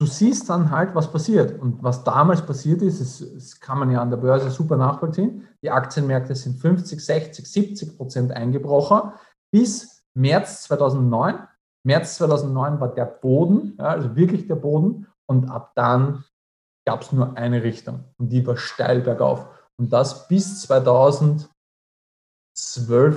du 0.00 0.06
siehst 0.06 0.48
dann 0.48 0.70
halt, 0.70 0.94
was 0.94 1.10
passiert. 1.10 1.60
Und 1.60 1.82
was 1.82 2.04
damals 2.04 2.44
passiert 2.44 2.82
ist, 2.82 3.00
das 3.00 3.60
kann 3.60 3.78
man 3.78 3.90
ja 3.90 4.00
an 4.00 4.10
der 4.10 4.18
Börse 4.18 4.50
super 4.50 4.76
nachvollziehen. 4.76 5.46
Die 5.62 5.70
Aktienmärkte 5.70 6.34
sind 6.34 6.60
50, 6.60 7.04
60, 7.04 7.50
70 7.50 7.96
Prozent 7.96 8.32
eingebrochen 8.32 9.12
bis 9.54 10.04
März 10.14 10.64
2009. 10.64 11.46
März 11.86 12.16
2009 12.16 12.80
war 12.80 12.88
der 12.92 13.04
Boden, 13.04 13.76
ja, 13.78 13.84
also 13.84 14.16
wirklich 14.16 14.48
der 14.48 14.56
Boden. 14.56 15.06
Und 15.26 15.48
ab 15.48 15.70
dann 15.76 16.24
gab 16.84 17.02
es 17.02 17.12
nur 17.12 17.36
eine 17.36 17.62
Richtung 17.62 18.02
und 18.18 18.30
die 18.30 18.44
war 18.44 18.56
steil 18.56 19.00
bergauf. 19.00 19.46
Und 19.78 19.92
das 19.92 20.26
bis 20.26 20.62
2012, 20.62 21.46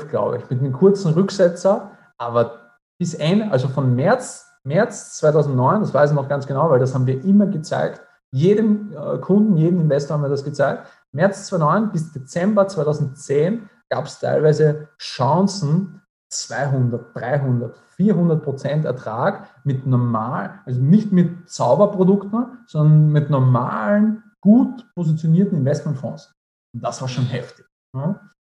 glaube 0.09 0.37
ich, 0.37 0.47
mit 0.51 0.59
einem 0.59 0.73
kurzen 0.73 1.13
Rücksetzer, 1.13 1.97
aber 2.19 2.77
bis 2.99 3.15
Ende, 3.15 3.49
also 3.49 3.67
von 3.67 3.95
März, 3.95 4.47
März 4.63 5.17
2009, 5.17 5.81
das 5.81 5.95
weiß 5.95 6.11
ich 6.11 6.15
noch 6.15 6.29
ganz 6.29 6.45
genau, 6.45 6.69
weil 6.69 6.77
das 6.79 6.93
haben 6.93 7.07
wir 7.07 7.23
immer 7.23 7.47
gezeigt, 7.47 8.03
jedem 8.31 8.93
äh, 8.93 9.17
Kunden, 9.17 9.57
jedem 9.57 9.81
Investor 9.81 10.13
haben 10.13 10.23
wir 10.23 10.29
das 10.29 10.43
gezeigt. 10.43 10.87
März 11.11 11.47
2009 11.47 11.91
bis 11.91 12.11
Dezember 12.11 12.67
2010 12.67 13.67
gab 13.89 14.05
es 14.05 14.19
teilweise 14.19 14.89
Chancen, 14.99 16.03
200, 16.29 17.15
300, 17.15 17.75
400 17.95 18.43
Prozent 18.43 18.85
Ertrag 18.85 19.49
mit 19.63 19.85
normal, 19.85 20.59
also 20.65 20.81
nicht 20.81 21.11
mit 21.11 21.49
Zauberprodukten, 21.49 22.59
sondern 22.67 23.11
mit 23.11 23.29
normalen, 23.29 24.23
gut 24.41 24.85
positionierten 24.93 25.57
Investmentfonds. 25.57 26.33
Und 26.73 26.83
das 26.83 27.01
war 27.01 27.07
schon 27.07 27.25
heftig. 27.25 27.65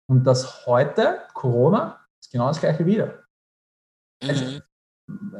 Und 0.08 0.24
das 0.24 0.66
heute, 0.66 1.20
Corona, 1.34 2.00
ist 2.20 2.32
genau 2.32 2.48
das 2.48 2.60
gleiche 2.60 2.84
wieder. 2.84 3.24
Also, 4.22 4.44
mhm. 5.06 5.34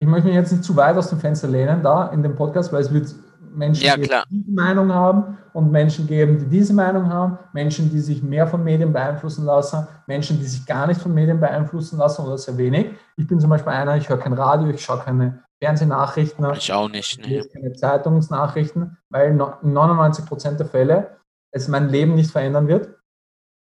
ich 0.00 0.08
möchte 0.08 0.26
mich 0.26 0.34
jetzt 0.36 0.52
nicht 0.52 0.64
zu 0.64 0.76
weit 0.76 0.96
aus 0.96 1.08
dem 1.08 1.20
Fenster 1.20 1.48
lehnen 1.48 1.82
da 1.82 2.08
in 2.08 2.22
dem 2.22 2.36
Podcast, 2.36 2.72
weil 2.72 2.82
es 2.82 2.92
wird 2.92 3.14
Menschen 3.52 3.84
ja, 3.84 3.96
geben, 3.96 4.22
die 4.30 4.36
diese 4.42 4.52
Meinung 4.52 4.92
haben 4.92 5.38
und 5.52 5.70
Menschen 5.70 6.06
geben, 6.06 6.38
die 6.38 6.46
diese 6.46 6.72
Meinung 6.72 7.08
haben, 7.08 7.38
Menschen, 7.52 7.90
die 7.90 8.00
sich 8.00 8.22
mehr 8.22 8.46
von 8.46 8.62
Medien 8.62 8.92
beeinflussen 8.92 9.44
lassen, 9.44 9.86
Menschen, 10.06 10.38
die 10.38 10.44
sich 10.44 10.64
gar 10.66 10.86
nicht 10.86 11.00
von 11.00 11.12
Medien 11.12 11.40
beeinflussen 11.40 11.98
lassen 11.98 12.24
oder 12.24 12.38
sehr 12.38 12.56
wenig. 12.56 12.92
Ich 13.16 13.26
bin 13.26 13.40
zum 13.40 13.50
Beispiel 13.50 13.72
einer, 13.72 13.96
ich 13.96 14.08
höre 14.08 14.18
kein 14.18 14.32
Radio, 14.32 14.68
ich 14.70 14.82
schaue 14.82 15.00
keine 15.00 15.42
Fernsehnachrichten. 15.62 16.44
Ich 16.54 16.72
auch 16.72 16.88
nicht. 16.88 17.24
Lese 17.26 17.48
keine 17.50 17.72
Zeitungsnachrichten, 17.72 18.96
weil 19.10 19.30
in 19.30 19.36
99 19.36 20.26
Prozent 20.26 20.58
der 20.58 20.66
Fälle 20.66 21.16
es 21.52 21.68
mein 21.68 21.88
Leben 21.88 22.14
nicht 22.14 22.30
verändern 22.30 22.68
wird. 22.68 22.96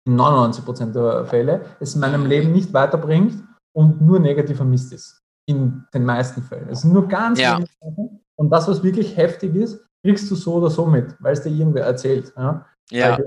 In 0.05 0.15
99 0.15 0.65
Prozent 0.65 0.95
der 0.95 1.25
Fälle 1.25 1.65
es 1.79 1.95
meinem 1.95 2.25
Leben 2.25 2.51
nicht 2.51 2.73
weiterbringt 2.73 3.43
und 3.73 4.01
nur 4.01 4.19
negativer 4.19 4.65
Mist 4.65 4.91
ist. 4.93 5.21
In 5.45 5.85
den 5.93 6.05
meisten 6.05 6.41
Fällen. 6.41 6.69
Es 6.69 6.81
sind 6.81 6.93
nur 6.93 7.07
ganz 7.07 7.39
ja. 7.39 7.57
wenige 7.57 7.71
Sachen, 7.79 8.22
und 8.35 8.49
das, 8.49 8.67
was 8.67 8.83
wirklich 8.83 9.15
heftig 9.15 9.55
ist, 9.55 9.83
kriegst 10.03 10.29
du 10.29 10.35
so 10.35 10.55
oder 10.55 10.69
so 10.69 10.85
mit, 10.85 11.15
weil 11.19 11.33
es 11.33 11.41
dir 11.41 11.49
irgendwer 11.49 11.85
erzählt. 11.85 12.33
Ja? 12.35 12.65
ja. 12.89 13.17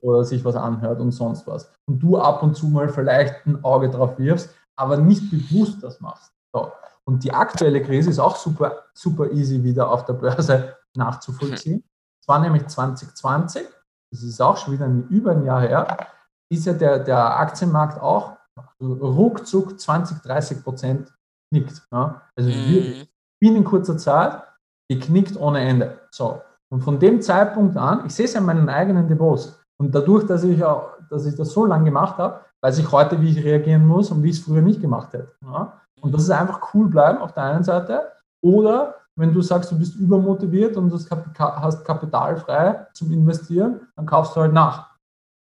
Oder 0.00 0.24
sich 0.24 0.44
was 0.44 0.56
anhört 0.56 1.00
und 1.00 1.12
sonst 1.12 1.46
was. 1.46 1.70
Und 1.86 1.98
du 1.98 2.18
ab 2.18 2.42
und 2.42 2.54
zu 2.54 2.68
mal 2.68 2.88
vielleicht 2.88 3.46
ein 3.46 3.62
Auge 3.62 3.90
drauf 3.90 4.18
wirfst, 4.18 4.54
aber 4.76 4.96
nicht 4.96 5.30
bewusst 5.30 5.82
das 5.82 6.00
machst. 6.00 6.32
So. 6.54 6.72
Und 7.04 7.24
die 7.24 7.32
aktuelle 7.32 7.82
Krise 7.82 8.10
ist 8.10 8.18
auch 8.18 8.36
super, 8.36 8.84
super 8.94 9.30
easy 9.30 9.62
wieder 9.62 9.90
auf 9.90 10.04
der 10.04 10.14
Börse 10.14 10.76
nachzuvollziehen. 10.96 11.82
Es 12.20 12.28
war 12.28 12.38
nämlich 12.38 12.66
2020, 12.66 13.66
das 14.10 14.22
ist 14.22 14.40
auch 14.40 14.56
schon 14.56 14.74
wieder 14.74 14.86
ein, 14.86 15.08
über 15.08 15.32
ein 15.32 15.44
Jahr 15.44 15.60
her, 15.60 16.06
ist 16.50 16.66
ja 16.66 16.72
der, 16.72 16.98
der 16.98 17.38
Aktienmarkt 17.38 18.00
auch 18.00 18.36
ruckzuck 18.80 19.78
20, 19.78 20.18
30 20.18 20.62
Prozent 20.62 21.12
knickt. 21.50 21.82
Ja? 21.92 22.22
Also 22.36 22.50
mhm. 22.50 22.74
wirklich 22.74 23.08
binnen 23.40 23.64
kurzer 23.64 23.96
Zeit 23.96 24.42
geknickt 24.90 25.36
ohne 25.36 25.60
Ende. 25.60 25.98
So. 26.10 26.40
Und 26.70 26.82
von 26.82 26.98
dem 26.98 27.22
Zeitpunkt 27.22 27.76
an, 27.76 28.06
ich 28.06 28.14
sehe 28.14 28.26
es 28.26 28.34
ja 28.34 28.40
in 28.40 28.46
meinen 28.46 28.68
eigenen 28.68 29.08
Depots. 29.08 29.58
Und 29.80 29.94
dadurch, 29.94 30.26
dass 30.26 30.44
ich, 30.44 30.62
auch, 30.64 30.96
dass 31.08 31.26
ich 31.26 31.34
das 31.34 31.52
so 31.52 31.64
lange 31.64 31.84
gemacht 31.84 32.18
habe, 32.18 32.40
weiß 32.62 32.78
ich 32.78 32.90
heute, 32.90 33.20
wie 33.20 33.30
ich 33.30 33.44
reagieren 33.44 33.86
muss 33.86 34.10
und 34.10 34.22
wie 34.22 34.30
ich 34.30 34.38
es 34.38 34.44
früher 34.44 34.62
nicht 34.62 34.80
gemacht 34.80 35.12
hätte. 35.12 35.32
Ja? 35.42 35.80
Und 36.00 36.12
das 36.12 36.22
ist 36.22 36.30
einfach 36.30 36.74
cool 36.74 36.88
bleiben 36.88 37.18
auf 37.18 37.32
der 37.32 37.44
einen 37.44 37.64
Seite. 37.64 38.12
Oder 38.42 38.96
wenn 39.16 39.32
du 39.32 39.42
sagst, 39.42 39.70
du 39.72 39.78
bist 39.78 39.96
übermotiviert 39.96 40.76
und 40.76 40.92
hast 40.92 41.84
Kapital 41.84 42.36
frei 42.36 42.86
zum 42.92 43.12
Investieren, 43.12 43.80
dann 43.96 44.06
kaufst 44.06 44.36
du 44.36 44.40
halt 44.40 44.52
nach. 44.52 44.96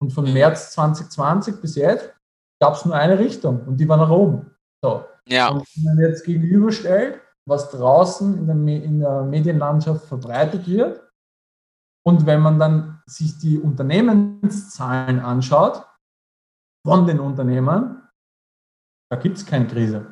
Und 0.02 0.12
von 0.12 0.32
März 0.32 0.72
2020 0.72 1.60
bis 1.60 1.76
jetzt 1.76 2.12
gab 2.60 2.74
es 2.74 2.84
nur 2.84 2.94
eine 2.94 3.18
Richtung 3.18 3.60
und 3.66 3.76
die 3.76 3.88
war 3.88 3.96
nach 3.96 4.10
oben. 4.10 4.50
So. 4.82 5.04
Ja. 5.28 5.50
Und 5.50 5.64
wenn 5.76 5.84
man 5.84 5.98
jetzt 5.98 6.24
gegenüberstellt, 6.24 7.20
was 7.48 7.70
draußen 7.70 8.38
in 8.38 8.46
der, 8.46 8.84
in 8.84 9.00
der 9.00 9.22
Medienlandschaft 9.22 10.06
verbreitet 10.06 10.66
wird. 10.66 11.02
Und 12.06 12.26
wenn 12.26 12.40
man 12.40 12.58
dann 12.58 13.02
sich 13.06 13.38
die 13.38 13.58
Unternehmenszahlen 13.58 15.20
anschaut 15.20 15.86
von 16.86 17.06
den 17.06 17.20
Unternehmen, 17.20 18.02
da 19.10 19.18
gibt 19.18 19.36
es 19.36 19.44
keine 19.44 19.66
Krise. 19.66 20.06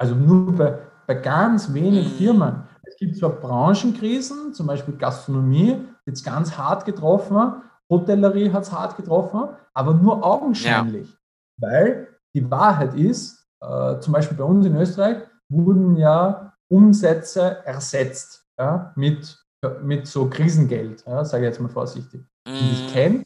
Also 0.00 0.14
nur 0.14 0.54
bei, 0.54 0.78
bei 1.06 1.14
ganz 1.14 1.72
wenigen 1.72 2.10
mhm. 2.12 2.16
Firmen. 2.16 2.68
Es 2.82 2.96
gibt 2.96 3.16
zwar 3.16 3.30
Branchenkrisen, 3.30 4.52
zum 4.54 4.66
Beispiel 4.66 4.96
Gastronomie, 4.96 5.84
jetzt 6.06 6.24
ganz 6.24 6.56
hart 6.56 6.84
getroffen, 6.84 7.62
Hotellerie 7.90 8.52
hat 8.52 8.64
es 8.64 8.72
hart 8.72 8.96
getroffen, 8.96 9.48
aber 9.72 9.94
nur 9.94 10.24
augenscheinlich. 10.24 11.08
Ja. 11.10 11.16
Weil 11.60 12.08
die 12.34 12.50
Wahrheit 12.50 12.94
ist, 12.94 13.46
äh, 13.60 13.98
zum 14.00 14.12
Beispiel 14.12 14.36
bei 14.36 14.44
uns 14.44 14.66
in 14.66 14.76
Österreich, 14.76 15.27
wurden 15.50 15.96
ja 15.96 16.54
Umsätze 16.70 17.64
ersetzt 17.64 18.46
ja, 18.58 18.92
mit, 18.96 19.38
mit 19.82 20.06
so 20.06 20.28
Krisengeld, 20.28 21.04
ja, 21.06 21.24
sage 21.24 21.44
ich 21.44 21.50
jetzt 21.50 21.60
mal 21.60 21.68
vorsichtig. 21.68 22.20
Mhm. 22.46 22.52
Und 22.52 22.72
ich 22.72 22.88
mhm. 22.88 22.92
kenn, 22.92 23.24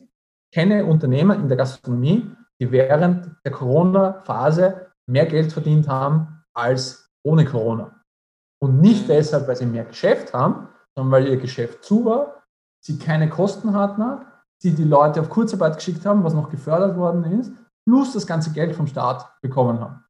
kenne 0.52 0.85
Unternehmer 0.85 1.35
in 1.35 1.48
der 1.48 1.56
Gastronomie, 1.56 2.30
die 2.61 2.70
während 2.70 3.35
der 3.44 3.52
Corona-Phase 3.52 4.92
mehr 5.08 5.26
Geld 5.26 5.52
verdient 5.52 5.88
haben 5.88 6.44
als 6.54 7.11
ohne 7.24 7.44
Corona. 7.44 8.00
Und 8.61 8.80
nicht 8.80 9.04
mhm. 9.04 9.08
deshalb, 9.08 9.48
weil 9.48 9.56
sie 9.56 9.66
mehr 9.66 9.85
Geschäft 9.85 10.32
haben, 10.32 10.68
sondern 10.94 11.12
weil 11.12 11.28
ihr 11.28 11.38
Geschäft 11.38 11.85
zu 11.85 12.04
war, 12.04 12.44
sie 12.85 12.98
keine 12.98 13.28
Kosten 13.28 13.74
hatten, 13.74 14.24
sie 14.58 14.72
die 14.72 14.85
Leute 14.85 15.20
auf 15.20 15.30
Kurzarbeit 15.30 15.76
geschickt 15.76 16.06
haben, 16.06 16.22
was 16.22 16.35
noch 16.35 16.50
gefördert 16.50 16.96
worden 16.96 17.24
ist, 17.40 17.52
plus 17.85 18.12
das 18.12 18.26
ganze 18.26 18.52
Geld 18.52 18.76
vom 18.76 18.87
Staat 18.87 19.28
bekommen 19.40 19.80
haben 19.80 20.04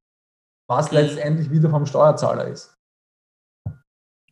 was 0.69 0.91
mhm. 0.91 0.99
letztendlich 0.99 1.51
wieder 1.51 1.71
vom 1.71 1.87
Steuerzahler 1.87 2.49
ist. 2.49 2.77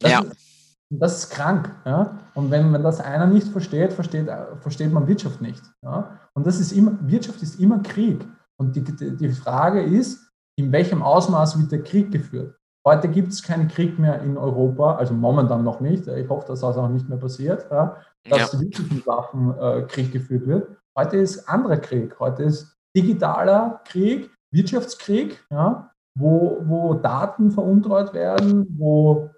Das, 0.01 0.11
ja. 0.11 0.21
ist, 0.21 0.79
das 0.91 1.19
ist 1.19 1.31
krank. 1.31 1.75
Ja? 1.85 2.19
Und 2.35 2.51
wenn 2.51 2.71
man 2.71 2.83
das 2.83 3.01
einer 3.01 3.27
nicht 3.27 3.49
versteht, 3.49 3.93
versteht, 3.93 4.29
versteht 4.61 4.93
man 4.93 5.07
Wirtschaft 5.07 5.41
nicht. 5.41 5.63
Ja? 5.83 6.19
Und 6.35 6.47
das 6.47 6.59
ist 6.61 6.73
immer, 6.73 6.97
Wirtschaft 7.03 7.43
ist 7.43 7.61
immer 7.61 7.81
Krieg. 7.83 8.27
Und 8.59 8.77
die, 8.77 8.83
die 9.17 9.33
Frage 9.33 9.83
ist, 9.83 10.31
in 10.59 10.73
welchem 10.73 11.03
Ausmaß 11.03 11.59
wird 11.59 11.73
der 11.73 11.83
Krieg 11.83 12.11
geführt? 12.11 12.57
Heute 12.87 13.09
gibt 13.09 13.33
es 13.33 13.43
keinen 13.43 13.69
Krieg 13.69 13.99
mehr 13.99 14.23
in 14.23 14.39
Europa, 14.39 14.97
also 14.97 15.13
momentan 15.13 15.65
noch 15.65 15.81
nicht. 15.81 16.07
Ich 16.07 16.29
hoffe, 16.29 16.47
dass 16.47 16.61
das 16.61 16.77
auch 16.79 16.89
nicht 16.89 17.09
mehr 17.09 17.19
passiert, 17.19 17.67
ja, 17.71 17.97
dass 18.29 18.53
ja. 18.53 18.61
wirklich 18.61 18.91
mit 18.91 19.07
Waffen 19.07 19.55
äh, 19.59 19.83
Krieg 19.83 20.13
geführt 20.13 20.47
wird. 20.47 20.69
Heute 20.97 21.19
ist 21.19 21.47
anderer 21.47 21.77
Krieg. 21.77 22.19
Heute 22.19 22.45
ist 22.45 22.75
digitaler 22.97 23.81
Krieg, 23.85 24.31
Wirtschaftskrieg, 24.51 25.45
ja, 25.51 25.90
wo, 26.19 26.61
wo 26.65 26.95
Daten 26.95 27.51
veruntreut 27.51 28.13
werden, 28.15 28.67
wo 28.79 29.31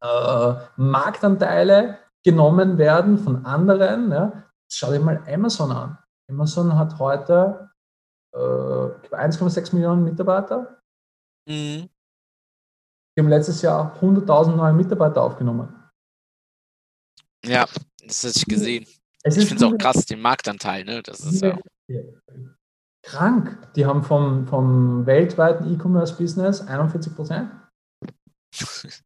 äh, 0.00 0.54
Marktanteile 0.76 1.98
genommen 2.24 2.78
werden 2.78 3.18
von 3.18 3.44
anderen. 3.44 4.10
Ja. 4.10 4.44
Schau 4.70 4.92
dir 4.92 5.00
mal 5.00 5.22
Amazon 5.28 5.72
an. 5.72 5.98
Amazon 6.30 6.76
hat 6.78 6.98
heute 6.98 7.70
äh, 8.34 8.38
1,6 8.38 9.74
Millionen 9.74 10.04
Mitarbeiter. 10.04 10.80
Mhm. 11.46 11.88
Die 13.14 13.20
haben 13.20 13.28
letztes 13.28 13.60
Jahr 13.62 13.98
100.000 14.00 14.56
neue 14.56 14.72
Mitarbeiter 14.72 15.22
aufgenommen. 15.22 15.68
Ja, 17.44 17.66
das 18.06 18.22
hätte 18.22 18.38
ich 18.38 18.46
gesehen. 18.46 18.86
Es 19.24 19.36
ich 19.36 19.46
finde 19.46 19.64
es 19.66 19.72
auch 19.72 19.76
krass, 19.76 20.06
den 20.06 20.20
Marktanteil, 20.20 20.84
ne? 20.84 21.02
Das 21.02 21.20
ist 21.20 21.42
ja. 21.42 21.58
Krank. 23.02 23.58
Die 23.74 23.84
haben 23.84 24.02
vom, 24.02 24.46
vom 24.46 25.06
weltweiten 25.06 25.72
E-Commerce-Business 25.72 26.62
41 26.62 27.14
Prozent. 27.14 27.50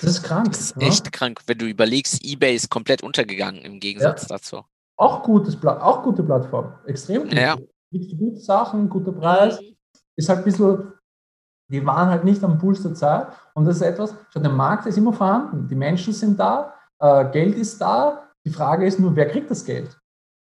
Das 0.00 0.10
ist 0.10 0.22
krank. 0.24 0.46
Das 0.46 0.60
ist 0.60 0.76
ja? 0.80 0.88
echt 0.88 1.12
krank, 1.12 1.40
wenn 1.46 1.58
du 1.58 1.66
überlegst, 1.66 2.24
eBay 2.24 2.56
ist 2.56 2.68
komplett 2.68 3.02
untergegangen 3.02 3.62
im 3.62 3.78
Gegensatz 3.78 4.22
ja. 4.22 4.36
dazu. 4.36 4.64
Auch, 4.96 5.22
gutes, 5.22 5.56
auch 5.64 6.02
gute 6.02 6.24
Plattform. 6.24 6.74
Extrem 6.86 7.22
gut. 7.22 7.32
Ja. 7.32 7.56
Gute 7.92 8.40
Sachen, 8.40 8.88
guter 8.88 9.12
Preis. 9.12 9.60
Ist 10.16 10.28
halt 10.28 10.40
ein 10.40 10.44
bisschen, 10.44 10.92
die 11.70 11.84
waren 11.86 12.08
halt 12.08 12.24
nicht 12.24 12.42
am 12.42 12.58
Puls 12.58 12.82
der 12.82 12.94
Zeit. 12.94 13.28
Und 13.54 13.66
das 13.66 13.76
ist 13.76 13.82
etwas, 13.82 14.14
schon 14.32 14.42
der 14.42 14.50
Markt 14.50 14.86
ist 14.86 14.98
immer 14.98 15.12
vorhanden. 15.12 15.68
Die 15.68 15.76
Menschen 15.76 16.12
sind 16.12 16.40
da, 16.40 16.74
äh, 16.98 17.30
Geld 17.30 17.54
ist 17.54 17.80
da. 17.80 18.28
Die 18.44 18.50
Frage 18.50 18.86
ist 18.86 18.98
nur, 18.98 19.14
wer 19.14 19.28
kriegt 19.28 19.50
das 19.50 19.64
Geld? 19.64 19.96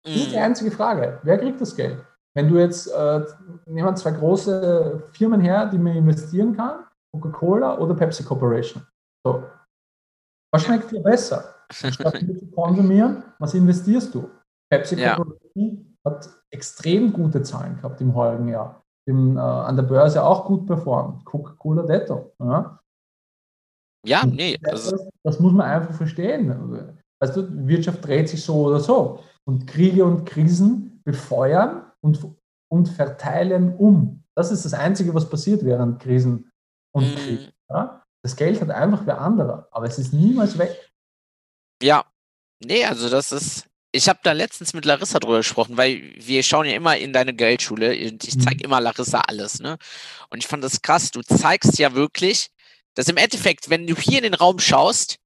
Das 0.04 0.16
ist 0.16 0.32
die 0.32 0.38
mhm. 0.38 0.44
einzige 0.44 0.72
Frage. 0.72 1.20
Wer 1.24 1.38
kriegt 1.38 1.60
das 1.60 1.76
Geld? 1.76 2.02
Wenn 2.38 2.50
du 2.50 2.60
jetzt, 2.60 2.86
äh, 2.86 3.26
nehmen 3.66 3.88
wir 3.88 3.96
zwei 3.96 4.12
große 4.12 5.10
Firmen 5.12 5.42
her, 5.42 5.66
die 5.66 5.80
man 5.80 5.96
investieren 5.96 6.56
kann, 6.56 6.86
Coca-Cola 7.12 7.80
oder 7.80 7.96
Pepsi 7.96 8.24
Corporation. 8.24 8.86
So. 9.26 9.44
Was 10.54 10.62
schmeckt 10.62 10.92
dir 10.92 11.02
besser? 11.02 11.56
Statt 11.72 12.20
zu 12.40 12.52
konsumieren, 12.52 13.24
was 13.40 13.56
investierst 13.56 14.14
du? 14.14 14.30
Pepsi 14.72 14.98
Corporation 14.98 15.98
ja. 16.06 16.12
hat 16.12 16.30
extrem 16.52 17.12
gute 17.12 17.42
Zahlen 17.42 17.76
gehabt 17.78 18.02
im 18.02 18.14
heurigen 18.14 18.50
Jahr. 18.50 18.84
Im, 19.10 19.36
äh, 19.36 19.40
an 19.40 19.76
der 19.76 19.84
Börse 19.84 20.24
auch 20.24 20.46
gut 20.46 20.68
performt. 20.68 21.26
Coca-Cola 21.26 21.88
Detto. 21.88 22.36
Ja, 22.38 22.80
ja 24.06 24.24
nee. 24.28 24.60
Das, 24.62 24.94
also 24.94 25.10
das, 25.24 25.40
muss 25.40 25.54
man 25.54 25.66
einfach 25.66 25.96
verstehen. 25.96 26.96
Weißt 27.20 27.36
du, 27.36 27.68
Wirtschaft 27.68 28.06
dreht 28.06 28.30
sich 28.30 28.44
so 28.44 28.68
oder 28.68 28.80
so. 28.80 29.24
Und 29.44 29.66
Kriege 29.66 30.06
und 30.06 30.26
Krisen 30.26 31.02
befeuern 31.04 31.87
und, 32.08 32.38
und 32.70 32.88
verteilen 32.88 33.76
um. 33.76 34.24
Das 34.36 34.52
ist 34.52 34.66
das 34.66 34.74
Einzige, 34.74 35.14
was 35.14 35.30
passiert 35.30 35.66
während 35.66 36.02
Krisen 36.02 36.52
und 36.94 37.12
mhm. 37.12 37.16
Krieg. 37.16 37.54
Ja? 37.70 38.04
Das 38.24 38.36
Geld 38.36 38.62
hat 38.62 38.70
einfach 38.70 39.06
wer 39.06 39.20
anderer, 39.20 39.68
aber 39.72 39.86
es 39.86 40.00
ist 40.00 40.14
niemals 40.14 40.58
weg. 40.58 40.92
Ja, 41.82 42.06
nee, 42.64 42.86
also 42.86 43.10
das 43.10 43.32
ist, 43.32 43.68
ich 43.92 44.10
habe 44.10 44.20
da 44.24 44.32
letztens 44.32 44.74
mit 44.74 44.86
Larissa 44.86 45.20
drüber 45.20 45.38
gesprochen, 45.38 45.78
weil 45.78 46.14
wir 46.18 46.44
schauen 46.44 46.66
ja 46.66 46.76
immer 46.76 46.98
in 46.98 47.14
deine 47.14 47.34
Geldschule 47.34 47.90
und 48.10 48.24
ich 48.24 48.40
zeige 48.40 48.58
mhm. 48.58 48.66
immer 48.66 48.82
Larissa 48.82 49.22
alles, 49.22 49.60
ne? 49.60 49.78
Und 50.30 50.40
ich 50.40 50.48
fand 50.48 50.64
das 50.64 50.82
krass, 50.82 51.12
du 51.12 51.22
zeigst 51.22 51.78
ja 51.78 51.94
wirklich, 51.94 52.50
dass 52.96 53.10
im 53.10 53.18
Endeffekt, 53.18 53.70
wenn 53.70 53.86
du 53.86 53.96
hier 53.96 54.18
in 54.18 54.24
den 54.24 54.34
Raum 54.34 54.60
schaust, 54.60 55.18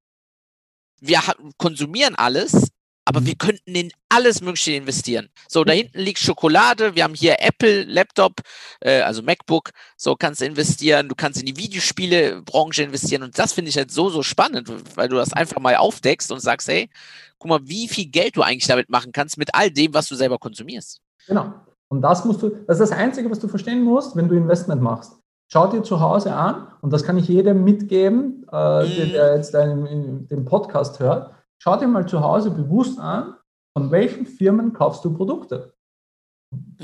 wir 1.00 1.22
konsumieren 1.58 2.16
alles, 2.16 2.70
aber 3.12 3.26
wir 3.26 3.36
könnten 3.36 3.76
in 3.76 3.92
alles 4.08 4.42
Mögliche 4.42 4.72
investieren. 4.72 5.28
So, 5.50 5.66
da 5.66 5.74
hinten 5.74 6.00
liegt 6.00 6.20
Schokolade, 6.20 6.96
wir 6.96 7.04
haben 7.04 7.14
hier 7.14 7.36
Apple, 7.40 7.84
Laptop, 7.84 8.40
äh, 8.80 9.02
also 9.02 9.22
MacBook, 9.22 9.72
so 9.98 10.16
kannst 10.16 10.40
du 10.40 10.46
investieren, 10.46 11.10
du 11.10 11.16
kannst 11.16 11.42
in 11.42 11.46
die 11.46 11.58
Videospielebranche 11.58 12.84
investieren 12.84 13.24
und 13.24 13.38
das 13.38 13.52
finde 13.52 13.68
ich 13.68 13.76
halt 13.76 13.92
so, 13.92 14.10
so 14.10 14.24
spannend, 14.24 14.72
weil 14.96 15.10
du 15.10 15.18
das 15.18 15.34
einfach 15.34 15.60
mal 15.60 15.76
aufdeckst 15.76 16.32
und 16.32 16.40
sagst, 16.40 16.70
hey, 16.70 16.90
guck 17.38 17.50
mal, 17.50 17.60
wie 17.64 17.90
viel 17.90 18.06
Geld 18.06 18.38
du 18.38 18.44
eigentlich 18.44 18.68
damit 18.68 18.90
machen 18.90 19.12
kannst 19.12 19.38
mit 19.38 19.54
all 19.54 19.70
dem, 19.70 19.94
was 19.94 20.08
du 20.08 20.16
selber 20.16 20.38
konsumierst. 20.38 21.02
Genau. 21.28 21.54
Und 21.90 22.02
das 22.02 22.24
musst 22.24 22.42
du, 22.42 22.50
das 22.66 22.80
ist 22.80 22.92
das 22.92 22.98
Einzige, 22.98 23.30
was 23.30 23.40
du 23.40 23.50
verstehen 23.50 23.84
musst, 23.84 24.16
wenn 24.16 24.30
du 24.30 24.36
Investment 24.36 24.82
machst. 24.82 25.18
Schau 25.52 25.68
dir 25.68 25.84
zu 25.84 26.00
Hause 26.00 26.34
an, 26.34 26.68
und 26.80 26.94
das 26.94 27.04
kann 27.04 27.18
ich 27.18 27.28
jedem 27.28 27.66
mitgeben, 27.66 28.48
äh, 28.50 28.84
mhm. 28.86 29.12
der 29.12 29.36
jetzt 29.36 29.54
den 29.54 30.46
Podcast 30.46 31.02
hört 31.02 31.32
Schau 31.64 31.78
dir 31.78 31.88
mal 31.88 32.08
zu 32.08 32.22
Hause 32.22 32.50
bewusst 32.50 33.00
an, 33.00 33.36
von 33.78 33.92
welchen 33.92 34.26
Firmen 34.26 34.74
kaufst 34.74 35.06
du 35.06 35.14
Produkte? 35.14 35.76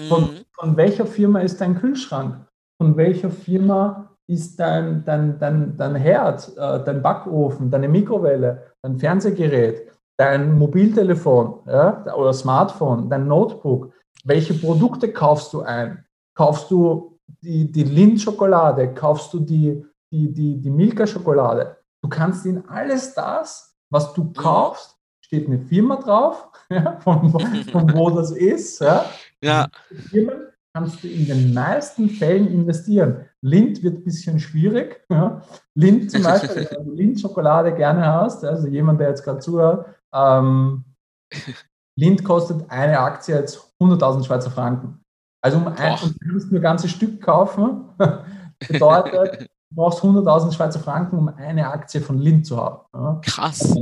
Von, 0.08 0.22
mhm. 0.22 0.46
von 0.54 0.78
welcher 0.78 1.08
Firma 1.08 1.40
ist 1.40 1.60
dein 1.60 1.80
Kühlschrank? 1.80 2.46
Von 2.80 2.96
welcher 2.96 3.32
Firma 3.32 4.16
ist 4.28 4.60
dein, 4.60 5.04
dein, 5.04 5.40
dein, 5.40 5.76
dein 5.76 5.96
Herd, 5.96 6.56
äh, 6.56 6.84
dein 6.84 7.02
Backofen, 7.02 7.72
deine 7.72 7.88
Mikrowelle, 7.90 8.76
dein 8.84 9.00
Fernsehgerät, 9.00 9.92
dein 10.16 10.56
Mobiltelefon 10.56 11.62
ja, 11.66 12.14
oder 12.14 12.32
Smartphone, 12.34 13.10
dein 13.10 13.28
Notebook? 13.28 13.92
Welche 14.26 14.54
Produkte 14.54 15.12
kaufst 15.12 15.54
du 15.54 15.62
ein? 15.62 16.06
Kaufst 16.36 16.70
du 16.70 17.18
die, 17.42 17.72
die 17.72 17.84
Lindt-Schokolade? 17.84 18.94
Kaufst 18.94 19.34
du 19.34 19.40
die, 19.40 19.84
die, 20.12 20.32
die, 20.32 20.62
die 20.62 20.70
Milka-Schokolade? 20.70 21.78
Du 22.04 22.10
kannst 22.10 22.46
in 22.46 22.64
alles 22.70 23.16
das 23.16 23.67
was 23.90 24.14
du 24.14 24.32
kaufst, 24.34 24.98
steht 25.22 25.48
eine 25.48 25.60
Firma 25.60 25.98
drauf, 25.98 26.50
ja, 26.70 27.00
von, 27.00 27.30
von, 27.30 27.94
wo 27.94 28.10
das 28.16 28.32
ist. 28.32 28.80
Ja. 28.80 29.06
ja. 29.42 29.68
Firmen 30.10 30.48
kannst 30.74 31.04
du 31.04 31.08
in 31.08 31.26
den 31.26 31.54
meisten 31.54 32.10
Fällen 32.10 32.48
investieren. 32.52 33.26
Lind 33.42 33.82
wird 33.82 33.98
ein 33.98 34.04
bisschen 34.04 34.40
schwierig. 34.40 35.04
Ja. 35.10 35.42
Lind 35.76 36.12
zum 36.12 36.24
Beispiel, 36.24 36.68
wenn 36.70 36.86
du 36.86 36.92
Lind-Schokolade 36.96 37.74
gerne 37.74 38.06
hast, 38.06 38.46
also 38.46 38.68
jemand, 38.68 39.00
der 39.00 39.10
jetzt 39.10 39.24
gerade 39.24 39.40
zuhört, 39.40 39.88
ähm, 40.14 40.84
Lind 41.98 42.24
kostet 42.24 42.70
eine 42.70 43.00
Aktie 43.00 43.36
jetzt 43.36 43.74
100.000 43.82 44.26
Schweizer 44.26 44.52
Franken. 44.52 45.02
Also 45.44 45.58
um 45.58 45.68
ein, 45.68 45.76
du 45.76 46.30
kannst 46.30 46.52
nur 46.52 46.60
ein 46.60 46.64
ganzes 46.64 46.92
Stück 46.92 47.22
kaufen, 47.22 47.86
bedeutet, 48.68 49.50
du 49.70 49.76
brauchst 49.76 50.02
100.000 50.04 50.54
Schweizer 50.54 50.80
Franken, 50.80 51.18
um 51.18 51.28
eine 51.28 51.68
Aktie 51.68 52.02
von 52.02 52.18
Lind 52.18 52.46
zu 52.46 52.58
haben. 52.58 52.86
Ja. 52.94 53.22
Krass. 53.24 53.76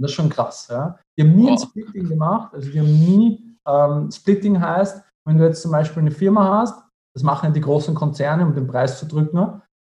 Das 0.00 0.10
ist 0.10 0.14
schon 0.14 0.28
krass. 0.28 0.68
Ja. 0.70 0.98
Wir 1.16 1.24
haben 1.24 1.36
nie 1.36 1.48
oh. 1.48 1.52
ein 1.52 1.58
Splitting 1.58 2.08
gemacht. 2.08 2.54
Also 2.54 2.72
wir 2.72 2.82
haben 2.82 2.92
nie, 2.92 3.56
ähm, 3.66 4.10
Splitting 4.10 4.60
heißt, 4.60 5.02
wenn 5.26 5.38
du 5.38 5.44
jetzt 5.44 5.62
zum 5.62 5.72
Beispiel 5.72 6.00
eine 6.00 6.10
Firma 6.10 6.60
hast, 6.60 6.82
das 7.14 7.22
machen 7.22 7.46
ja 7.46 7.52
die 7.52 7.60
großen 7.60 7.94
Konzerne, 7.94 8.46
um 8.46 8.54
den 8.54 8.66
Preis 8.66 8.98
zu 8.98 9.06
drücken, 9.06 9.38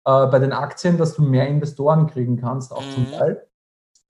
äh, 0.06 0.28
bei 0.28 0.40
den 0.40 0.54
Aktien, 0.54 0.98
dass 0.98 1.16
du 1.16 1.24
mehr 1.24 1.48
Investoren 1.48 2.08
kriegen 2.08 2.38
kannst, 2.38 2.72
auch 2.72 2.86
mhm. 2.86 2.92
zum 2.92 3.12
Teil. 3.12 3.48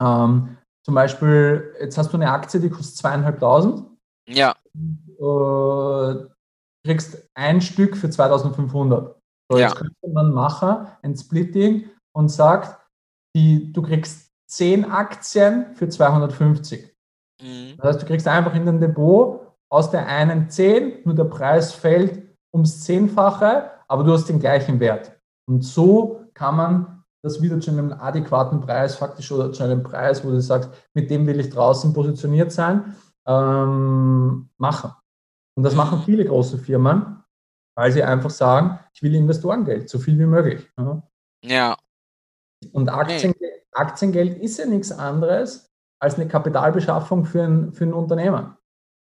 Ähm, 0.02 0.58
zum 0.84 0.94
Beispiel, 0.94 1.74
jetzt 1.80 1.96
hast 1.96 2.12
du 2.12 2.18
eine 2.18 2.30
Aktie, 2.30 2.60
die 2.60 2.68
kostet 2.68 2.96
zweieinhalbtausend. 2.96 3.86
Ja. 4.28 4.54
Äh, 4.74 6.26
kriegst 6.84 7.30
ein 7.34 7.60
Stück 7.62 7.96
für 7.96 8.10
2500. 8.10 9.18
So, 9.50 9.58
jetzt 9.58 9.74
ja. 9.74 9.80
könnte 9.80 10.08
man 10.12 10.32
machen 10.32 10.86
ein 11.02 11.16
Splitting 11.16 11.90
und 12.12 12.28
sagt, 12.28 12.78
die, 13.36 13.72
du 13.72 13.82
kriegst 13.82 14.30
10 14.48 14.90
Aktien 14.90 15.74
für 15.74 15.88
250. 15.88 16.94
Mhm. 17.42 17.74
Das 17.76 17.86
heißt, 17.86 18.02
du 18.02 18.06
kriegst 18.06 18.28
einfach 18.28 18.54
in 18.54 18.66
dein 18.66 18.80
Depot 18.80 19.46
aus 19.70 19.90
der 19.90 20.06
einen 20.06 20.48
10, 20.48 21.04
nur 21.04 21.14
der 21.14 21.24
Preis 21.24 21.72
fällt 21.72 22.22
ums 22.54 22.84
Zehnfache, 22.84 23.70
aber 23.88 24.04
du 24.04 24.12
hast 24.12 24.28
den 24.28 24.38
gleichen 24.38 24.78
Wert. 24.80 25.12
Und 25.48 25.62
so 25.62 26.24
kann 26.32 26.56
man 26.56 27.04
das 27.22 27.40
wieder 27.40 27.58
zu 27.58 27.70
einem 27.70 27.92
adäquaten 27.92 28.60
Preis 28.60 28.96
faktisch 28.96 29.32
oder 29.32 29.52
zu 29.52 29.64
einem 29.64 29.82
Preis, 29.82 30.24
wo 30.24 30.30
du 30.30 30.40
sagst, 30.40 30.70
mit 30.92 31.10
dem 31.10 31.26
will 31.26 31.40
ich 31.40 31.50
draußen 31.50 31.92
positioniert 31.92 32.52
sein, 32.52 32.94
ähm, 33.26 34.48
machen. 34.58 34.92
Und 35.56 35.62
das 35.62 35.74
machen 35.74 36.02
viele 36.04 36.24
große 36.24 36.58
Firmen 36.58 37.23
weil 37.76 37.92
sie 37.92 38.02
einfach 38.02 38.30
sagen, 38.30 38.78
ich 38.92 39.02
will 39.02 39.14
Investorengeld, 39.14 39.88
so 39.88 39.98
viel 39.98 40.18
wie 40.18 40.26
möglich. 40.26 40.68
Ja. 41.44 41.76
Und 42.72 42.88
Aktiengeld, 42.88 43.40
nee. 43.40 43.48
Aktiengeld 43.72 44.38
ist 44.38 44.58
ja 44.58 44.66
nichts 44.66 44.92
anderes 44.92 45.70
als 46.00 46.16
eine 46.16 46.28
Kapitalbeschaffung 46.28 47.24
für 47.24 47.42
ein, 47.42 47.72
für 47.72 47.84
ein 47.84 47.92
Unternehmen. 47.92 48.56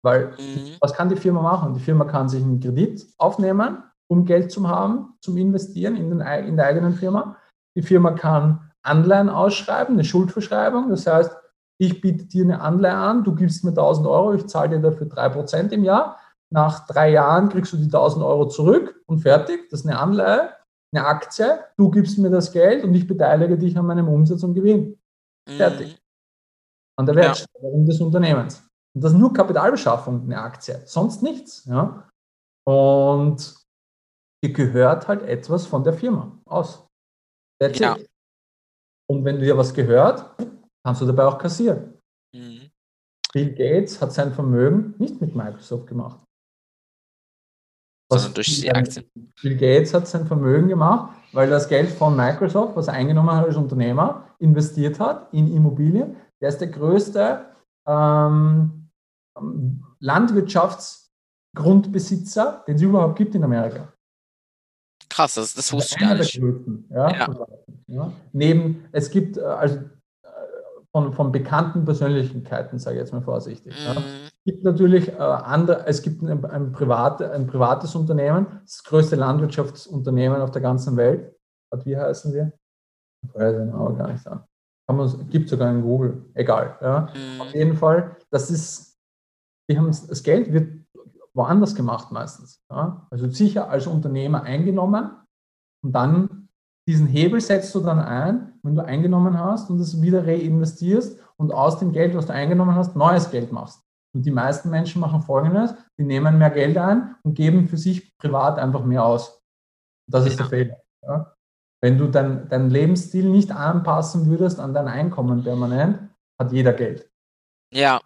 Weil 0.04 0.32
mhm. 0.38 0.76
was 0.80 0.94
kann 0.94 1.08
die 1.08 1.16
Firma 1.16 1.42
machen? 1.42 1.74
Die 1.74 1.80
Firma 1.80 2.04
kann 2.04 2.28
sich 2.28 2.42
einen 2.42 2.60
Kredit 2.60 3.06
aufnehmen, 3.18 3.82
um 4.08 4.24
Geld 4.24 4.50
zu 4.50 4.68
haben, 4.68 5.14
zum 5.20 5.36
Investieren 5.36 5.96
in, 5.96 6.10
den, 6.10 6.20
in 6.20 6.56
der 6.56 6.66
eigenen 6.66 6.94
Firma. 6.94 7.36
Die 7.76 7.82
Firma 7.82 8.12
kann 8.12 8.72
Anleihen 8.82 9.28
ausschreiben, 9.28 9.94
eine 9.94 10.04
Schuldverschreibung. 10.04 10.90
Das 10.90 11.06
heißt, 11.06 11.30
ich 11.78 12.00
biete 12.00 12.26
dir 12.26 12.44
eine 12.44 12.60
Anleihe 12.60 12.94
an, 12.94 13.24
du 13.24 13.34
gibst 13.34 13.64
mir 13.64 13.70
1000 13.70 14.06
Euro, 14.06 14.34
ich 14.34 14.46
zahle 14.46 14.70
dir 14.70 14.80
dafür 14.80 15.06
3% 15.06 15.70
im 15.70 15.84
Jahr 15.84 16.18
nach 16.52 16.86
drei 16.86 17.10
Jahren 17.10 17.48
kriegst 17.48 17.72
du 17.72 17.78
die 17.78 17.84
1000 17.84 18.24
Euro 18.24 18.46
zurück 18.46 19.02
und 19.06 19.20
fertig. 19.20 19.70
Das 19.70 19.80
ist 19.80 19.86
eine 19.86 19.98
Anleihe, 19.98 20.54
eine 20.94 21.06
Aktie. 21.06 21.64
Du 21.76 21.90
gibst 21.90 22.18
mir 22.18 22.30
das 22.30 22.52
Geld 22.52 22.84
und 22.84 22.94
ich 22.94 23.06
beteilige 23.06 23.56
dich 23.56 23.76
an 23.76 23.86
meinem 23.86 24.08
Umsatz 24.08 24.42
und 24.42 24.54
Gewinn. 24.54 24.98
Mhm. 25.48 25.56
Fertig. 25.56 25.98
An 26.98 27.06
der 27.06 27.14
Wertsteigerung 27.16 27.80
ja. 27.80 27.86
des 27.86 28.00
Unternehmens. 28.00 28.62
Und 28.94 29.02
das 29.02 29.12
ist 29.12 29.18
nur 29.18 29.32
Kapitalbeschaffung, 29.32 30.24
eine 30.24 30.38
Aktie, 30.38 30.82
sonst 30.84 31.22
nichts. 31.22 31.64
Ja? 31.64 32.06
Und 32.66 33.56
dir 34.44 34.52
gehört 34.52 35.08
halt 35.08 35.22
etwas 35.22 35.66
von 35.66 35.82
der 35.82 35.94
Firma 35.94 36.38
aus. 36.44 36.86
That's 37.58 37.78
ja. 37.78 37.96
It. 37.96 38.10
Und 39.08 39.24
wenn 39.24 39.40
dir 39.40 39.56
was 39.56 39.72
gehört, 39.72 40.36
kannst 40.84 41.00
du 41.00 41.06
dabei 41.06 41.24
auch 41.24 41.38
kassieren. 41.38 41.98
Mhm. 42.34 42.70
Bill 43.32 43.54
Gates 43.54 44.02
hat 44.02 44.12
sein 44.12 44.34
Vermögen 44.34 44.94
nicht 44.98 45.18
mit 45.18 45.34
Microsoft 45.34 45.86
gemacht 45.86 46.20
sondern 48.18 48.34
durch 48.34 48.60
die 48.60 48.72
Aktien. 48.72 49.04
Bill 49.40 49.56
Gates 49.56 49.94
hat 49.94 50.08
sein 50.08 50.26
Vermögen 50.26 50.66
gemacht, 50.68 51.14
weil 51.32 51.50
das 51.50 51.68
Geld 51.68 51.90
von 51.90 52.16
Microsoft, 52.16 52.76
was 52.76 52.88
er 52.88 52.94
eingenommen 52.94 53.32
hat 53.32 53.46
als 53.46 53.56
Unternehmer, 53.56 54.28
investiert 54.38 54.98
hat 55.00 55.28
in 55.32 55.54
Immobilien. 55.54 56.16
Der 56.40 56.48
ist 56.48 56.58
der 56.58 56.68
größte 56.68 57.46
ähm, 57.86 58.88
Landwirtschaftsgrundbesitzer, 60.00 62.64
den 62.66 62.76
es 62.76 62.82
überhaupt 62.82 63.16
gibt 63.16 63.34
in 63.34 63.44
Amerika. 63.44 63.92
Krass, 65.08 65.34
das, 65.34 65.54
das 65.54 65.72
wusste 65.72 65.96
ich 65.96 66.00
gar 66.00 66.14
nicht. 66.14 66.40
Größten, 66.40 66.86
ja, 66.90 67.10
ja. 67.10 67.46
ja. 67.86 68.12
Neben, 68.32 68.84
es 68.92 69.10
gibt 69.10 69.36
äh, 69.36 69.42
also 69.42 69.80
von, 70.92 71.12
von 71.12 71.32
bekannten 71.32 71.84
Persönlichkeiten, 71.84 72.78
sage 72.78 72.96
ich 72.96 73.00
jetzt 73.00 73.12
mal 73.12 73.22
vorsichtig. 73.22 73.74
Mhm. 73.74 73.84
Ja. 73.84 73.96
Es 74.44 74.52
gibt 74.52 74.64
natürlich 74.64 75.08
äh, 75.08 75.18
andere, 75.18 75.86
es 75.86 76.02
gibt 76.02 76.22
ein, 76.22 76.44
ein, 76.44 76.72
private, 76.72 77.30
ein 77.30 77.46
privates 77.46 77.94
Unternehmen, 77.94 78.60
das 78.64 78.82
größte 78.82 79.14
Landwirtschaftsunternehmen 79.14 80.40
auf 80.40 80.50
der 80.50 80.62
ganzen 80.62 80.96
Welt. 80.96 81.32
Wie 81.84 81.96
heißen 81.96 82.34
wir? 82.34 82.52
Ich 83.24 83.34
weiß 83.34 83.54
es 83.54 83.72
aber 83.72 83.94
gar 83.94 84.08
nicht 84.10 84.22
sagen. 84.22 84.44
Gibt 85.30 85.48
sogar 85.48 85.70
in 85.70 85.82
Google, 85.82 86.24
egal. 86.34 86.76
Ja. 86.80 87.08
Mhm. 87.14 87.40
Auf 87.40 87.54
jeden 87.54 87.76
Fall, 87.76 88.16
das 88.30 88.50
ist, 88.50 88.98
die 89.70 89.78
haben 89.78 89.86
das 89.86 90.22
Geld 90.22 90.52
wird 90.52 90.82
woanders 91.34 91.74
gemacht 91.74 92.10
meistens. 92.10 92.62
Ja. 92.68 93.06
Also 93.10 93.28
sicher 93.30 93.70
als 93.70 93.86
Unternehmer 93.86 94.42
eingenommen 94.42 95.12
und 95.82 95.92
dann 95.92 96.48
diesen 96.88 97.06
Hebel 97.06 97.40
setzt 97.40 97.74
du 97.74 97.80
dann 97.80 98.00
ein, 98.00 98.58
wenn 98.62 98.74
du 98.74 98.84
eingenommen 98.84 99.38
hast 99.38 99.70
und 99.70 99.78
es 99.78 100.02
wieder 100.02 100.26
reinvestierst 100.26 101.18
und 101.36 101.52
aus 101.52 101.78
dem 101.78 101.92
Geld, 101.92 102.14
was 102.16 102.26
du 102.26 102.32
eingenommen 102.32 102.74
hast, 102.74 102.96
neues 102.96 103.30
Geld 103.30 103.52
machst. 103.52 103.82
Und 104.14 104.26
die 104.26 104.30
meisten 104.30 104.70
Menschen 104.70 105.00
machen 105.00 105.22
Folgendes, 105.22 105.74
die 105.98 106.04
nehmen 106.04 106.38
mehr 106.38 106.50
Geld 106.50 106.76
ein 106.76 107.16
und 107.22 107.34
geben 107.34 107.66
für 107.68 107.78
sich 107.78 108.16
privat 108.18 108.58
einfach 108.58 108.84
mehr 108.84 109.04
aus. 109.04 109.42
Das 110.10 110.26
ist 110.26 110.38
der 110.38 110.46
Fehler. 110.46 110.82
Ja? 111.02 111.34
Wenn 111.80 111.98
du 111.98 112.08
dein, 112.08 112.48
deinen 112.48 112.70
Lebensstil 112.70 113.28
nicht 113.28 113.50
anpassen 113.50 114.26
würdest 114.26 114.60
an 114.60 114.74
dein 114.74 114.88
Einkommen 114.88 115.42
permanent, 115.42 116.10
hat 116.38 116.52
jeder 116.52 116.72
Geld. 116.72 117.10
Ja. 117.72 118.00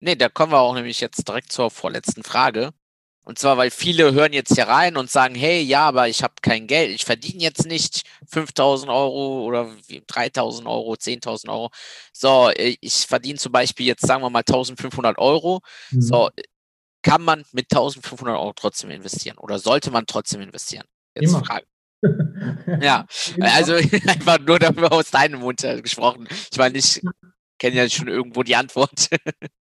Nee, 0.00 0.16
da 0.16 0.28
kommen 0.28 0.52
wir 0.52 0.60
auch 0.60 0.74
nämlich 0.74 1.00
jetzt 1.00 1.26
direkt 1.26 1.52
zur 1.52 1.70
vorletzten 1.70 2.22
Frage. 2.22 2.72
Und 3.24 3.38
zwar, 3.38 3.56
weil 3.56 3.70
viele 3.70 4.12
hören 4.12 4.32
jetzt 4.32 4.54
hier 4.54 4.66
rein 4.66 4.96
und 4.96 5.08
sagen, 5.10 5.36
hey, 5.36 5.62
ja, 5.62 5.86
aber 5.86 6.08
ich 6.08 6.24
habe 6.24 6.34
kein 6.42 6.66
Geld. 6.66 6.90
Ich 6.90 7.04
verdiene 7.04 7.42
jetzt 7.42 7.66
nicht 7.66 8.02
5000 8.28 8.90
Euro 8.90 9.44
oder 9.44 9.70
3000 10.08 10.66
Euro, 10.66 10.94
10.000 10.94 11.48
Euro. 11.48 11.70
So, 12.12 12.50
äh, 12.50 12.76
ich 12.80 13.06
verdiene 13.06 13.38
zum 13.38 13.52
Beispiel 13.52 13.86
jetzt, 13.86 14.04
sagen 14.04 14.22
wir 14.22 14.30
mal, 14.30 14.40
1500 14.40 15.18
Euro. 15.18 15.60
Mhm. 15.90 16.02
So, 16.02 16.30
kann 17.02 17.22
man 17.22 17.44
mit 17.52 17.72
1500 17.72 18.36
Euro 18.36 18.52
trotzdem 18.54 18.90
investieren 18.90 19.38
oder 19.38 19.58
sollte 19.58 19.90
man 19.90 20.06
trotzdem 20.06 20.40
investieren? 20.40 20.86
Jetzt 21.14 21.30
Immer. 21.30 21.44
Frage. 21.44 21.66
ja, 22.80 23.06
also 23.40 23.74
einfach 24.06 24.40
nur 24.40 24.58
dafür 24.58 24.92
aus 24.92 25.10
deinem 25.10 25.40
Mund 25.40 25.62
äh, 25.62 25.80
gesprochen. 25.80 26.28
Ich 26.50 26.58
meine, 26.58 26.78
ich 26.78 27.00
kenne 27.62 27.76
ja 27.76 27.88
schon 27.88 28.08
irgendwo 28.08 28.42
die 28.42 28.56
Antwort. 28.56 29.08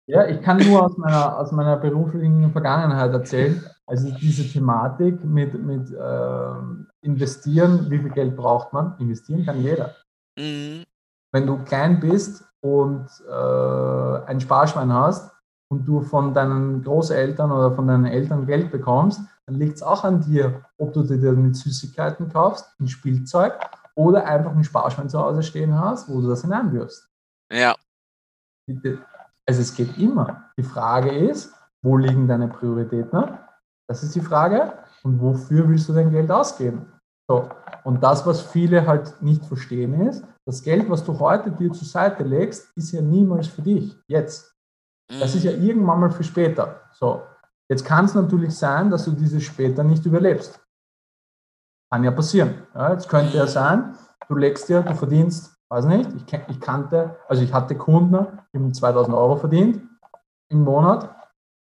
ja, 0.08 0.26
ich 0.26 0.42
kann 0.42 0.58
nur 0.58 0.86
aus 0.86 0.98
meiner, 0.98 1.38
aus 1.38 1.52
meiner 1.52 1.76
beruflichen 1.76 2.50
Vergangenheit 2.54 3.12
erzählen. 3.12 3.62
Also 3.86 4.10
diese 4.12 4.48
Thematik 4.48 5.22
mit, 5.26 5.54
mit 5.54 5.92
äh, 5.92 6.54
investieren, 7.02 7.92
wie 7.92 8.00
viel 8.00 8.12
Geld 8.12 8.38
braucht 8.38 8.72
man? 8.72 8.96
Investieren 9.00 9.46
kann 9.46 9.62
jeder. 9.62 9.96
Mhm. 10.38 10.86
Wenn 11.34 11.46
du 11.46 11.58
klein 11.66 12.00
bist 12.00 12.46
und 12.62 13.06
äh, 13.28 14.26
ein 14.28 14.40
Sparschwein 14.40 14.94
hast 14.94 15.32
und 15.70 15.86
du 15.86 16.02
von 16.02 16.34
deinen 16.34 16.82
Großeltern 16.82 17.52
oder 17.52 17.76
von 17.76 17.86
deinen 17.86 18.06
Eltern 18.06 18.46
Geld 18.46 18.72
bekommst, 18.72 19.20
dann 19.46 19.56
liegt 19.56 19.76
es 19.76 19.84
auch 19.84 20.06
an 20.06 20.22
dir, 20.22 20.64
ob 20.78 20.94
du 20.94 21.04
dir 21.04 21.34
mit 21.34 21.58
Süßigkeiten 21.58 22.30
kaufst, 22.30 22.66
ein 22.80 22.88
Spielzeug 22.88 23.60
oder 23.96 24.26
einfach 24.26 24.56
ein 24.56 24.64
Sparschwein 24.64 25.10
zu 25.10 25.20
Hause 25.20 25.44
stehen 25.44 25.78
hast, 25.78 26.08
wo 26.08 26.22
du 26.22 26.30
das 26.30 26.44
hineinwirfst. 26.44 27.10
Ja. 27.52 27.76
Also 29.46 29.62
es 29.62 29.74
geht 29.74 29.98
immer. 29.98 30.52
Die 30.58 30.64
Frage 30.64 31.12
ist, 31.12 31.54
wo 31.82 31.98
liegen 31.98 32.28
deine 32.28 32.48
Prioritäten? 32.48 33.38
Das 33.88 34.04
ist 34.04 34.16
die 34.16 34.22
Frage. 34.22 34.74
Und 35.04 35.20
wofür 35.22 35.68
willst 35.68 35.90
du 35.90 35.94
dein 35.94 36.12
Geld 36.12 36.30
ausgeben? 36.30 36.92
So. 37.28 37.50
Und 37.84 38.04
das, 38.04 38.26
was 38.26 38.42
viele 38.42 38.86
halt 38.86 39.22
nicht 39.22 39.46
verstehen, 39.46 40.08
ist, 40.08 40.24
das 40.46 40.62
Geld, 40.62 40.90
was 40.90 41.04
du 41.04 41.18
heute 41.20 41.52
dir 41.52 41.72
zur 41.72 41.88
Seite 41.88 42.24
legst, 42.24 42.76
ist 42.76 42.92
ja 42.92 43.02
niemals 43.02 43.48
für 43.48 43.62
dich. 43.62 43.98
Jetzt. 44.08 44.56
Das 45.08 45.34
ist 45.34 45.44
ja 45.44 45.56
mhm. 45.56 45.64
irgendwann 45.64 46.00
mal 46.00 46.12
für 46.12 46.24
später. 46.24 46.82
So. 46.94 47.24
Jetzt 47.70 47.86
kann 47.86 48.06
es 48.06 48.16
natürlich 48.16 48.56
sein, 48.56 48.90
dass 48.90 49.06
du 49.06 49.12
dieses 49.12 49.44
später 49.44 49.84
nicht 49.84 50.06
überlebst. 50.06 50.60
Kann 51.92 52.04
ja 52.04 52.12
passieren. 52.12 52.64
Ja, 52.74 52.94
jetzt 52.94 53.08
könnte 53.08 53.38
ja 53.38 53.48
sein, 53.48 53.96
du 54.28 54.36
legst 54.36 54.70
dir, 54.70 54.82
du 54.82 54.96
verdienst 54.96 55.59
weiß 55.70 55.86
nicht, 55.86 56.12
ich, 56.14 56.34
ich 56.48 56.60
kannte, 56.60 57.18
also 57.28 57.44
ich 57.44 57.54
hatte 57.54 57.76
Kunden, 57.76 58.26
die 58.54 58.58
haben 58.58 58.74
2000 58.74 59.16
Euro 59.16 59.38
verdient 59.38 59.88
im 60.50 60.64
Monat 60.64 61.16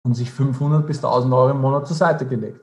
und 0.04 0.14
sich 0.14 0.30
500 0.30 0.86
bis 0.86 0.98
1000 0.98 1.32
Euro 1.32 1.50
im 1.50 1.60
Monat 1.60 1.86
zur 1.86 1.96
Seite 1.96 2.26
gelegt. 2.26 2.60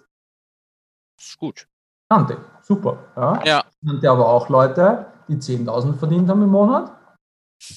Das 1.17 1.27
ist 1.27 1.37
gut. 1.37 1.67
Kannte, 2.09 2.37
super. 2.61 2.97
Ja. 3.15 3.43
ja. 3.45 3.63
Kannte 3.85 4.09
aber 4.09 4.27
auch 4.27 4.49
Leute, 4.49 5.05
die 5.27 5.35
10.000 5.35 5.97
verdient 5.97 6.29
haben 6.29 6.43
im 6.43 6.49
Monat 6.49 6.91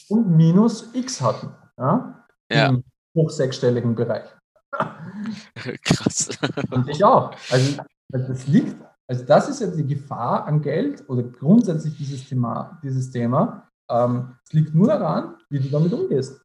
und 0.08 0.28
minus 0.36 0.92
X 0.94 1.20
hatten. 1.20 1.54
Ja. 1.78 2.26
ja. 2.50 2.66
Im 2.68 2.84
hoch 3.14 3.30
sechsstelligen 3.30 3.94
Bereich. 3.94 4.28
Krass. 5.84 6.30
Und 6.70 6.88
ich 6.88 7.04
auch. 7.04 7.30
Also 7.50 7.82
das 8.08 8.46
liegt 8.48 8.76
also 9.06 9.24
das 9.24 9.48
ist 9.48 9.60
ja 9.60 9.66
die 9.66 9.86
Gefahr 9.86 10.46
an 10.46 10.62
Geld 10.62 11.08
oder 11.08 11.22
grundsätzlich 11.22 11.96
dieses 11.96 12.26
Thema. 12.28 12.78
Dieses 12.82 13.10
Thema. 13.10 13.68
Ähm, 13.90 14.36
es 14.44 14.52
liegt 14.52 14.74
nur 14.74 14.86
daran, 14.86 15.36
wie 15.50 15.60
du 15.60 15.68
damit 15.68 15.92
umgehst. 15.92 16.40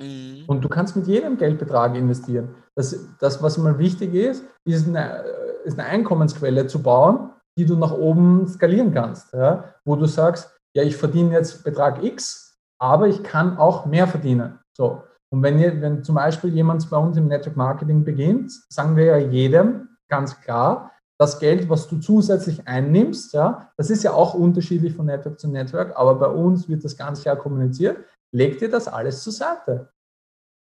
Mhm. 0.00 0.44
Und 0.46 0.64
du 0.64 0.68
kannst 0.68 0.96
mit 0.96 1.06
jedem 1.06 1.36
Geldbetrag 1.36 1.94
investieren. 1.94 2.54
Das, 2.74 2.98
das 3.18 3.42
was 3.42 3.58
mal 3.58 3.78
wichtig 3.78 4.14
ist, 4.14 4.44
ist 4.64 4.88
eine, 4.88 5.24
ist 5.64 5.78
eine 5.78 5.88
Einkommensquelle 5.88 6.66
zu 6.66 6.82
bauen, 6.82 7.30
die 7.58 7.66
du 7.66 7.76
nach 7.76 7.92
oben 7.92 8.48
skalieren 8.48 8.94
kannst. 8.94 9.32
Ja? 9.34 9.64
Wo 9.84 9.96
du 9.96 10.06
sagst, 10.06 10.50
ja, 10.74 10.82
ich 10.82 10.96
verdiene 10.96 11.32
jetzt 11.32 11.64
Betrag 11.64 12.02
X, 12.02 12.58
aber 12.80 13.08
ich 13.08 13.22
kann 13.22 13.58
auch 13.58 13.84
mehr 13.86 14.06
verdienen. 14.06 14.58
So. 14.74 15.02
Und 15.32 15.42
wenn, 15.42 15.58
ihr, 15.58 15.80
wenn 15.80 16.02
zum 16.02 16.14
Beispiel 16.14 16.52
jemand 16.52 16.88
bei 16.88 16.96
uns 16.96 17.16
im 17.16 17.28
Network 17.28 17.56
Marketing 17.56 18.04
beginnt, 18.04 18.52
sagen 18.68 18.96
wir 18.96 19.04
ja 19.04 19.16
jedem 19.18 19.88
ganz 20.08 20.40
klar, 20.40 20.89
das 21.20 21.38
Geld, 21.38 21.68
was 21.68 21.86
du 21.86 21.98
zusätzlich 21.98 22.66
einnimmst, 22.66 23.34
ja, 23.34 23.70
das 23.76 23.90
ist 23.90 24.02
ja 24.02 24.14
auch 24.14 24.32
unterschiedlich 24.32 24.94
von 24.94 25.04
Network 25.04 25.38
zu 25.38 25.48
Network, 25.48 25.94
aber 25.94 26.14
bei 26.14 26.28
uns 26.28 26.66
wird 26.66 26.82
das 26.82 26.96
ganz 26.96 27.20
klar 27.20 27.36
kommuniziert, 27.36 27.98
leg 28.34 28.58
dir 28.58 28.70
das 28.70 28.88
alles 28.88 29.22
zur 29.22 29.34
Seite. 29.34 29.90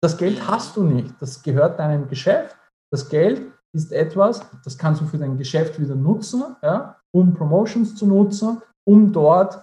Das 0.04 0.18
Geld 0.18 0.46
hast 0.46 0.76
du 0.76 0.84
nicht, 0.84 1.16
das 1.22 1.42
gehört 1.42 1.80
deinem 1.80 2.10
Geschäft. 2.10 2.58
Das 2.92 3.08
Geld 3.08 3.50
ist 3.74 3.94
etwas, 3.94 4.42
das 4.66 4.78
kannst 4.78 5.00
du 5.00 5.06
für 5.06 5.18
dein 5.18 5.38
Geschäft 5.38 5.80
wieder 5.80 5.96
nutzen, 5.96 6.44
ja, 6.62 6.98
um 7.16 7.34
Promotions 7.34 7.96
zu 7.96 8.06
nutzen, 8.06 8.62
um 8.86 9.14
dort, 9.14 9.56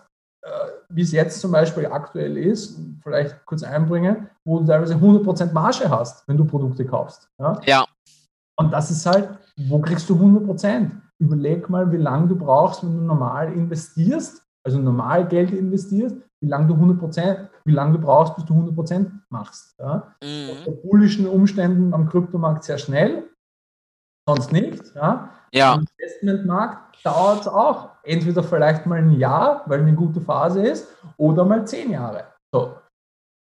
äh, 0.42 0.50
wie 0.88 1.02
es 1.02 1.12
jetzt 1.12 1.40
zum 1.40 1.52
Beispiel 1.52 1.84
aktuell 1.84 2.38
ist, 2.38 2.78
vielleicht 3.02 3.44
kurz 3.44 3.62
einbringen, 3.62 4.30
wo 4.46 4.60
du 4.60 4.64
teilweise 4.64 4.94
100% 4.94 5.52
Marge 5.52 5.90
hast, 5.90 6.26
wenn 6.26 6.38
du 6.38 6.46
Produkte 6.46 6.86
kaufst. 6.86 7.28
Ja. 7.38 7.60
ja. 7.66 7.84
Und 8.60 8.72
das 8.72 8.90
ist 8.90 9.06
halt, 9.06 9.28
wo 9.56 9.80
kriegst 9.80 10.08
du 10.10 10.14
100 10.14 10.44
Prozent? 10.44 10.92
Überleg 11.20 11.68
mal, 11.70 11.90
wie 11.92 11.96
lange 11.96 12.28
du 12.28 12.36
brauchst, 12.36 12.82
wenn 12.82 12.96
du 12.96 13.02
normal 13.02 13.52
investierst, 13.52 14.42
also 14.64 14.78
normal 14.78 15.26
Geld 15.26 15.52
investierst, 15.52 16.16
wie 16.40 16.48
lange 16.48 16.66
du 16.66 16.74
100 16.74 16.98
Prozent, 16.98 17.50
wie 17.64 17.72
lange 17.72 17.92
du 17.92 17.98
brauchst, 18.00 18.34
bis 18.36 18.44
du 18.44 18.54
100 18.54 18.74
Prozent 18.74 19.12
machst. 19.30 19.76
Ja? 19.78 20.14
Mhm. 20.22 20.50
Unter 20.58 20.70
bullischen 20.72 21.26
Umständen 21.26 21.94
am 21.94 22.08
Kryptomarkt 22.08 22.64
sehr 22.64 22.78
schnell, 22.78 23.30
sonst 24.28 24.52
nicht. 24.52 24.94
Ja? 24.94 25.30
ja. 25.52 25.74
Am 25.74 25.84
Investmentmarkt 25.96 27.04
dauert 27.04 27.42
es 27.42 27.48
auch 27.48 27.90
entweder 28.02 28.42
vielleicht 28.42 28.86
mal 28.86 28.98
ein 28.98 29.12
Jahr, 29.12 29.62
weil 29.66 29.80
eine 29.80 29.94
gute 29.94 30.20
Phase 30.20 30.62
ist, 30.62 30.88
oder 31.16 31.44
mal 31.44 31.66
zehn 31.66 31.90
Jahre. 31.90 32.24
So. 32.52 32.74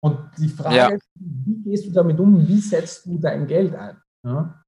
Und 0.03 0.19
die 0.39 0.49
Frage 0.49 0.77
ja. 0.77 0.89
ist, 0.89 1.09
wie 1.15 1.63
gehst 1.63 1.87
du 1.87 1.91
damit 1.91 2.21
um? 2.21 2.47
Wie 2.47 2.61
setzt 2.61 3.07
du 3.07 3.19
dein 3.19 3.47
Geld 3.47 3.75
ein? 3.75 3.97
Ja? 4.25 4.66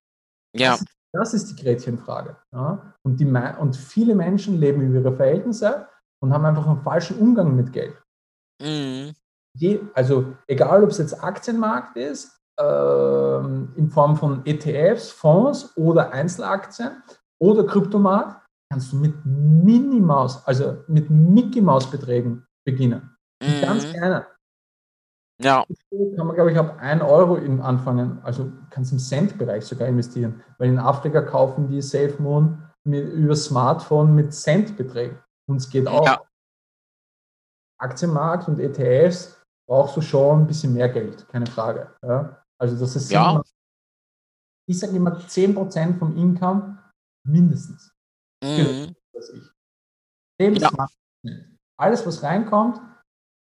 Ja. 0.56 0.72
Das, 0.72 0.84
das 1.12 1.34
ist 1.34 1.50
die 1.50 1.62
Gretchenfrage. 1.62 2.36
Ja? 2.52 2.94
Und, 3.04 3.18
die, 3.20 3.26
und 3.26 3.76
viele 3.76 4.14
Menschen 4.14 4.58
leben 4.58 4.82
über 4.82 4.98
ihre 4.98 5.16
Verhältnisse 5.16 5.88
und 6.22 6.32
haben 6.32 6.44
einfach 6.44 6.66
einen 6.66 6.82
falschen 6.82 7.18
Umgang 7.18 7.54
mit 7.56 7.72
Geld. 7.72 7.96
Mhm. 8.62 9.14
Je, 9.56 9.80
also 9.94 10.36
egal, 10.46 10.84
ob 10.84 10.90
es 10.90 10.98
jetzt 10.98 11.22
Aktienmarkt 11.22 11.96
ist, 11.96 12.38
äh, 12.60 13.38
in 13.76 13.88
Form 13.90 14.16
von 14.16 14.44
ETFs, 14.44 15.10
Fonds 15.10 15.76
oder 15.76 16.12
Einzelaktien 16.12 17.02
oder 17.40 17.64
Kryptomarkt, 17.64 18.46
kannst 18.70 18.92
du 18.92 18.96
mit 18.96 19.14
Minimaus, 19.24 20.44
also 20.46 20.84
mit 20.88 21.08
Mickey 21.08 21.60
Maus 21.60 21.90
Beträgen 21.90 22.46
beginnen. 22.66 23.16
Mhm. 23.42 23.60
Ganz 23.62 23.84
kleine. 23.90 24.26
Ja. 25.40 25.64
Kann 26.16 26.26
man, 26.26 26.34
glaube 26.34 26.52
ich, 26.52 26.58
ab 26.58 26.78
1 26.80 27.02
Euro 27.02 27.36
in 27.36 27.60
anfangen. 27.60 28.20
Also 28.22 28.52
kannst 28.70 28.92
im 28.92 28.98
Cent-Bereich 28.98 29.64
sogar 29.64 29.86
investieren. 29.86 30.42
Weil 30.58 30.70
in 30.70 30.78
Afrika 30.78 31.22
kaufen 31.22 31.68
die 31.68 31.80
Safe 31.80 32.14
Moon 32.18 32.62
mit, 32.84 33.12
über 33.12 33.36
Smartphone 33.36 34.14
mit 34.14 34.34
Centbeträgen. 34.34 35.18
Und 35.48 35.56
es 35.56 35.70
geht 35.70 35.86
auch. 35.86 36.04
Ja. 36.04 36.22
Aktienmarkt 37.80 38.48
und 38.48 38.58
ETFs 38.58 39.40
brauchst 39.68 39.96
du 39.96 40.00
schon 40.00 40.40
ein 40.40 40.46
bisschen 40.46 40.74
mehr 40.74 40.88
Geld, 40.88 41.28
keine 41.28 41.46
Frage. 41.46 41.94
Ja? 42.02 42.42
Also 42.60 42.76
das 42.78 42.96
ist 42.96 43.10
ja. 43.10 43.30
immer, 43.30 43.44
ich 44.68 44.78
sage 44.78 44.96
immer 44.96 45.16
10% 45.16 45.98
vom 45.98 46.16
Income 46.16 46.78
mindestens. 47.24 47.92
Mhm. 48.42 48.94
Ja. 50.40 50.88
Alles, 51.78 52.06
was 52.06 52.22
reinkommt, 52.22 52.80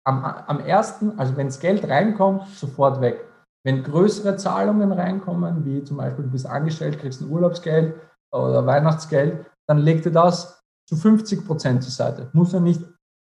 am, 0.05 0.25
am 0.25 0.61
ersten, 0.61 1.19
also 1.19 1.37
wenn 1.37 1.47
das 1.47 1.61
Geld 1.61 1.89
reinkommt, 1.89 2.47
sofort 2.49 3.01
weg. 3.01 3.25
Wenn 3.65 3.85
größere 3.85 4.37
Zahlungen 4.37 4.91
reinkommen, 4.93 5.65
wie 5.65 5.85
zum 5.85 5.99
Beispiel 5.99 6.25
du 6.25 6.31
bist 6.31 6.47
angestellt, 6.47 6.99
kriegst 6.99 7.21
ein 7.21 7.31
Urlaubsgeld 7.31 7.95
oder 8.33 8.67
Weihnachtsgeld, 8.67 9.47
dann 9.69 9.79
leg 9.79 10.03
dir 10.03 10.11
das 10.11 10.61
zu 10.89 10.97
50 10.97 11.47
Prozent 11.47 11.83
zur 11.83 11.93
Seite. 11.93 12.29
Muss 12.33 12.53
er 12.53 12.61
nicht, 12.61 12.83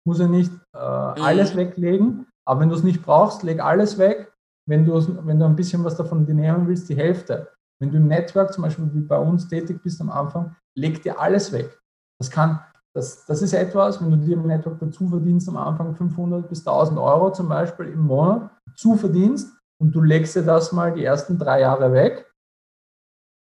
muss 0.05 0.19
er 0.19 0.27
nicht 0.27 0.51
äh, 0.75 0.77
mhm. 0.77 1.23
alles 1.23 1.55
weglegen, 1.55 2.27
aber 2.45 2.59
wenn 2.59 2.69
du 2.69 2.75
es 2.75 2.83
nicht 2.83 3.03
brauchst, 3.03 3.43
leg 3.43 3.63
alles 3.63 3.97
weg. 3.97 4.31
Wenn 4.67 4.83
du, 4.85 4.93
wenn 5.25 5.39
du 5.39 5.45
ein 5.45 5.55
bisschen 5.55 5.83
was 5.83 5.95
davon 5.95 6.25
dir 6.25 6.33
nehmen 6.33 6.67
willst, 6.67 6.89
die 6.89 6.95
Hälfte. 6.95 7.51
Wenn 7.79 7.91
du 7.91 7.97
im 7.97 8.07
Network 8.07 8.53
zum 8.53 8.63
Beispiel 8.63 8.89
wie 8.93 9.01
bei 9.01 9.17
uns 9.17 9.47
tätig 9.47 9.81
bist 9.83 10.01
am 10.01 10.09
Anfang, 10.09 10.55
leg 10.77 11.01
dir 11.03 11.19
alles 11.19 11.51
weg. 11.51 11.79
Das 12.19 12.31
kann, 12.31 12.59
das, 12.95 13.25
das 13.25 13.41
ist 13.41 13.53
etwas, 13.53 14.01
wenn 14.01 14.09
du 14.09 14.17
dir 14.17 14.37
im 14.37 14.47
Network 14.47 14.79
dazu 14.79 15.09
verdienst 15.09 15.49
am 15.49 15.57
Anfang 15.57 15.93
500 15.93 16.47
bis 16.47 16.59
1000 16.65 16.97
Euro 16.97 17.29
zum 17.33 17.49
Beispiel 17.49 17.87
im 17.87 17.99
Monat, 17.99 18.49
zu 18.77 18.95
verdienst 18.95 19.53
und 19.81 19.91
du 19.91 20.01
legst 20.01 20.35
dir 20.37 20.43
das 20.43 20.71
mal 20.71 20.93
die 20.93 21.03
ersten 21.03 21.37
drei 21.37 21.59
Jahre 21.59 21.91
weg, 21.91 22.33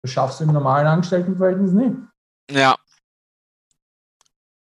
das 0.03 0.13
schaffst 0.13 0.39
du 0.39 0.45
im 0.45 0.53
normalen 0.53 0.87
Angestelltenverhältnis 0.87 1.73
nicht. 1.73 1.97
Ja. 2.53 2.77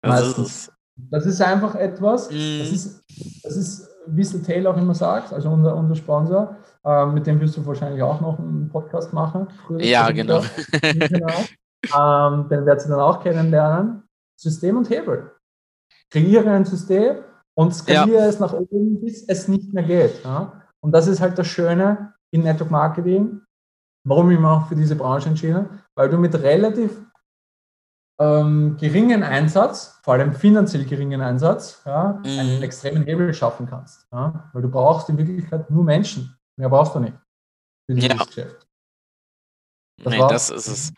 Das 0.01 0.37
ist, 0.37 0.73
das 0.97 1.25
ist 1.25 1.41
einfach 1.41 1.75
etwas, 1.75 2.29
mhm. 2.29 2.59
das 2.59 2.71
ist, 2.71 3.03
das 3.43 3.55
ist, 3.55 3.89
wie 4.07 4.21
es 4.21 4.41
Taylor 4.43 4.73
auch 4.73 4.77
immer 4.77 4.93
sagt, 4.93 5.31
also 5.31 5.51
unser, 5.51 5.73
unser 5.73 5.95
Sponsor, 5.95 6.57
äh, 6.83 7.05
mit 7.05 7.25
dem 7.25 7.39
wirst 7.39 7.55
du 7.55 7.65
wahrscheinlich 7.65 8.03
auch 8.03 8.19
noch 8.19 8.39
einen 8.39 8.67
Podcast 8.67 9.13
machen. 9.13 9.47
Ja, 9.77 10.11
genau. 10.11 10.41
genau. 10.81 11.33
ähm, 11.97 12.49
den 12.49 12.65
werdet 12.65 12.85
ihr 12.85 12.89
dann 12.89 12.99
auch 12.99 13.23
kennenlernen. 13.23 14.04
System 14.35 14.77
und 14.77 14.89
Hebel. 14.89 15.31
Kreiere 16.09 16.51
ein 16.51 16.65
System 16.65 17.23
und 17.55 17.73
skaliere 17.73 18.19
ja. 18.19 18.27
es 18.27 18.39
nach 18.39 18.53
oben, 18.53 18.99
bis 19.01 19.27
es 19.27 19.47
nicht 19.47 19.73
mehr 19.73 19.83
geht. 19.83 20.23
Ja? 20.23 20.63
Und 20.81 20.91
das 20.91 21.07
ist 21.07 21.21
halt 21.21 21.37
das 21.37 21.47
Schöne 21.47 22.13
in 22.31 22.43
Network 22.43 22.71
Marketing, 22.71 23.41
warum 24.05 24.29
ich 24.31 24.37
mich 24.37 24.47
auch 24.47 24.67
für 24.67 24.75
diese 24.75 24.95
Branche 24.95 25.29
entschieden 25.29 25.55
habe, 25.55 25.69
weil 25.95 26.09
du 26.09 26.17
mit 26.17 26.35
relativ 26.35 27.01
ähm, 28.19 28.77
geringen 28.77 29.23
Einsatz, 29.23 29.99
vor 30.03 30.13
allem 30.13 30.33
finanziell 30.33 30.85
geringen 30.85 31.21
Einsatz, 31.21 31.81
ja, 31.85 32.19
mhm. 32.23 32.39
einen 32.39 32.63
extremen 32.63 33.03
Hebel 33.03 33.33
schaffen 33.33 33.67
kannst. 33.67 34.07
Ja? 34.11 34.49
Weil 34.53 34.61
du 34.61 34.69
brauchst 34.69 35.09
in 35.09 35.17
Wirklichkeit 35.17 35.69
nur 35.69 35.83
Menschen. 35.83 36.37
Mehr 36.57 36.69
brauchst 36.69 36.95
du 36.95 36.99
nicht 36.99 37.17
für 37.85 37.95
dieses 37.95 38.09
ja. 38.09 38.23
Geschäft. 38.23 38.67
Das, 40.03 40.13
nee, 40.13 40.19
das 40.19 40.49
ist 40.49 40.67
es. 40.67 40.93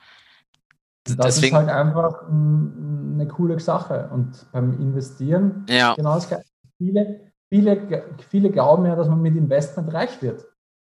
Das 1.16 1.36
Deswegen, 1.36 1.55
ist 1.55 1.62
halt 1.62 1.70
einfach 1.70 2.28
eine 2.30 3.28
coole 3.28 3.60
Sache. 3.60 4.10
Und 4.12 4.45
beim 4.51 4.74
Investieren 4.74 5.66
ja. 5.70 5.95
genau 5.95 6.16
das 6.16 6.28
Gleiche. 6.28 6.45
Viele, 6.78 7.32
viele, 7.49 8.03
viele 8.30 8.51
glauben 8.51 8.86
ja, 8.86 8.95
dass 8.95 9.08
man 9.08 9.22
mit 9.22 9.36
Investment 9.36 9.93
reich 9.93 10.22
wird. 10.22 10.45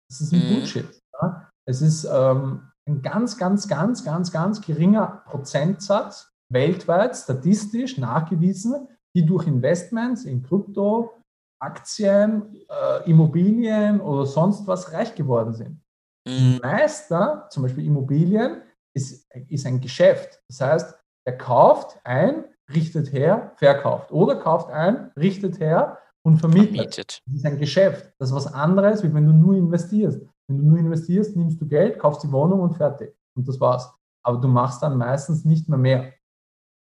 Das 0.08 0.20
ist 0.20 0.32
ein 0.32 0.40
mhm. 0.40 0.54
Bullshit. 0.54 0.88
Ja? 1.20 1.50
Es 1.66 1.82
ist 1.82 2.04
ähm, 2.04 2.68
ein 2.86 3.02
ganz, 3.02 3.38
ganz, 3.38 3.68
ganz, 3.68 4.04
ganz, 4.04 4.32
ganz 4.32 4.60
geringer 4.60 5.22
Prozentsatz 5.26 6.30
weltweit 6.50 7.16
statistisch 7.16 7.98
nachgewiesen, 7.98 8.88
die 9.14 9.24
durch 9.24 9.46
Investments 9.46 10.24
in 10.24 10.42
Krypto, 10.42 11.14
Aktien, 11.60 12.56
äh, 12.68 13.08
Immobilien 13.08 14.00
oder 14.00 14.26
sonst 14.26 14.66
was 14.66 14.92
reich 14.92 15.14
geworden 15.14 15.54
sind. 15.54 15.80
Mhm. 16.26 16.30
Die 16.30 16.60
meisten, 16.62 17.18
zum 17.50 17.62
Beispiel 17.62 17.86
Immobilien, 17.86 18.62
ist, 18.94 19.26
ist 19.48 19.66
ein 19.66 19.80
Geschäft. 19.80 20.40
Das 20.48 20.60
heißt, 20.60 20.94
er 21.24 21.38
kauft 21.38 21.98
ein, 22.04 22.44
richtet 22.72 23.12
her, 23.12 23.52
verkauft. 23.56 24.12
Oder 24.12 24.36
kauft 24.36 24.70
ein, 24.70 25.10
richtet 25.16 25.60
her 25.60 25.98
und 26.22 26.38
vermietet. 26.38 26.74
vermietet. 26.74 27.22
Das 27.26 27.34
ist 27.34 27.46
ein 27.46 27.58
Geschäft. 27.58 28.12
Das 28.18 28.30
ist 28.30 28.34
was 28.34 28.52
anderes, 28.52 29.02
wie 29.02 29.12
wenn 29.12 29.26
du 29.26 29.32
nur 29.32 29.56
investierst. 29.56 30.20
Wenn 30.48 30.58
du 30.58 30.64
nur 30.64 30.78
investierst, 30.78 31.36
nimmst 31.36 31.60
du 31.60 31.66
Geld, 31.66 31.98
kaufst 31.98 32.22
die 32.22 32.32
Wohnung 32.32 32.60
und 32.60 32.76
fertig. 32.76 33.14
Und 33.34 33.46
das 33.48 33.60
war's. 33.60 33.92
Aber 34.24 34.38
du 34.38 34.48
machst 34.48 34.82
dann 34.82 34.96
meistens 34.96 35.44
nicht 35.44 35.68
mehr 35.68 35.78
mehr. 35.78 36.12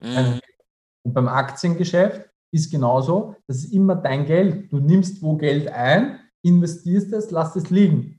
Mhm. 0.02 0.40
Und 1.04 1.14
beim 1.14 1.28
Aktiengeschäft 1.28 2.30
ist 2.52 2.72
genauso, 2.72 3.36
das 3.48 3.58
ist 3.58 3.74
immer 3.74 3.96
dein 3.96 4.26
Geld. 4.26 4.72
Du 4.72 4.80
nimmst 4.80 5.22
wo 5.22 5.36
Geld 5.38 5.68
ein, 5.68 6.20
investierst 6.44 7.12
es, 7.14 7.32
lass 7.32 7.56
es 7.56 7.70
liegen. 7.70 8.17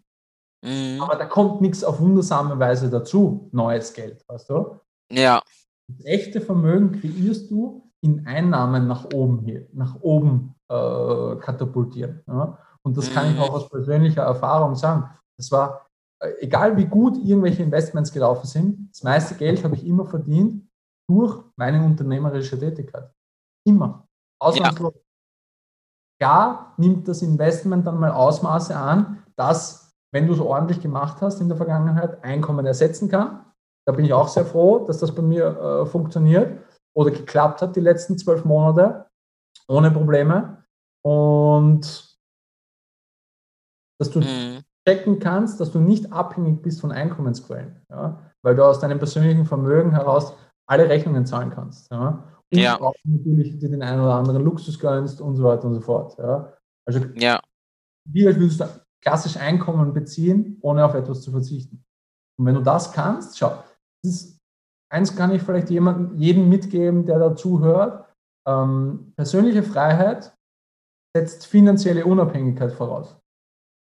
Mhm. 0.63 1.01
Aber 1.01 1.17
da 1.17 1.25
kommt 1.27 1.61
nichts 1.61 1.85
auf 1.85 2.01
wundersame 2.01 2.59
Weise 2.59 2.91
dazu, 2.91 3.49
neues 3.53 3.93
Geld, 3.93 4.25
weißt 4.29 4.51
du? 4.51 4.81
Ja. 5.11 5.43
Das 5.89 6.05
echte 6.05 6.41
Vermögen 6.41 7.01
kreierst 7.01 7.51
du 7.51 7.91
in 8.01 8.27
Einnahmen 8.27 8.87
nach 8.87 9.07
oben 9.13 9.41
hier, 9.41 9.67
nach 9.73 10.01
oben 10.01 10.55
äh, 10.69 11.37
katapultieren. 11.37 12.23
Ja? 12.27 12.59
Und 12.83 12.97
das 12.97 13.13
kann 13.13 13.31
ich 13.31 13.37
mhm. 13.37 13.43
auch 13.43 13.55
aus 13.55 13.69
persönlicher 13.69 14.23
Erfahrung 14.23 14.75
sagen. 14.75 15.11
Das 15.37 15.51
war, 15.51 15.87
äh, 16.21 16.31
egal 16.41 16.77
wie 16.77 16.87
gut 16.87 17.17
irgendwelche 17.17 17.63
Investments 17.63 18.13
gelaufen 18.13 18.47
sind, 18.47 18.91
das 18.91 19.03
meiste 19.03 19.35
Geld 19.35 19.65
habe 19.65 19.75
ich 19.77 19.87
immer 19.87 20.05
verdient 20.05 20.69
durch 21.09 21.43
meine 21.57 21.85
unternehmerische 21.85 22.59
Tätigkeit. 22.59 23.11
Immer. 23.67 24.07
Ausnahmslos. 24.41 24.95
Ja. 24.95 25.01
Klar 26.21 26.75
nimmt 26.77 27.07
das 27.09 27.23
Investment 27.23 27.87
dann 27.87 27.99
mal 27.99 28.11
Ausmaße 28.11 28.77
an, 28.77 29.23
dass, 29.37 29.88
wenn 30.13 30.27
du 30.27 30.33
es 30.33 30.41
ordentlich 30.41 30.81
gemacht 30.81 31.21
hast 31.21 31.41
in 31.41 31.49
der 31.49 31.57
Vergangenheit, 31.57 32.23
Einkommen 32.25 32.67
ersetzen 32.67 33.09
kann. 33.09 33.45
Da 33.87 33.93
bin 33.93 34.05
ich 34.05 34.13
auch 34.13 34.29
sehr 34.29 34.45
froh, 34.45 34.87
dass 34.87 34.99
das 34.99 35.15
bei 35.15 35.23
mir 35.23 35.47
äh, 35.47 35.87
funktioniert 35.87 36.59
oder 36.95 37.11
geklappt 37.11 37.63
hat 37.63 37.77
die 37.77 37.81
letzten 37.81 38.19
zwölf 38.19 38.45
Monate 38.45 39.07
ohne 39.69 39.91
Probleme. 39.91 40.65
Und 41.05 42.17
dass 43.99 44.11
du 44.11 44.21
mhm. 44.21 44.61
checken 44.87 45.19
kannst, 45.19 45.61
dass 45.61 45.73
du 45.73 45.81
nicht 45.81 46.13
abhängig 46.13 46.63
bist 46.63 46.81
von 46.81 46.93
Einkommensquellen, 46.93 47.83
ja? 47.91 48.19
weil 48.43 48.57
du 48.57 48.65
aus 48.65 48.81
deinem 48.81 48.99
persönlichen 48.99 49.45
Vermögen 49.45 49.93
heraus 49.93 50.35
alle 50.67 50.89
Rechnungen 50.89 51.27
zahlen 51.27 51.51
kannst. 51.51 51.91
Ja? 51.91 52.25
Und 52.53 52.59
ja. 52.59 52.81
auch 52.81 52.95
natürlich 53.05 53.59
dir 53.59 53.71
den 53.71 53.83
einen 53.83 54.01
oder 54.01 54.15
anderen 54.15 54.43
Luxus 54.43 54.79
gönnst 54.79 55.21
und 55.21 55.37
so 55.37 55.45
weiter 55.45 55.65
und 55.65 55.75
so 55.75 55.81
fort. 55.81 56.17
Ja? 56.19 56.53
Also 56.87 57.01
ja. 57.15 57.41
wie 58.05 58.27
als 58.27 58.39
würdest 58.39 58.61
du 58.61 58.65
klassisch 59.03 59.37
Einkommen 59.37 59.93
beziehen, 59.93 60.59
ohne 60.61 60.85
auf 60.85 60.95
etwas 60.95 61.23
zu 61.23 61.31
verzichten. 61.31 61.85
Und 62.39 62.47
wenn 62.47 62.55
du 62.55 62.63
das 62.63 62.93
kannst, 62.93 63.39
schau, 63.39 63.63
das 64.03 64.13
ist, 64.13 64.39
eins 64.93 65.15
kann 65.17 65.33
ich 65.33 65.43
vielleicht 65.43 65.71
jemanden, 65.71 66.17
jedem 66.19 66.49
mitgeben, 66.49 67.07
der 67.07 67.19
dazu 67.19 67.61
hört. 67.61 68.07
Ähm, 68.47 69.13
persönliche 69.17 69.63
Freiheit 69.63 70.35
setzt 71.17 71.47
finanzielle 71.47 72.07
Unabhängigkeit 72.07 72.73
voraus. 72.73 73.17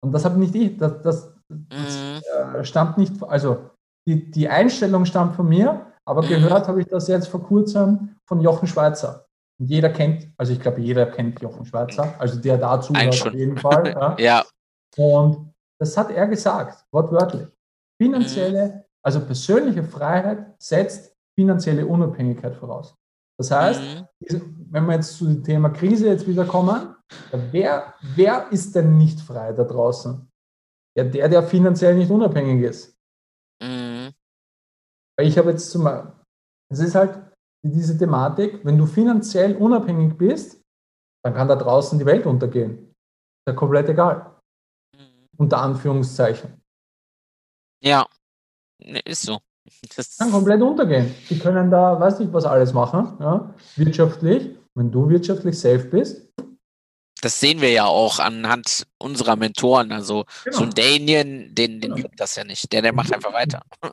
Und 0.05 0.13
das 0.13 0.25
habe 0.25 0.39
nicht 0.39 0.55
ich, 0.55 0.77
das, 0.77 1.03
das, 1.03 1.35
das 1.49 1.97
mhm. 1.97 2.21
äh, 2.55 2.65
stammt 2.65 2.99
nicht, 2.99 3.23
also 3.23 3.71
die, 4.09 4.31
die 4.31 4.49
Einstellung 4.49 5.05
stammt 5.05 5.35
von 5.35 5.49
mir, 5.49 5.87
aber 6.07 6.23
mhm. 6.23 6.29
gehört 6.29 6.69
habe 6.69 6.81
ich 6.81 6.87
das 6.87 7.09
jetzt 7.09 7.29
vor 7.29 7.43
kurzem 7.43 8.17
von 8.27 8.41
Jochen 8.41 8.67
Schweizer. 8.67 9.27
Und 9.61 9.67
jeder 9.67 9.91
kennt, 9.91 10.31
also 10.37 10.53
ich 10.53 10.61
glaube, 10.61 10.81
jeder 10.81 11.07
kennt 11.07 11.41
Jochen 11.41 11.67
Schweizer, 11.67 12.15
also 12.19 12.41
der 12.41 12.59
dazu 12.59 12.93
auf 12.95 13.35
jeden 13.35 13.57
Fall. 13.57 13.95
Ja. 13.99 14.17
ja. 14.19 14.45
Und 14.97 15.55
das 15.81 15.97
hat 15.97 16.11
er 16.11 16.27
gesagt, 16.27 16.85
wortwörtlich. 16.93 17.49
Finanzielle, 18.01 18.69
mhm. 18.69 18.85
also 19.05 19.21
persönliche 19.21 19.83
Freiheit 19.83 20.55
setzt 20.61 21.15
finanzielle 21.39 21.87
Unabhängigkeit 21.87 22.55
voraus. 22.55 22.95
Das 23.39 23.51
heißt, 23.51 23.81
mhm. 24.21 24.67
wenn 24.71 24.87
wir 24.87 24.95
jetzt 24.95 25.17
zu 25.17 25.27
dem 25.27 25.45
Thema 25.45 25.71
Krise 25.71 26.09
jetzt 26.09 26.27
wieder 26.27 26.45
kommen, 26.45 26.97
wer, 27.53 27.95
wer 28.15 28.51
ist 28.51 28.75
denn 28.75 28.97
nicht 28.99 29.21
frei 29.21 29.53
da 29.53 29.65
draußen? 29.65 30.29
Ja, 30.97 31.05
der, 31.05 31.29
der 31.29 31.43
finanziell 31.45 31.97
nicht 31.97 32.11
unabhängig 32.11 32.65
ist. 32.65 32.97
Mhm. 33.63 34.13
Weil 35.17 35.27
ich 35.27 35.39
habe 35.39 35.51
jetzt 35.51 35.71
zum 35.71 35.85
Beispiel, 35.85 36.13
es 36.73 36.81
ist 36.81 36.95
halt 36.95 37.21
diese 37.65 37.97
Thematik, 37.97 38.65
wenn 38.65 38.79
du 38.79 38.87
finanziell 38.87 39.57
unabhängig 39.57 40.17
bist, 40.17 40.61
dann 41.25 41.35
kann 41.35 41.49
da 41.49 41.57
draußen 41.57 41.99
die 41.99 42.07
Welt 42.07 42.27
untergehen. 42.27 42.89
Ist 42.89 43.49
ja 43.49 43.55
komplett 43.55 43.89
egal. 43.89 44.38
Unter 45.39 45.63
Anführungszeichen. 45.63 46.61
Ja, 47.81 48.07
ist 49.05 49.23
so. 49.23 49.39
Das 49.97 50.17
kann 50.17 50.31
komplett 50.31 50.63
untergehen. 50.63 51.15
Die 51.29 51.39
können 51.39 51.71
da, 51.71 52.01
weiß 52.01 52.21
nicht, 52.21 52.33
was 52.33 52.45
alles 52.45 52.73
machen, 52.73 53.19
ja, 53.21 53.55
wirtschaftlich. 53.77 54.57
Wenn 54.75 54.91
du 54.91 55.09
wirtschaftlich 55.09 55.59
safe 55.59 55.85
bist, 55.85 56.29
das 57.21 57.41
sehen 57.41 57.61
wir 57.61 57.71
ja 57.71 57.85
auch 57.85 58.19
anhand 58.19 58.87
unserer 58.99 59.37
Mentoren. 59.37 59.93
Also 59.93 60.25
genau. 60.45 60.57
so 60.57 60.65
ein 60.65 60.71
Damien, 60.71 61.55
den, 61.55 61.81
den 61.81 61.95
genau. 61.95 62.09
das 62.17 62.37
ja 62.37 62.45
nicht. 62.45 62.73
Der, 62.73 62.83
der 62.83 62.93
macht 62.93 63.13
einfach 63.13 63.33
weiter. 63.33 63.63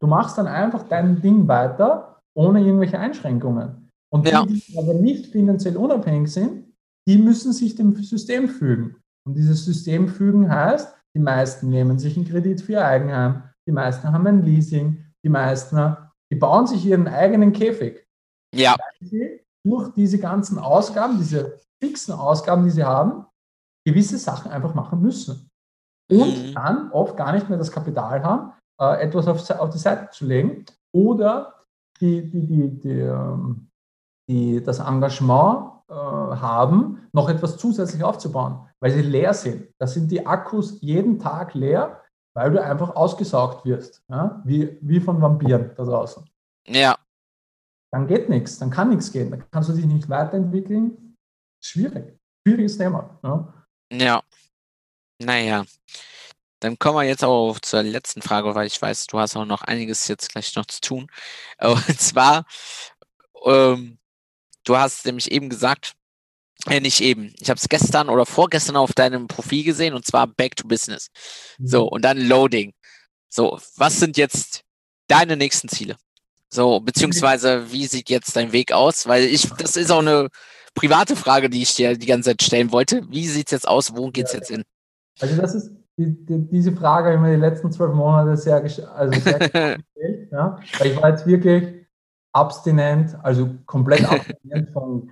Du 0.00 0.06
machst 0.06 0.36
dann 0.36 0.46
einfach 0.46 0.82
dein 0.82 1.22
Ding 1.22 1.48
weiter, 1.48 2.20
ohne 2.34 2.60
irgendwelche 2.60 2.98
Einschränkungen. 2.98 3.90
Und 4.10 4.26
die, 4.26 4.30
ja. 4.30 4.44
die 4.44 4.62
aber 4.76 4.92
nicht 4.92 5.32
finanziell 5.32 5.78
unabhängig 5.78 6.30
sind, 6.30 6.74
die 7.08 7.16
müssen 7.16 7.54
sich 7.54 7.74
dem 7.74 7.96
System 7.96 8.50
fügen. 8.50 8.96
Und 9.26 9.34
dieses 9.34 9.64
System 9.64 10.08
fügen 10.08 10.50
heißt, 10.50 10.94
die 11.14 11.20
meisten 11.20 11.68
nehmen 11.68 11.98
sich 11.98 12.16
einen 12.16 12.28
Kredit 12.28 12.60
für 12.60 12.72
ihr 12.72 12.86
Eigenheim, 12.86 13.42
die 13.66 13.72
meisten 13.72 14.12
haben 14.12 14.26
ein 14.26 14.42
Leasing, 14.42 15.04
die 15.24 15.28
meisten, 15.28 15.96
die 16.30 16.36
bauen 16.36 16.66
sich 16.66 16.84
ihren 16.86 17.08
eigenen 17.08 17.52
Käfig. 17.52 18.06
Ja. 18.54 18.76
Durch 19.64 19.92
diese 19.94 20.18
ganzen 20.18 20.58
Ausgaben, 20.58 21.18
diese 21.18 21.60
fixen 21.82 22.14
Ausgaben, 22.14 22.64
die 22.64 22.70
sie 22.70 22.84
haben, 22.84 23.26
gewisse 23.84 24.18
Sachen 24.18 24.52
einfach 24.52 24.74
machen 24.74 25.02
müssen. 25.02 25.50
Und 26.10 26.48
mhm. 26.48 26.54
dann 26.54 26.92
oft 26.92 27.16
gar 27.16 27.32
nicht 27.32 27.48
mehr 27.48 27.58
das 27.58 27.72
Kapital 27.72 28.22
haben, 28.22 28.52
äh, 28.80 29.02
etwas 29.02 29.26
auf, 29.26 29.50
auf, 29.50 29.70
die 29.70 29.78
Seite 29.78 30.10
zu 30.10 30.26
legen 30.26 30.64
oder 30.94 31.64
die, 32.00 32.30
die, 32.30 32.46
die, 32.46 32.78
die, 32.78 33.00
ähm, 33.00 33.68
die 34.28 34.62
das 34.62 34.78
Engagement 34.78 35.75
äh, 35.88 35.94
haben, 35.94 37.08
noch 37.12 37.28
etwas 37.28 37.56
zusätzlich 37.56 38.02
aufzubauen, 38.02 38.68
weil 38.80 38.90
sie 38.90 39.02
leer 39.02 39.34
sind. 39.34 39.68
Da 39.78 39.86
sind 39.86 40.10
die 40.10 40.26
Akkus 40.26 40.80
jeden 40.80 41.18
Tag 41.18 41.54
leer, 41.54 42.02
weil 42.34 42.50
du 42.50 42.62
einfach 42.62 42.94
ausgesaugt 42.96 43.64
wirst, 43.64 44.02
ja? 44.08 44.42
wie, 44.44 44.78
wie 44.80 45.00
von 45.00 45.20
Vampiren 45.20 45.72
da 45.76 45.84
draußen. 45.84 46.28
Ja. 46.66 46.96
Dann 47.92 48.06
geht 48.06 48.28
nichts, 48.28 48.58
dann 48.58 48.70
kann 48.70 48.90
nichts 48.90 49.12
gehen, 49.12 49.30
dann 49.30 49.44
kannst 49.50 49.68
du 49.68 49.72
dich 49.72 49.86
nicht 49.86 50.08
weiterentwickeln, 50.08 51.16
schwierig. 51.62 52.18
Schwieriges 52.46 52.76
Thema. 52.76 53.18
Ja. 53.22 53.54
ja. 53.92 54.22
Naja. 55.18 55.64
Dann 56.60 56.78
kommen 56.78 56.98
wir 56.98 57.04
jetzt 57.04 57.24
auch 57.24 57.58
zur 57.60 57.82
letzten 57.82 58.22
Frage, 58.22 58.54
weil 58.54 58.66
ich 58.66 58.80
weiß, 58.80 59.06
du 59.06 59.18
hast 59.18 59.36
auch 59.36 59.44
noch 59.44 59.62
einiges 59.62 60.08
jetzt 60.08 60.30
gleich 60.30 60.54
noch 60.56 60.66
zu 60.66 60.80
tun. 60.80 61.06
Und 61.60 62.00
zwar, 62.00 62.44
ähm, 63.44 63.98
du 64.66 64.76
hast 64.76 65.06
nämlich 65.06 65.30
eben 65.32 65.48
gesagt, 65.48 65.94
äh, 66.66 66.80
nicht 66.80 67.00
eben, 67.00 67.34
ich 67.40 67.48
habe 67.48 67.58
es 67.58 67.68
gestern 67.68 68.08
oder 68.08 68.26
vorgestern 68.26 68.76
auf 68.76 68.92
deinem 68.92 69.26
Profil 69.26 69.64
gesehen 69.64 69.94
und 69.94 70.04
zwar 70.04 70.26
Back 70.26 70.56
to 70.56 70.66
Business. 70.66 71.08
So, 71.58 71.84
mhm. 71.84 71.88
und 71.88 72.04
dann 72.04 72.18
Loading. 72.18 72.72
So, 73.28 73.58
was 73.76 73.98
sind 73.98 74.16
jetzt 74.16 74.62
deine 75.08 75.36
nächsten 75.36 75.68
Ziele? 75.68 75.96
So, 76.48 76.80
beziehungsweise, 76.80 77.70
wie 77.72 77.86
sieht 77.86 78.08
jetzt 78.08 78.36
dein 78.36 78.52
Weg 78.52 78.72
aus? 78.72 79.06
Weil 79.06 79.24
ich, 79.24 79.48
das 79.58 79.76
ist 79.76 79.90
auch 79.90 80.00
eine 80.00 80.28
private 80.74 81.16
Frage, 81.16 81.50
die 81.50 81.62
ich 81.62 81.74
dir 81.74 81.96
die 81.96 82.06
ganze 82.06 82.30
Zeit 82.30 82.42
stellen 82.42 82.72
wollte. 82.72 83.02
Wie 83.10 83.26
sieht 83.26 83.48
es 83.48 83.52
jetzt 83.52 83.68
aus? 83.68 83.96
Wo 83.96 84.10
geht 84.10 84.26
es 84.26 84.32
ja. 84.32 84.38
jetzt 84.38 84.48
hin? 84.48 84.62
Also 85.18 85.40
das 85.40 85.54
ist, 85.54 85.70
die, 85.96 86.26
die, 86.26 86.48
diese 86.48 86.72
Frage 86.72 87.08
habe 87.08 87.16
ich 87.16 87.20
mir 87.20 87.34
die 87.34 87.40
letzten 87.40 87.72
zwölf 87.72 87.94
Monate 87.94 88.36
sehr, 88.36 88.56
also 88.56 89.20
sehr 89.20 89.38
gestellt. 89.38 90.28
Ja? 90.30 90.60
Weil 90.78 90.86
ich 90.86 90.96
war 90.96 91.10
jetzt 91.10 91.26
wirklich 91.26 91.85
abstinent, 92.36 93.16
also 93.22 93.48
komplett 93.64 94.04
abstinent 94.12 94.70
vom, 94.70 95.10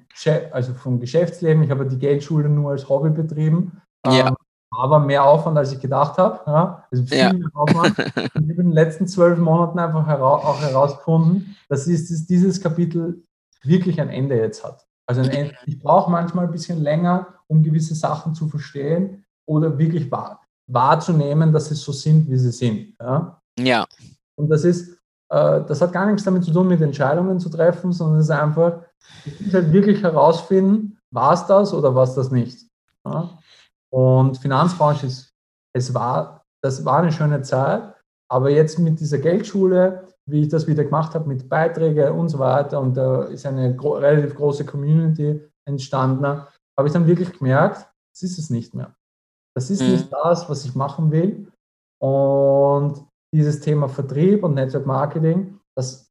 also 0.53 0.75
vom 0.75 1.01
Geschäftsleben. 1.01 1.62
Ich 1.62 1.70
habe 1.70 1.87
die 1.87 1.99
Geldschule 1.99 2.49
nur 2.49 2.72
als 2.72 2.89
Hobby 2.89 3.11
betrieben. 3.11 3.81
Ja. 4.07 4.29
Ähm, 4.29 4.37
aber 4.70 4.99
mehr 4.99 5.25
Aufwand, 5.25 5.57
als 5.57 5.72
ich 5.72 5.81
gedacht 5.81 6.18
habe. 6.18 6.41
Ja? 6.47 6.85
Also 6.91 7.05
viel 7.05 7.18
ja. 7.18 7.33
mehr 7.33 7.49
Aufwand. 7.55 7.97
Ich 8.16 8.35
habe 8.35 8.39
in 8.39 8.57
den 8.57 8.72
letzten 8.72 9.07
zwölf 9.07 9.39
Monaten 9.39 9.79
einfach 9.79 10.07
hera 10.07 10.35
auch 10.35 10.61
herausgefunden, 10.61 11.57
dass 11.68 11.85
dieses 11.85 12.61
Kapitel 12.61 13.22
wirklich 13.62 14.01
ein 14.01 14.11
Ende 14.11 14.37
jetzt 14.37 14.64
hat. 14.64 14.85
Also 15.07 15.22
ich 15.66 15.79
brauche 15.79 16.11
manchmal 16.11 16.47
ein 16.47 16.51
bisschen 16.51 16.83
länger, 16.83 17.35
um 17.47 17.62
gewisse 17.62 17.95
Sachen 17.95 18.35
zu 18.35 18.49
verstehen 18.49 19.25
oder 19.47 19.79
wirklich 19.79 20.11
wahr, 20.11 20.41
wahrzunehmen, 20.66 21.53
dass 21.53 21.66
sie 21.66 21.75
so 21.75 21.93
sind, 21.93 22.29
wie 22.29 22.39
sie 22.39 22.51
sind. 22.51 22.97
Ja. 23.01 23.41
ja. 23.59 23.87
Und 24.37 24.49
das 24.49 24.64
ist, 24.64 24.99
das 25.35 25.80
hat 25.80 25.93
gar 25.93 26.07
nichts 26.07 26.24
damit 26.24 26.45
zu 26.45 26.53
tun, 26.53 26.68
mit 26.68 26.80
Entscheidungen 26.80 27.39
zu 27.41 27.49
treffen, 27.49 27.93
sondern 27.93 28.18
es 28.20 28.26
ist 28.26 28.30
einfach, 28.30 28.80
ich 29.24 29.41
muss 29.41 29.55
halt 29.55 29.72
wirklich 29.72 30.03
herausfinden, 30.03 30.99
war 31.11 31.32
es 31.32 31.47
das 31.47 31.72
oder 31.72 31.95
war 31.95 32.05
es 32.05 32.14
das 32.14 32.30
nicht. 32.30 32.66
Ja. 33.05 33.39
Und 33.91 34.39
Finanzbranche 34.39 35.07
ist, 35.07 35.32
es 35.74 35.95
war, 35.95 36.45
das 36.62 36.85
war 36.85 36.99
eine 36.99 37.12
schöne 37.12 37.43
Zeit, 37.43 37.95
aber 38.28 38.51
jetzt 38.51 38.78
mit 38.78 39.01
dieser 39.01 39.18
Geldschule 39.18 40.09
wie 40.26 40.43
ich 40.43 40.49
das 40.49 40.66
wieder 40.66 40.85
gemacht 40.85 41.14
habe 41.14 41.28
mit 41.28 41.49
Beiträgen 41.49 42.12
und 42.12 42.28
so 42.28 42.39
weiter. 42.39 42.80
Und 42.80 42.97
da 42.97 43.24
ist 43.24 43.47
eine 43.47 43.74
gro 43.76 43.95
relativ 43.95 44.35
große 44.35 44.64
Community 44.64 45.41
entstanden. 45.66 46.24
Habe 46.26 46.89
ich 46.89 46.93
dann 46.93 47.07
wirklich 47.07 47.37
gemerkt, 47.39 47.87
das 48.12 48.22
ist 48.22 48.39
es 48.39 48.51
nicht 48.51 48.74
mehr. 48.74 48.95
Das 49.55 49.70
ist 49.70 49.82
mhm. 49.82 49.93
nicht 49.93 50.12
das, 50.12 50.49
was 50.49 50.64
ich 50.64 50.74
machen 50.74 51.11
will. 51.11 51.53
Und 52.01 53.07
dieses 53.35 53.61
Thema 53.61 53.89
Vertrieb 53.89 54.45
und 54.45 54.55
Network 54.55 54.87
Marketing, 54.87 55.59
das, 55.76 56.09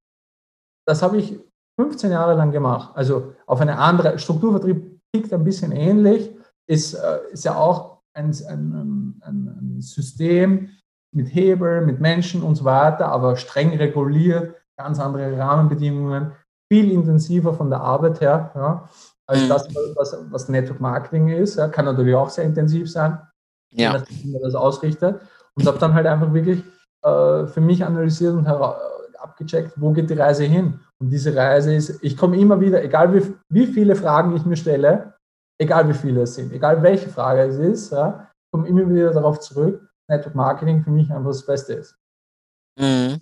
das 0.86 1.02
habe 1.02 1.18
ich 1.18 1.40
15 1.80 2.12
Jahre 2.12 2.36
lang 2.36 2.52
gemacht. 2.52 2.92
Also 2.96 3.34
auf 3.48 3.62
eine 3.62 3.78
andere, 3.78 4.20
Strukturvertrieb 4.20 5.00
tickt 5.14 5.34
ein 5.34 5.44
bisschen 5.44 5.72
ähnlich, 5.72 6.36
ist, 6.70 6.94
äh, 6.94 7.20
ist 7.32 7.46
ja 7.46 7.56
auch 7.56 8.02
ein, 8.14 8.36
ein, 8.48 9.22
ein, 9.22 9.48
ein 9.48 9.82
System, 9.82 10.70
mit 11.14 11.34
Hebel, 11.34 11.82
mit 11.82 12.00
Menschen 12.00 12.44
und 12.44 12.56
so 12.56 12.66
weiter, 12.66 13.08
aber 13.08 13.36
streng 13.36 13.76
reguliert, 13.78 14.56
ganz 14.78 15.00
andere 15.00 15.38
Rahmenbedingungen, 15.38 16.32
viel 16.72 16.92
intensiver 16.92 17.54
von 17.54 17.70
der 17.70 17.82
Arbeit 17.82 18.20
her, 18.20 18.52
ja, 18.56 18.90
als 19.28 19.44
mhm. 19.44 19.50
das, 19.50 19.68
was, 19.96 20.18
was 20.32 20.50
Network 20.50 20.82
Marketing 20.82 21.30
ist. 21.30 21.56
Ja, 21.56 21.68
kann 21.68 21.86
natürlich 21.86 22.16
auch 22.16 22.30
sehr 22.30 22.46
intensiv 22.46 22.92
sein, 22.92 23.20
ja. 23.72 24.04
wie 24.10 24.32
man 24.32 24.42
das 24.42 24.56
ausrichtet. 24.56 25.22
Und 25.56 25.68
habe 25.68 25.78
dann 25.78 25.94
halt 25.94 26.08
einfach 26.08 26.34
wirklich 26.34 26.64
äh, 27.04 27.48
für 27.48 27.62
mich 27.62 27.84
analysiert 27.84 28.34
und 28.34 28.48
abgecheckt, 28.48 29.74
wo 29.76 29.92
geht 29.92 30.10
die 30.10 30.16
Reise 30.16 30.44
hin. 30.44 30.80
Und 31.00 31.10
diese 31.10 31.36
Reise 31.36 31.74
ist, 31.74 32.04
ich 32.04 32.16
komme 32.16 32.38
immer 32.38 32.60
wieder, 32.60 32.84
egal 32.84 33.14
wie, 33.14 33.36
wie 33.50 33.68
viele 33.68 33.96
Fragen 33.96 34.36
ich 34.36 34.46
mir 34.46 34.56
stelle, 34.56 35.14
egal 35.60 35.88
wie 35.88 35.94
viele 35.94 36.22
es 36.22 36.36
sind, 36.36 36.52
egal 36.52 36.82
welche 36.82 37.10
Frage 37.10 37.42
es 37.42 37.58
ist, 37.58 37.92
ja, 37.92 38.30
komme 38.52 38.68
immer 38.68 38.88
wieder 38.90 39.12
darauf 39.12 39.40
zurück, 39.40 39.90
Network 40.10 40.36
Marketing 40.36 40.82
für 40.84 40.92
mich 40.92 41.12
einfach 41.12 41.32
das 41.32 41.46
Beste 41.46 41.74
ist. 41.74 41.98
Mhm. 42.80 43.20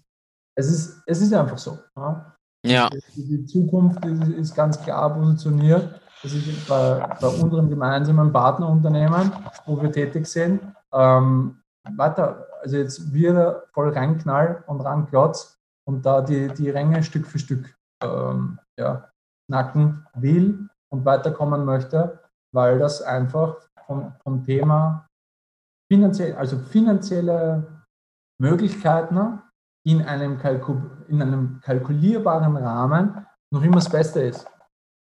Es, 0.55 0.69
ist 0.69 1.01
es 1.05 1.21
ist 1.21 1.33
einfach 1.33 1.57
so. 1.57 1.79
Ja. 1.95 2.35
ja. 2.65 2.89
Die, 3.15 3.45
Zukunft 3.45 4.03
ist, 4.05 4.27
ist, 4.29 4.55
ganz 4.55 4.81
klar 4.81 5.13
positioniert. 5.13 6.01
Das 6.21 6.33
ist 6.33 6.67
bei, 6.67 6.99
bei 7.19 7.27
unserem 7.27 7.69
gemeinsamen 7.69 8.31
Partnerunternehmen, 8.31 9.31
wo 9.65 9.81
wir 9.81 9.91
tätig 9.91 10.27
sind, 10.27 10.61
ähm, 10.93 11.57
weiter, 11.95 12.47
also 12.61 12.77
jetzt 12.77 13.13
wieder 13.13 13.63
voll 13.73 13.89
reinknall 13.89 14.63
und 14.67 14.81
ranklotz 14.81 15.59
und 15.87 16.05
da 16.05 16.21
die, 16.21 16.47
die 16.49 16.69
Ränge 16.69 17.03
Stück 17.03 17.27
für 17.27 17.39
Stück 17.39 17.75
ähm, 18.03 18.59
ja, 18.77 19.09
knacken 19.47 20.05
will 20.15 20.69
und 20.89 21.05
weiterkommen 21.05 21.65
möchte, 21.65 22.19
weil 22.53 22.79
das 22.79 23.01
einfach 23.01 23.57
vom, 23.85 24.13
vom 24.23 24.43
Thema 24.43 25.07
finanziell, 25.91 26.35
also 26.35 26.57
finanzielle 26.57 27.83
Möglichkeiten 28.39 29.41
in 29.85 30.01
einem, 30.03 30.37
Kalku 30.37 30.77
in 31.07 31.21
einem 31.21 31.59
kalkulierbaren 31.61 32.55
Rahmen 32.57 33.25
noch 33.51 33.63
immer 33.63 33.75
das 33.75 33.89
Beste 33.89 34.21
ist. 34.21 34.47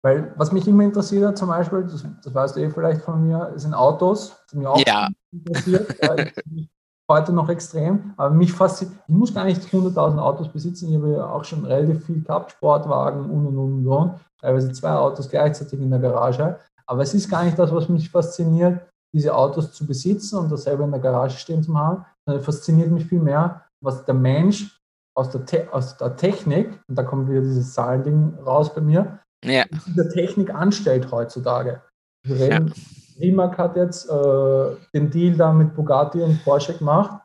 Weil 0.04 0.34
was 0.38 0.52
mich 0.52 0.68
immer 0.68 0.84
interessiert 0.84 1.28
hat, 1.28 1.38
zum 1.38 1.50
Beispiel, 1.50 1.84
das, 1.84 2.06
das 2.24 2.34
weißt 2.34 2.56
du 2.56 2.62
eh 2.62 2.70
vielleicht 2.70 3.02
von 3.02 3.22
mir, 3.22 3.52
sind 3.56 3.74
Autos, 3.74 4.36
das 4.46 4.54
mich 4.54 4.68
auch 4.68 4.84
ja. 4.86 5.10
interessiert. 5.32 5.96
heute 7.12 7.34
noch 7.34 7.49
extrem, 7.49 8.14
aber 8.18 8.34
mich 8.34 8.53
fasziniert, 8.53 8.97
ich 9.07 9.16
muss 9.16 9.34
gar 9.34 9.45
nicht 9.45 9.62
100.000 9.62 10.18
Autos 10.18 10.51
besitzen, 10.51 10.89
ich 10.89 10.95
habe 10.95 11.14
ja 11.14 11.26
auch 11.26 11.43
schon 11.43 11.66
relativ 11.66 12.05
viel 12.05 12.22
gehabt, 12.22 12.51
Sportwagen 12.51 13.30
und 13.30 13.47
und 13.47 13.57
und 13.57 13.88
und, 13.88 14.20
teilweise 14.39 14.72
zwei 14.72 14.93
Autos 14.93 15.30
gleichzeitig 15.30 15.80
in 15.80 15.89
der 15.89 15.99
Garage, 15.99 16.57
aber 16.88 17.01
es 17.01 17.14
ist 17.14 17.30
gar 17.30 17.43
nicht 17.43 17.57
das, 17.57 17.74
was 17.74 17.89
mich 17.89 18.09
fasziniert, 18.09 18.82
diese 19.14 19.36
Autos 19.36 19.74
zu 19.74 19.86
besitzen 19.86 20.38
und 20.38 20.51
das 20.51 20.64
selber 20.64 20.86
in 20.86 20.91
der 20.91 20.99
Garage 20.99 21.38
stehen 21.38 21.64
zu 21.64 21.78
haben, 21.78 22.05
sondern 22.26 22.43
fasziniert 22.43 22.91
mich 22.91 23.05
viel 23.05 23.20
mehr, 23.20 23.66
was 23.84 24.05
der 24.05 24.16
Mensch 24.16 24.80
aus 25.18 25.30
der, 25.30 25.45
Te 25.45 25.68
aus 25.72 25.97
der 25.97 26.16
Technik, 26.16 26.80
und 26.88 26.97
da 26.97 27.03
kommt 27.03 27.30
wieder 27.30 27.41
dieses 27.41 27.74
Zahlending 27.74 28.38
raus 28.45 28.74
bei 28.74 28.82
mir, 28.82 29.20
ja. 29.43 29.66
dieser 29.86 30.09
Technik 30.09 30.53
anstellt 30.53 31.12
heutzutage. 31.12 31.82
Wir 32.26 32.36
reden, 32.39 32.68
ja. 32.68 33.01
Rimac 33.22 33.57
hat 33.57 33.76
jetzt 33.76 34.09
äh, 34.09 34.76
den 34.93 35.09
Deal 35.09 35.36
da 35.36 35.53
mit 35.53 35.76
Bugatti 35.76 36.22
und 36.22 36.43
Porsche 36.43 36.78
gemacht, 36.78 37.22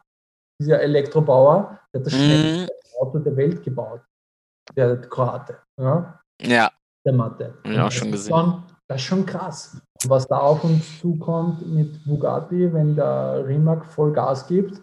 dieser 0.60 0.80
Elektrobauer, 0.80 1.78
der 1.92 2.00
hat 2.00 2.06
das 2.06 2.14
mhm. 2.14 2.18
schnellste 2.18 2.72
Auto 3.00 3.18
der 3.18 3.36
Welt 3.36 3.62
gebaut, 3.62 4.00
der 4.74 5.00
Kroate. 5.02 5.58
Ja? 5.80 6.20
ja. 6.40 6.70
Der 7.04 7.12
Mathe. 7.12 7.54
Ja, 7.64 7.86
auch 7.86 7.92
schon 7.92 8.10
gesehen. 8.10 8.34
Schon, 8.34 8.62
das 8.88 9.00
ist 9.00 9.06
schon 9.06 9.26
krass. 9.26 9.80
Was 10.06 10.26
da 10.26 10.38
auf 10.38 10.64
uns 10.64 11.00
zukommt 11.00 11.66
mit 11.66 12.04
Bugatti, 12.04 12.72
wenn 12.72 12.96
der 12.96 13.46
Rimac 13.46 13.84
voll 13.84 14.12
Gas 14.12 14.46
gibt, 14.46 14.82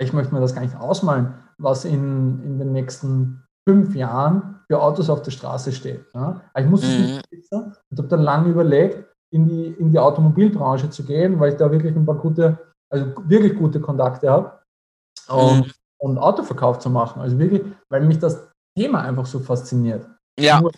ich 0.00 0.12
möchte 0.12 0.34
mir 0.34 0.40
das 0.40 0.54
gar 0.54 0.62
nicht 0.62 0.76
ausmalen, 0.76 1.34
was 1.58 1.84
in, 1.84 2.42
in 2.42 2.58
den 2.58 2.72
nächsten 2.72 3.44
fünf 3.68 3.94
Jahren 3.94 4.60
für 4.66 4.80
Autos 4.80 5.10
auf 5.10 5.22
der 5.22 5.30
Straße 5.30 5.72
steht. 5.72 6.04
Ja? 6.14 6.40
Ich 6.56 6.66
muss 6.66 6.82
es 6.82 6.98
mhm. 6.98 7.04
nicht 7.04 7.30
wissen 7.30 7.76
und 7.90 7.98
habe 7.98 8.08
dann 8.08 8.22
lange 8.22 8.48
überlegt, 8.48 9.09
in 9.30 9.48
die, 9.48 9.66
in 9.78 9.90
die 9.90 9.98
Automobilbranche 9.98 10.90
zu 10.90 11.04
gehen, 11.04 11.38
weil 11.38 11.52
ich 11.52 11.58
da 11.58 11.70
wirklich 11.70 11.94
ein 11.94 12.06
paar 12.06 12.16
gute, 12.16 12.58
also 12.90 13.06
wirklich 13.26 13.56
gute 13.56 13.80
Kontakte 13.80 14.30
habe 14.30 14.60
und, 15.28 15.66
mhm. 15.66 15.72
und 15.98 16.18
Autoverkauf 16.18 16.78
zu 16.78 16.90
machen. 16.90 17.22
Also 17.22 17.38
wirklich, 17.38 17.62
weil 17.88 18.02
mich 18.02 18.18
das 18.18 18.48
Thema 18.76 19.02
einfach 19.02 19.26
so 19.26 19.38
fasziniert. 19.38 20.06
Ja. 20.38 20.60
Nur, 20.60 20.72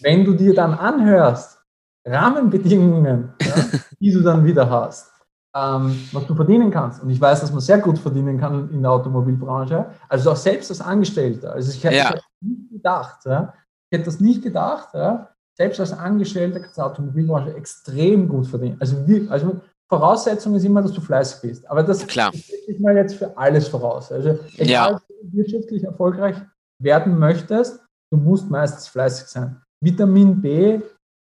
wenn 0.00 0.24
du 0.24 0.34
dir 0.34 0.54
dann 0.54 0.74
anhörst, 0.74 1.58
Rahmenbedingungen, 2.06 3.32
ja, 3.42 3.54
die 4.00 4.12
du 4.12 4.22
dann 4.22 4.44
wieder 4.44 4.68
hast, 4.70 5.10
ähm, 5.54 6.08
was 6.12 6.26
du 6.26 6.34
verdienen 6.34 6.70
kannst. 6.70 7.02
Und 7.02 7.10
ich 7.10 7.20
weiß, 7.20 7.40
dass 7.40 7.50
man 7.50 7.60
sehr 7.60 7.78
gut 7.78 7.98
verdienen 7.98 8.38
kann 8.38 8.70
in 8.70 8.82
der 8.82 8.92
Automobilbranche, 8.92 9.86
also 10.08 10.30
auch 10.30 10.36
selbst 10.36 10.70
als 10.70 10.80
Angestellter. 10.80 11.52
Also 11.52 11.72
ich 11.72 11.82
hätte 11.82 11.96
ja. 11.96 12.12
das 12.12 12.22
nicht 12.40 12.70
gedacht. 12.70 13.24
Ja. 13.24 13.54
Ich 13.90 13.98
hätte 13.98 14.06
das 14.06 14.20
nicht 14.20 14.42
gedacht. 14.42 14.90
Ja. 14.94 15.30
Selbst 15.56 15.80
als 15.80 15.92
Angestellter 15.92 16.60
kannst 16.60 16.76
du 16.76 16.82
in 16.82 16.84
der 16.84 16.92
Automobilbranche 16.92 17.54
extrem 17.56 18.28
gut 18.28 18.46
verdienen. 18.46 18.76
Also, 18.80 18.96
also 19.30 19.60
Voraussetzung 19.88 20.54
ist 20.54 20.64
immer, 20.64 20.82
dass 20.82 20.92
du 20.92 21.00
fleißig 21.00 21.40
bist. 21.42 21.70
Aber 21.70 21.82
das 21.82 22.06
Klar. 22.06 22.32
ich 22.34 22.80
mal 22.80 22.96
jetzt 22.96 23.14
für 23.14 23.36
alles 23.36 23.68
voraus. 23.68 24.12
Also 24.12 24.38
egal, 24.56 24.92
ja. 24.92 25.00
du 25.22 25.36
wirtschaftlich 25.36 25.84
erfolgreich 25.84 26.36
werden 26.82 27.18
möchtest, 27.18 27.80
du 28.12 28.18
musst 28.18 28.50
meistens 28.50 28.88
fleißig 28.88 29.28
sein. 29.28 29.62
Vitamin 29.82 30.40
B 30.40 30.80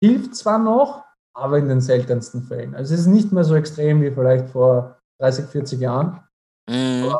hilft 0.02 0.36
zwar 0.36 0.58
noch, 0.58 1.04
aber 1.34 1.58
in 1.58 1.68
den 1.68 1.80
seltensten 1.80 2.42
Fällen. 2.42 2.74
Also 2.74 2.94
es 2.94 3.00
ist 3.00 3.06
nicht 3.06 3.32
mehr 3.32 3.44
so 3.44 3.56
extrem 3.56 4.02
wie 4.02 4.10
vielleicht 4.10 4.50
vor 4.50 4.98
30, 5.20 5.46
40 5.46 5.80
Jahren. 5.80 6.20
Mhm. 6.68 7.12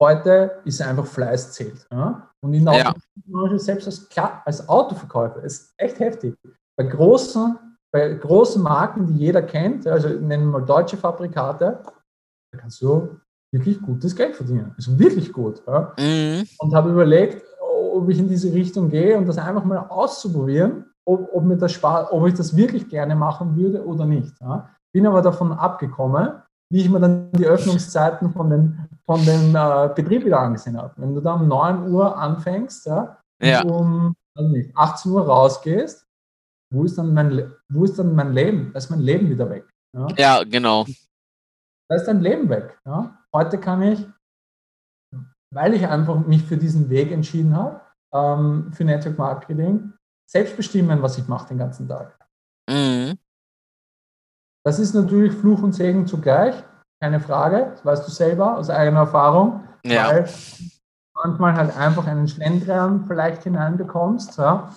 Heute 0.00 0.60
ist 0.64 0.80
einfach 0.82 1.06
Fleiß 1.06 1.52
zählt. 1.52 1.86
Ja? 1.90 2.30
Und 2.40 2.54
in 2.54 2.64
der 2.64 2.74
ja. 2.74 2.94
Autobranche, 2.94 3.58
selbst 3.58 3.86
als, 3.86 4.08
als 4.44 4.68
Autoverkäufer, 4.68 5.42
ist 5.42 5.74
echt 5.76 5.98
heftig. 5.98 6.34
Bei 6.76 6.84
großen, 6.84 7.58
bei 7.92 8.14
großen 8.14 8.62
Marken, 8.62 9.06
die 9.06 9.14
jeder 9.14 9.42
kennt, 9.42 9.86
also 9.86 10.08
nennen 10.08 10.46
wir 10.46 10.60
mal 10.60 10.64
deutsche 10.64 10.96
Fabrikate, 10.96 11.82
da 12.52 12.58
kannst 12.58 12.80
du 12.82 13.18
wirklich 13.52 13.80
gutes 13.80 14.14
Geld 14.14 14.36
verdienen. 14.36 14.74
Also 14.76 14.98
wirklich 14.98 15.32
gut. 15.32 15.62
Ja? 15.66 15.94
Mhm. 15.98 16.46
Und 16.58 16.74
habe 16.74 16.90
überlegt, 16.90 17.42
ob 17.60 18.08
ich 18.08 18.18
in 18.18 18.28
diese 18.28 18.52
Richtung 18.52 18.90
gehe 18.90 19.16
und 19.16 19.26
das 19.26 19.38
einfach 19.38 19.64
mal 19.64 19.78
auszuprobieren 19.78 20.84
ob, 21.06 21.32
ob, 21.32 21.44
mir 21.44 21.56
das 21.56 21.72
Spaß, 21.72 22.10
ob 22.10 22.26
ich 22.26 22.34
das 22.34 22.56
wirklich 22.56 22.88
gerne 22.88 23.14
machen 23.14 23.56
würde 23.56 23.84
oder 23.84 24.04
nicht. 24.04 24.34
Ja. 24.40 24.68
Bin 24.92 25.06
aber 25.06 25.22
davon 25.22 25.52
abgekommen, 25.52 26.42
wie 26.70 26.80
ich 26.80 26.90
mir 26.90 27.00
dann 27.00 27.30
die 27.32 27.46
Öffnungszeiten 27.46 28.32
von 28.32 28.50
den, 28.50 28.85
von 29.06 29.24
dem 29.24 29.54
äh, 29.54 29.88
Betrieb 29.94 30.24
wieder 30.24 30.40
angesehen 30.40 30.76
habe. 30.76 30.92
Wenn 30.96 31.14
du 31.14 31.20
da 31.20 31.34
um 31.34 31.48
9 31.48 31.90
Uhr 31.92 32.16
anfängst 32.18 32.86
ja, 32.86 33.18
ja. 33.40 33.62
um 33.62 34.14
also 34.36 34.50
nicht, 34.50 34.76
18 34.76 35.12
Uhr 35.12 35.26
rausgehst, 35.26 36.06
wo 36.72 36.84
ist, 36.84 36.98
dann 36.98 37.14
mein, 37.14 37.52
wo 37.68 37.84
ist 37.84 37.98
dann 37.98 38.14
mein 38.14 38.32
Leben? 38.32 38.72
Da 38.72 38.78
ist 38.78 38.90
mein 38.90 39.00
Leben 39.00 39.30
wieder 39.30 39.48
weg. 39.48 39.68
Ja, 39.96 40.08
ja 40.16 40.44
genau. 40.44 40.84
Da 41.88 41.96
ist 41.96 42.06
dein 42.06 42.20
Leben 42.20 42.48
weg. 42.48 42.78
Ja. 42.84 43.16
Heute 43.32 43.58
kann 43.58 43.82
ich, 43.82 44.04
weil 45.54 45.74
ich 45.74 45.86
einfach 45.86 46.26
mich 46.26 46.42
für 46.42 46.56
diesen 46.56 46.90
Weg 46.90 47.12
entschieden 47.12 47.56
habe, 47.56 47.80
ähm, 48.12 48.72
für 48.72 48.84
Network 48.84 49.16
Marketing, 49.16 49.92
selbst 50.28 50.56
bestimmen, 50.56 51.00
was 51.02 51.18
ich 51.18 51.28
mache 51.28 51.48
den 51.48 51.58
ganzen 51.58 51.88
Tag. 51.88 52.18
Mhm. 52.68 53.16
Das 54.64 54.80
ist 54.80 54.94
natürlich 54.94 55.32
Fluch 55.32 55.62
und 55.62 55.74
Segen 55.74 56.08
zugleich, 56.08 56.56
keine 57.00 57.20
Frage, 57.20 57.72
das 57.72 57.84
weißt 57.84 58.06
du 58.06 58.10
selber 58.10 58.58
aus 58.58 58.70
eigener 58.70 59.00
Erfahrung, 59.00 59.64
ja. 59.84 60.08
weil 60.08 60.28
manchmal 61.14 61.54
halt 61.54 61.76
einfach 61.76 62.06
einen 62.06 62.28
Schlendrian 62.28 63.04
vielleicht 63.06 63.44
hineinbekommst 63.44 64.38
ja, 64.38 64.72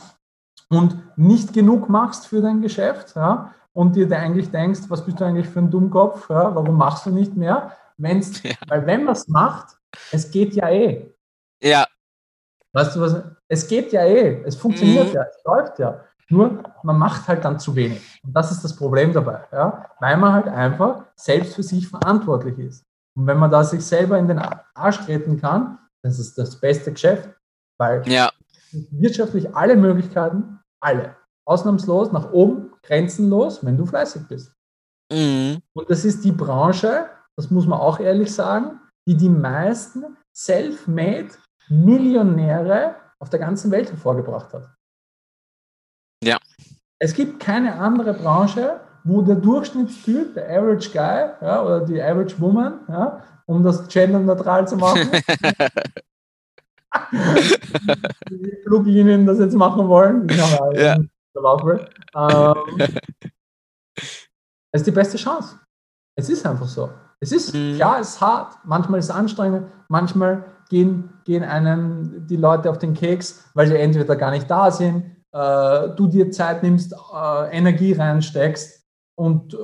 und 0.70 0.98
nicht 1.18 1.54
genug 1.54 1.90
machst 1.90 2.28
für 2.28 2.42
dein 2.42 2.62
Geschäft 2.62 3.16
ja, 3.16 3.54
und 3.74 3.96
dir 3.96 4.12
eigentlich 4.18 4.52
denkst, 4.52 4.82
was 4.90 5.06
bist 5.06 5.20
du 5.20 5.26
eigentlich 5.26 5.48
für 5.48 5.60
ein 5.60 5.72
Dummkopf, 5.72 6.30
ja, 6.30 6.54
warum 6.56 6.78
machst 6.78 7.06
du 7.06 7.12
nicht 7.12 7.36
mehr? 7.36 7.76
Wenn's, 7.98 8.42
ja. 8.44 8.52
Weil 8.68 8.86
wenn 8.86 9.04
man 9.04 9.14
es 9.14 9.28
macht, 9.28 9.78
es 10.12 10.32
geht 10.32 10.54
ja 10.54 10.70
eh. 10.70 11.14
Ja. 11.62 11.86
Weißt 12.72 12.96
du 12.96 13.02
was? 13.02 13.22
Es 13.48 13.68
geht 13.68 13.92
ja 13.92 14.04
eh, 14.06 14.44
es 14.46 14.56
funktioniert 14.56 15.10
mhm. 15.10 15.14
ja, 15.14 15.24
es 15.24 15.44
läuft 15.44 15.80
ja. 15.80 16.06
Nur 16.30 16.64
man 16.84 16.98
macht 16.98 17.28
halt 17.28 17.44
dann 17.44 17.60
zu 17.60 17.76
wenig. 17.76 18.22
Und 18.24 18.34
das 18.34 18.52
ist 18.52 18.64
das 18.64 18.76
Problem 18.76 19.14
dabei, 19.14 19.46
ja? 19.52 19.86
weil 20.00 20.18
man 20.18 20.34
halt 20.34 20.48
einfach 20.48 21.06
selbst 21.16 21.56
für 21.56 21.64
sich 21.64 21.88
verantwortlich 21.88 22.58
ist. 22.60 22.86
Und 23.16 23.28
wenn 23.28 23.38
man 23.38 23.52
da 23.52 23.64
sich 23.64 23.84
selber 23.84 24.18
in 24.18 24.28
den 24.28 24.40
Arsch 24.40 25.00
treten 25.00 25.40
kann, 25.40 25.80
das 26.04 26.20
ist 26.20 26.38
das 26.38 26.60
beste 26.60 26.92
Geschäft, 26.92 27.30
weil 27.78 28.08
ja. 28.08 28.32
wirtschaftlich 28.92 29.56
alle 29.56 29.76
Möglichkeiten, 29.76 30.60
alle, 30.82 31.16
ausnahmslos 31.46 32.12
nach 32.12 32.32
oben, 32.32 32.74
grenzenlos, 32.84 33.66
wenn 33.66 33.78
du 33.78 33.86
fleißig 33.86 34.28
bist. 34.28 34.54
Mhm. 35.12 35.60
Und 35.74 35.90
das 35.90 36.06
ist 36.06 36.24
die 36.24 36.32
Branche, 36.32 37.08
das 37.36 37.50
muss 37.50 37.66
man 37.66 37.80
auch 37.80 38.00
ehrlich 38.00 38.34
sagen, 38.34 38.80
die 39.08 39.18
die 39.18 39.30
meisten 39.30 40.18
self-made 40.36 41.30
Millionäre 41.68 42.96
auf 43.20 43.30
der 43.30 43.40
ganzen 43.40 43.72
Welt 43.72 43.90
hervorgebracht 43.90 44.54
hat. 44.54 44.70
Ja. 46.24 46.38
Es 47.00 47.14
gibt 47.14 47.40
keine 47.40 47.76
andere 47.76 48.14
Branche, 48.14 48.82
wo 49.04 49.22
der 49.22 49.36
Durchschnittstyp, 49.36 50.34
der 50.34 50.50
Average 50.50 50.90
Guy 50.92 51.30
ja, 51.42 51.64
oder 51.64 51.86
die 51.86 52.02
Average 52.02 52.40
Woman, 52.40 52.80
ja, 52.88 53.24
um 53.46 53.64
das 53.64 53.88
genderneutral 53.88 54.68
zu 54.68 54.76
machen, 54.76 55.10
die 58.30 58.58
Fluglinien 58.64 59.26
das 59.26 59.40
jetzt 59.40 59.56
machen 59.56 59.88
wollen, 59.88 60.28
ja. 60.76 60.98
ähm, 62.16 62.56
ist 64.72 64.86
die 64.86 64.92
beste 64.92 65.18
Chance. 65.18 65.58
Es 66.16 66.30
ist 66.30 66.46
einfach 66.46 66.68
so. 66.68 66.90
Es 67.22 67.32
ist, 67.32 67.54
mhm. 67.54 67.76
klar, 67.76 68.00
es 68.00 68.10
ist 68.10 68.22
hart, 68.22 68.58
manchmal 68.66 69.00
ist 69.00 69.06
es 69.06 69.12
anstrengend, 69.12 69.68
manchmal 69.88 70.44
gehen, 70.70 71.10
gehen 71.26 71.44
einem 71.44 72.28
die 72.28 72.38
Leute 72.38 72.70
auf 72.70 72.78
den 72.78 72.94
Keks, 72.94 73.50
weil 73.54 73.68
sie 73.68 73.78
entweder 73.78 74.16
gar 74.16 74.32
nicht 74.32 74.50
da 74.50 74.70
sind, 74.72 75.19
äh, 75.32 75.90
du 75.96 76.08
dir 76.08 76.32
Zeit 76.32 76.64
nimmst, 76.64 76.94
äh, 76.94 77.58
Energie 77.58 77.94
reinsteckst 77.94 78.86
und 79.16 79.54
äh, 79.54 79.58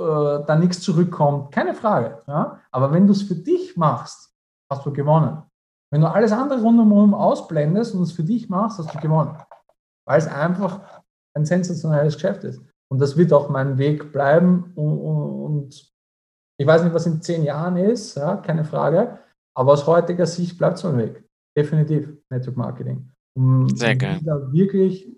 dann 0.45 0.59
nichts 0.59 0.81
zurückkommt. 0.81 1.51
Keine 1.51 1.73
Frage. 1.73 2.21
Ja? 2.27 2.59
Aber 2.71 2.91
wenn 2.91 3.07
du 3.07 3.13
es 3.13 3.23
für 3.23 3.35
dich 3.35 3.77
machst, 3.77 4.33
hast 4.71 4.85
du 4.85 4.91
gewonnen. 4.91 5.43
Wenn 5.91 6.01
du 6.01 6.11
alles 6.11 6.31
andere 6.31 6.61
rundherum 6.61 7.13
ausblendest 7.13 7.95
und 7.95 8.01
es 8.01 8.11
für 8.11 8.23
dich 8.23 8.49
machst, 8.49 8.79
hast 8.79 8.93
du 8.93 8.99
gewonnen. 8.99 9.37
Weil 10.05 10.19
es 10.19 10.27
einfach 10.27 10.81
ein 11.35 11.45
sensationelles 11.45 12.15
Geschäft 12.15 12.43
ist. 12.43 12.61
Und 12.91 12.99
das 12.99 13.17
wird 13.17 13.33
auch 13.33 13.49
mein 13.49 13.77
Weg 13.77 14.11
bleiben. 14.11 14.71
Und, 14.75 14.99
und 14.99 15.93
ich 16.57 16.67
weiß 16.67 16.83
nicht, 16.83 16.93
was 16.93 17.05
in 17.05 17.21
zehn 17.21 17.43
Jahren 17.43 17.77
ist, 17.77 18.15
ja, 18.15 18.37
keine 18.37 18.65
Frage. 18.65 19.19
Aber 19.57 19.73
aus 19.73 19.87
heutiger 19.87 20.25
Sicht 20.25 20.57
bleibt 20.57 20.77
es 20.77 20.83
mein 20.83 20.97
Weg. 20.97 21.23
Definitiv 21.57 22.13
Network 22.29 22.57
Marketing. 22.57 23.09
Um, 23.37 23.69
Sehr 23.69 23.95
geil. 23.95 24.19
Wirklich, 24.51 25.15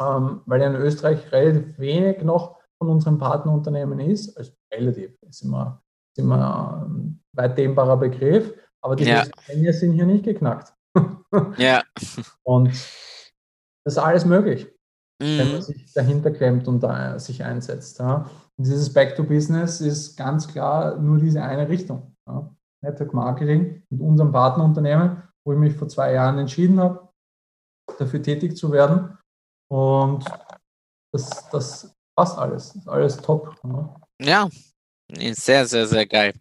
ähm, 0.00 0.42
weil 0.46 0.60
ja 0.60 0.68
in 0.68 0.76
Österreich 0.76 1.30
relativ 1.32 1.78
wenig 1.78 2.22
noch 2.22 2.56
von 2.78 2.88
unseren 2.88 3.18
Partnerunternehmen 3.18 4.00
ist, 4.00 4.36
also 4.36 4.52
relativ, 4.72 5.10
ist 5.22 5.42
immer, 5.42 5.82
ist 6.12 6.22
immer 6.22 6.86
ein 6.86 7.20
weit 7.32 7.58
dehnbarer 7.58 7.96
Begriff, 7.96 8.54
aber 8.80 8.96
die 8.96 9.04
ja. 9.04 9.24
sind 9.72 9.92
hier 9.92 10.06
nicht 10.06 10.24
geknackt. 10.24 10.72
ja. 11.56 11.82
Und 12.42 12.68
das 13.84 13.94
ist 13.94 13.98
alles 13.98 14.24
möglich, 14.24 14.66
mhm. 15.20 15.38
wenn 15.38 15.52
man 15.52 15.62
sich 15.62 15.92
dahinter 15.92 16.30
klemmt 16.30 16.68
und 16.68 16.80
da 16.80 17.18
sich 17.18 17.44
einsetzt. 17.44 17.98
Ja. 17.98 18.30
Und 18.56 18.66
dieses 18.66 18.92
Back 18.92 19.16
to 19.16 19.24
Business 19.24 19.80
ist 19.80 20.16
ganz 20.16 20.48
klar 20.48 20.96
nur 20.96 21.18
diese 21.18 21.42
eine 21.42 21.68
Richtung. 21.68 22.14
Ja. 22.26 22.54
Network 22.82 23.12
Marketing 23.12 23.82
mit 23.90 24.00
unserem 24.00 24.30
Partnerunternehmen, 24.30 25.22
wo 25.44 25.52
ich 25.52 25.58
mich 25.58 25.74
vor 25.74 25.88
zwei 25.88 26.12
Jahren 26.12 26.38
entschieden 26.38 26.78
habe, 26.78 27.08
dafür 27.98 28.22
tätig 28.22 28.56
zu 28.56 28.70
werden. 28.70 29.17
Und 29.68 30.24
das, 31.12 31.48
das 31.50 31.94
passt 32.16 32.38
alles. 32.38 32.74
Ist 32.74 32.88
alles 32.88 33.16
top. 33.18 33.54
Ne? 33.62 33.94
Ja, 34.20 34.48
sehr, 35.08 35.66
sehr, 35.66 35.86
sehr 35.86 36.06
geil. 36.06 36.32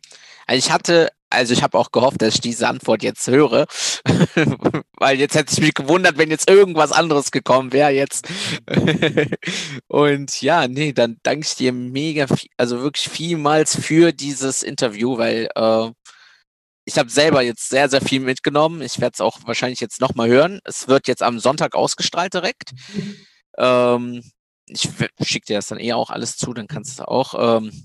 Also 0.45 0.59
ich 0.59 0.71
hatte, 0.71 1.09
also 1.29 1.53
ich 1.53 1.61
habe 1.61 1.77
auch 1.77 1.91
gehofft, 1.91 2.21
dass 2.21 2.35
ich 2.35 2.41
diese 2.41 2.67
Antwort 2.67 3.03
jetzt 3.03 3.27
höre, 3.27 3.67
weil 4.97 5.19
jetzt 5.19 5.35
hätte 5.35 5.53
ich 5.53 5.59
mich 5.59 5.73
gewundert, 5.73 6.17
wenn 6.17 6.31
jetzt 6.31 6.49
irgendwas 6.49 6.91
anderes 6.91 7.31
gekommen 7.31 7.73
wäre 7.73 7.91
jetzt. 7.91 8.27
Und 9.87 10.41
ja, 10.41 10.67
nee, 10.67 10.93
dann 10.93 11.17
danke 11.23 11.45
ich 11.45 11.55
dir 11.55 11.73
mega, 11.73 12.25
also 12.55 12.81
wirklich 12.81 13.09
vielmals 13.09 13.75
für 13.75 14.13
dieses 14.13 14.63
Interview, 14.63 15.17
weil 15.17 15.49
äh, 15.55 15.91
ich 16.87 16.97
habe 16.97 17.09
selber 17.09 17.41
jetzt 17.41 17.67
sehr, 17.67 17.89
sehr 17.89 17.99
viel 17.99 18.21
mitgenommen. 18.21 18.81
Ich 18.81 19.01
werde 19.01 19.13
es 19.13 19.21
auch 19.21 19.39
wahrscheinlich 19.45 19.81
jetzt 19.81 19.99
nochmal 19.99 20.29
hören. 20.29 20.61
Es 20.63 20.87
wird 20.87 21.09
jetzt 21.09 21.21
am 21.21 21.37
Sonntag 21.37 21.75
ausgestrahlt 21.75 22.33
direkt. 22.33 22.71
Ähm, 23.57 24.23
ich 24.67 24.89
schicke 25.21 25.47
dir 25.47 25.57
das 25.57 25.67
dann 25.67 25.79
eher 25.79 25.97
auch 25.97 26.09
alles 26.09 26.37
zu, 26.37 26.53
dann 26.53 26.67
kannst 26.67 26.99
du 26.99 27.07
auch. 27.07 27.57
Ähm, 27.57 27.83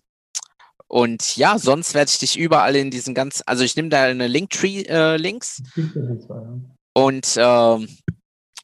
und 0.86 1.36
ja, 1.36 1.58
sonst 1.58 1.94
werde 1.94 2.10
ich 2.10 2.20
dich 2.20 2.38
überall 2.38 2.76
in 2.76 2.92
diesen 2.92 3.12
ganz, 3.12 3.42
also 3.44 3.64
ich 3.64 3.74
nehme 3.74 3.88
da 3.88 4.04
eine 4.04 4.28
Linktree-Links 4.28 5.62
äh, 5.76 5.82
und 6.94 7.34
ähm, 7.38 7.88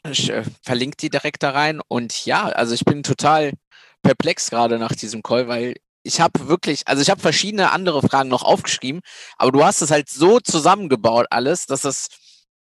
ich 0.08 0.30
äh, 0.30 0.44
verlinke 0.62 0.98
die 0.98 1.10
direkt 1.10 1.42
da 1.42 1.50
rein. 1.50 1.80
Und 1.88 2.26
ja, 2.26 2.44
also 2.44 2.74
ich 2.74 2.84
bin 2.84 3.02
total 3.02 3.54
perplex 4.02 4.50
gerade 4.50 4.78
nach 4.78 4.92
diesem 4.92 5.24
Call, 5.24 5.48
weil 5.48 5.74
ich 6.02 6.20
habe 6.20 6.48
wirklich, 6.48 6.86
also 6.86 7.02
ich 7.02 7.10
habe 7.10 7.20
verschiedene 7.20 7.72
andere 7.72 8.02
Fragen 8.02 8.28
noch 8.28 8.42
aufgeschrieben, 8.42 9.00
aber 9.36 9.52
du 9.52 9.64
hast 9.64 9.82
es 9.82 9.90
halt 9.90 10.08
so 10.08 10.40
zusammengebaut 10.40 11.26
alles, 11.30 11.66
dass 11.66 11.82
das, 11.82 12.08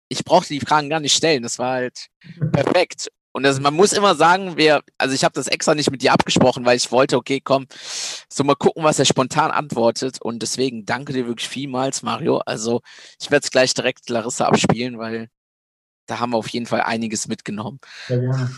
ich 0.08 0.24
brauchte 0.24 0.54
die 0.54 0.60
Fragen 0.60 0.90
gar 0.90 1.00
nicht 1.00 1.14
stellen. 1.14 1.42
Das 1.42 1.58
war 1.58 1.74
halt 1.74 2.08
perfekt. 2.52 3.08
Und 3.32 3.44
das, 3.44 3.60
man 3.60 3.74
muss 3.74 3.92
immer 3.92 4.16
sagen, 4.16 4.54
wer, 4.56 4.82
also 4.98 5.14
ich 5.14 5.22
habe 5.22 5.34
das 5.34 5.46
extra 5.46 5.74
nicht 5.74 5.90
mit 5.90 6.02
dir 6.02 6.12
abgesprochen, 6.12 6.64
weil 6.64 6.76
ich 6.76 6.90
wollte, 6.90 7.16
okay, 7.16 7.40
komm, 7.42 7.66
so 8.28 8.42
mal 8.42 8.56
gucken, 8.56 8.82
was 8.82 8.98
er 8.98 9.04
spontan 9.04 9.52
antwortet. 9.52 10.20
Und 10.20 10.42
deswegen 10.42 10.84
danke 10.84 11.12
dir 11.12 11.26
wirklich 11.26 11.48
vielmals, 11.48 12.02
Mario. 12.02 12.38
Also 12.38 12.80
ich 13.20 13.30
werde 13.30 13.44
es 13.44 13.52
gleich 13.52 13.72
direkt 13.72 14.08
Larissa 14.08 14.46
abspielen, 14.46 14.98
weil 14.98 15.28
da 16.06 16.18
haben 16.18 16.30
wir 16.30 16.38
auf 16.38 16.48
jeden 16.48 16.66
Fall 16.66 16.80
einiges 16.80 17.28
mitgenommen. 17.28 17.78
Sehr 18.08 18.18
gerne. 18.18 18.50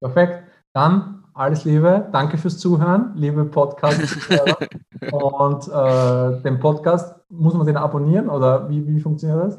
Perfekt. 0.00 0.50
Dann 0.72 1.17
alles 1.38 1.64
Liebe. 1.64 2.08
Danke 2.12 2.36
fürs 2.36 2.58
Zuhören, 2.58 3.12
liebe 3.14 3.44
podcast 3.44 4.00
Und 5.12 5.68
äh, 5.68 6.42
den 6.42 6.58
Podcast, 6.58 7.14
muss 7.28 7.54
man 7.54 7.66
den 7.66 7.76
abonnieren 7.76 8.28
oder 8.28 8.68
wie, 8.68 8.86
wie 8.86 9.00
funktioniert 9.00 9.46
das? 9.46 9.58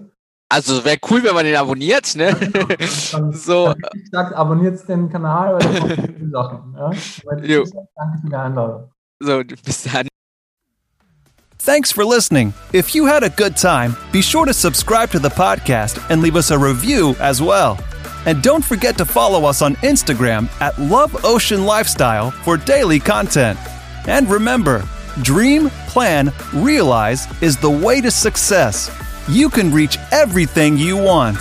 Also 0.50 0.84
wäre 0.84 0.98
cool, 1.10 1.24
wenn 1.24 1.34
man 1.34 1.46
den 1.46 1.56
abonniert, 1.56 2.16
ne? 2.16 2.36
Dann, 3.12 3.32
so. 3.34 3.74
Ich 3.94 4.10
sag, 4.12 4.36
abonniert 4.36 4.88
den 4.90 5.10
Kanal, 5.10 5.54
weil 5.54 5.60
da 5.60 5.80
kommen 5.80 6.16
viele 6.18 6.30
Sachen. 6.32 6.76
Ja? 6.76 6.92
Danke 7.26 8.18
für 8.22 8.30
die 8.30 8.36
Einladung. 8.36 8.92
So, 9.20 9.42
bis 9.64 9.84
dann. 9.84 10.08
Thanks 11.64 11.92
for 11.92 12.04
listening. 12.04 12.54
If 12.74 12.96
you 12.96 13.06
had 13.06 13.24
a 13.24 13.30
good 13.30 13.56
time, 13.56 13.96
be 14.12 14.22
sure 14.22 14.46
to 14.46 14.54
subscribe 14.54 15.12
to 15.12 15.20
the 15.20 15.30
podcast 15.30 16.00
and 16.10 16.22
leave 16.22 16.36
us 16.36 16.52
a 16.52 16.58
review 16.58 17.16
as 17.20 17.42
well. 17.42 17.78
And 18.26 18.42
don't 18.44 18.64
forget 18.64 18.98
to 18.98 19.06
follow 19.06 19.46
us 19.46 19.62
on 19.62 19.76
Instagram 19.78 20.50
at 20.62 20.78
Love 20.80 21.26
Ocean 21.26 21.66
Lifestyle 21.66 22.32
for 22.32 22.58
daily 22.58 23.00
content. 23.00 23.58
And 24.08 24.30
remember, 24.30 24.88
dream, 25.22 25.70
plan, 25.88 26.32
realize 26.54 27.28
is 27.42 27.58
the 27.58 27.70
way 27.70 28.02
to 28.02 28.12
success 28.12 28.92
you 29.30 29.50
can 29.50 29.72
reach 29.72 29.98
everything 30.12 30.78
you 30.78 30.98
want. 30.98 31.38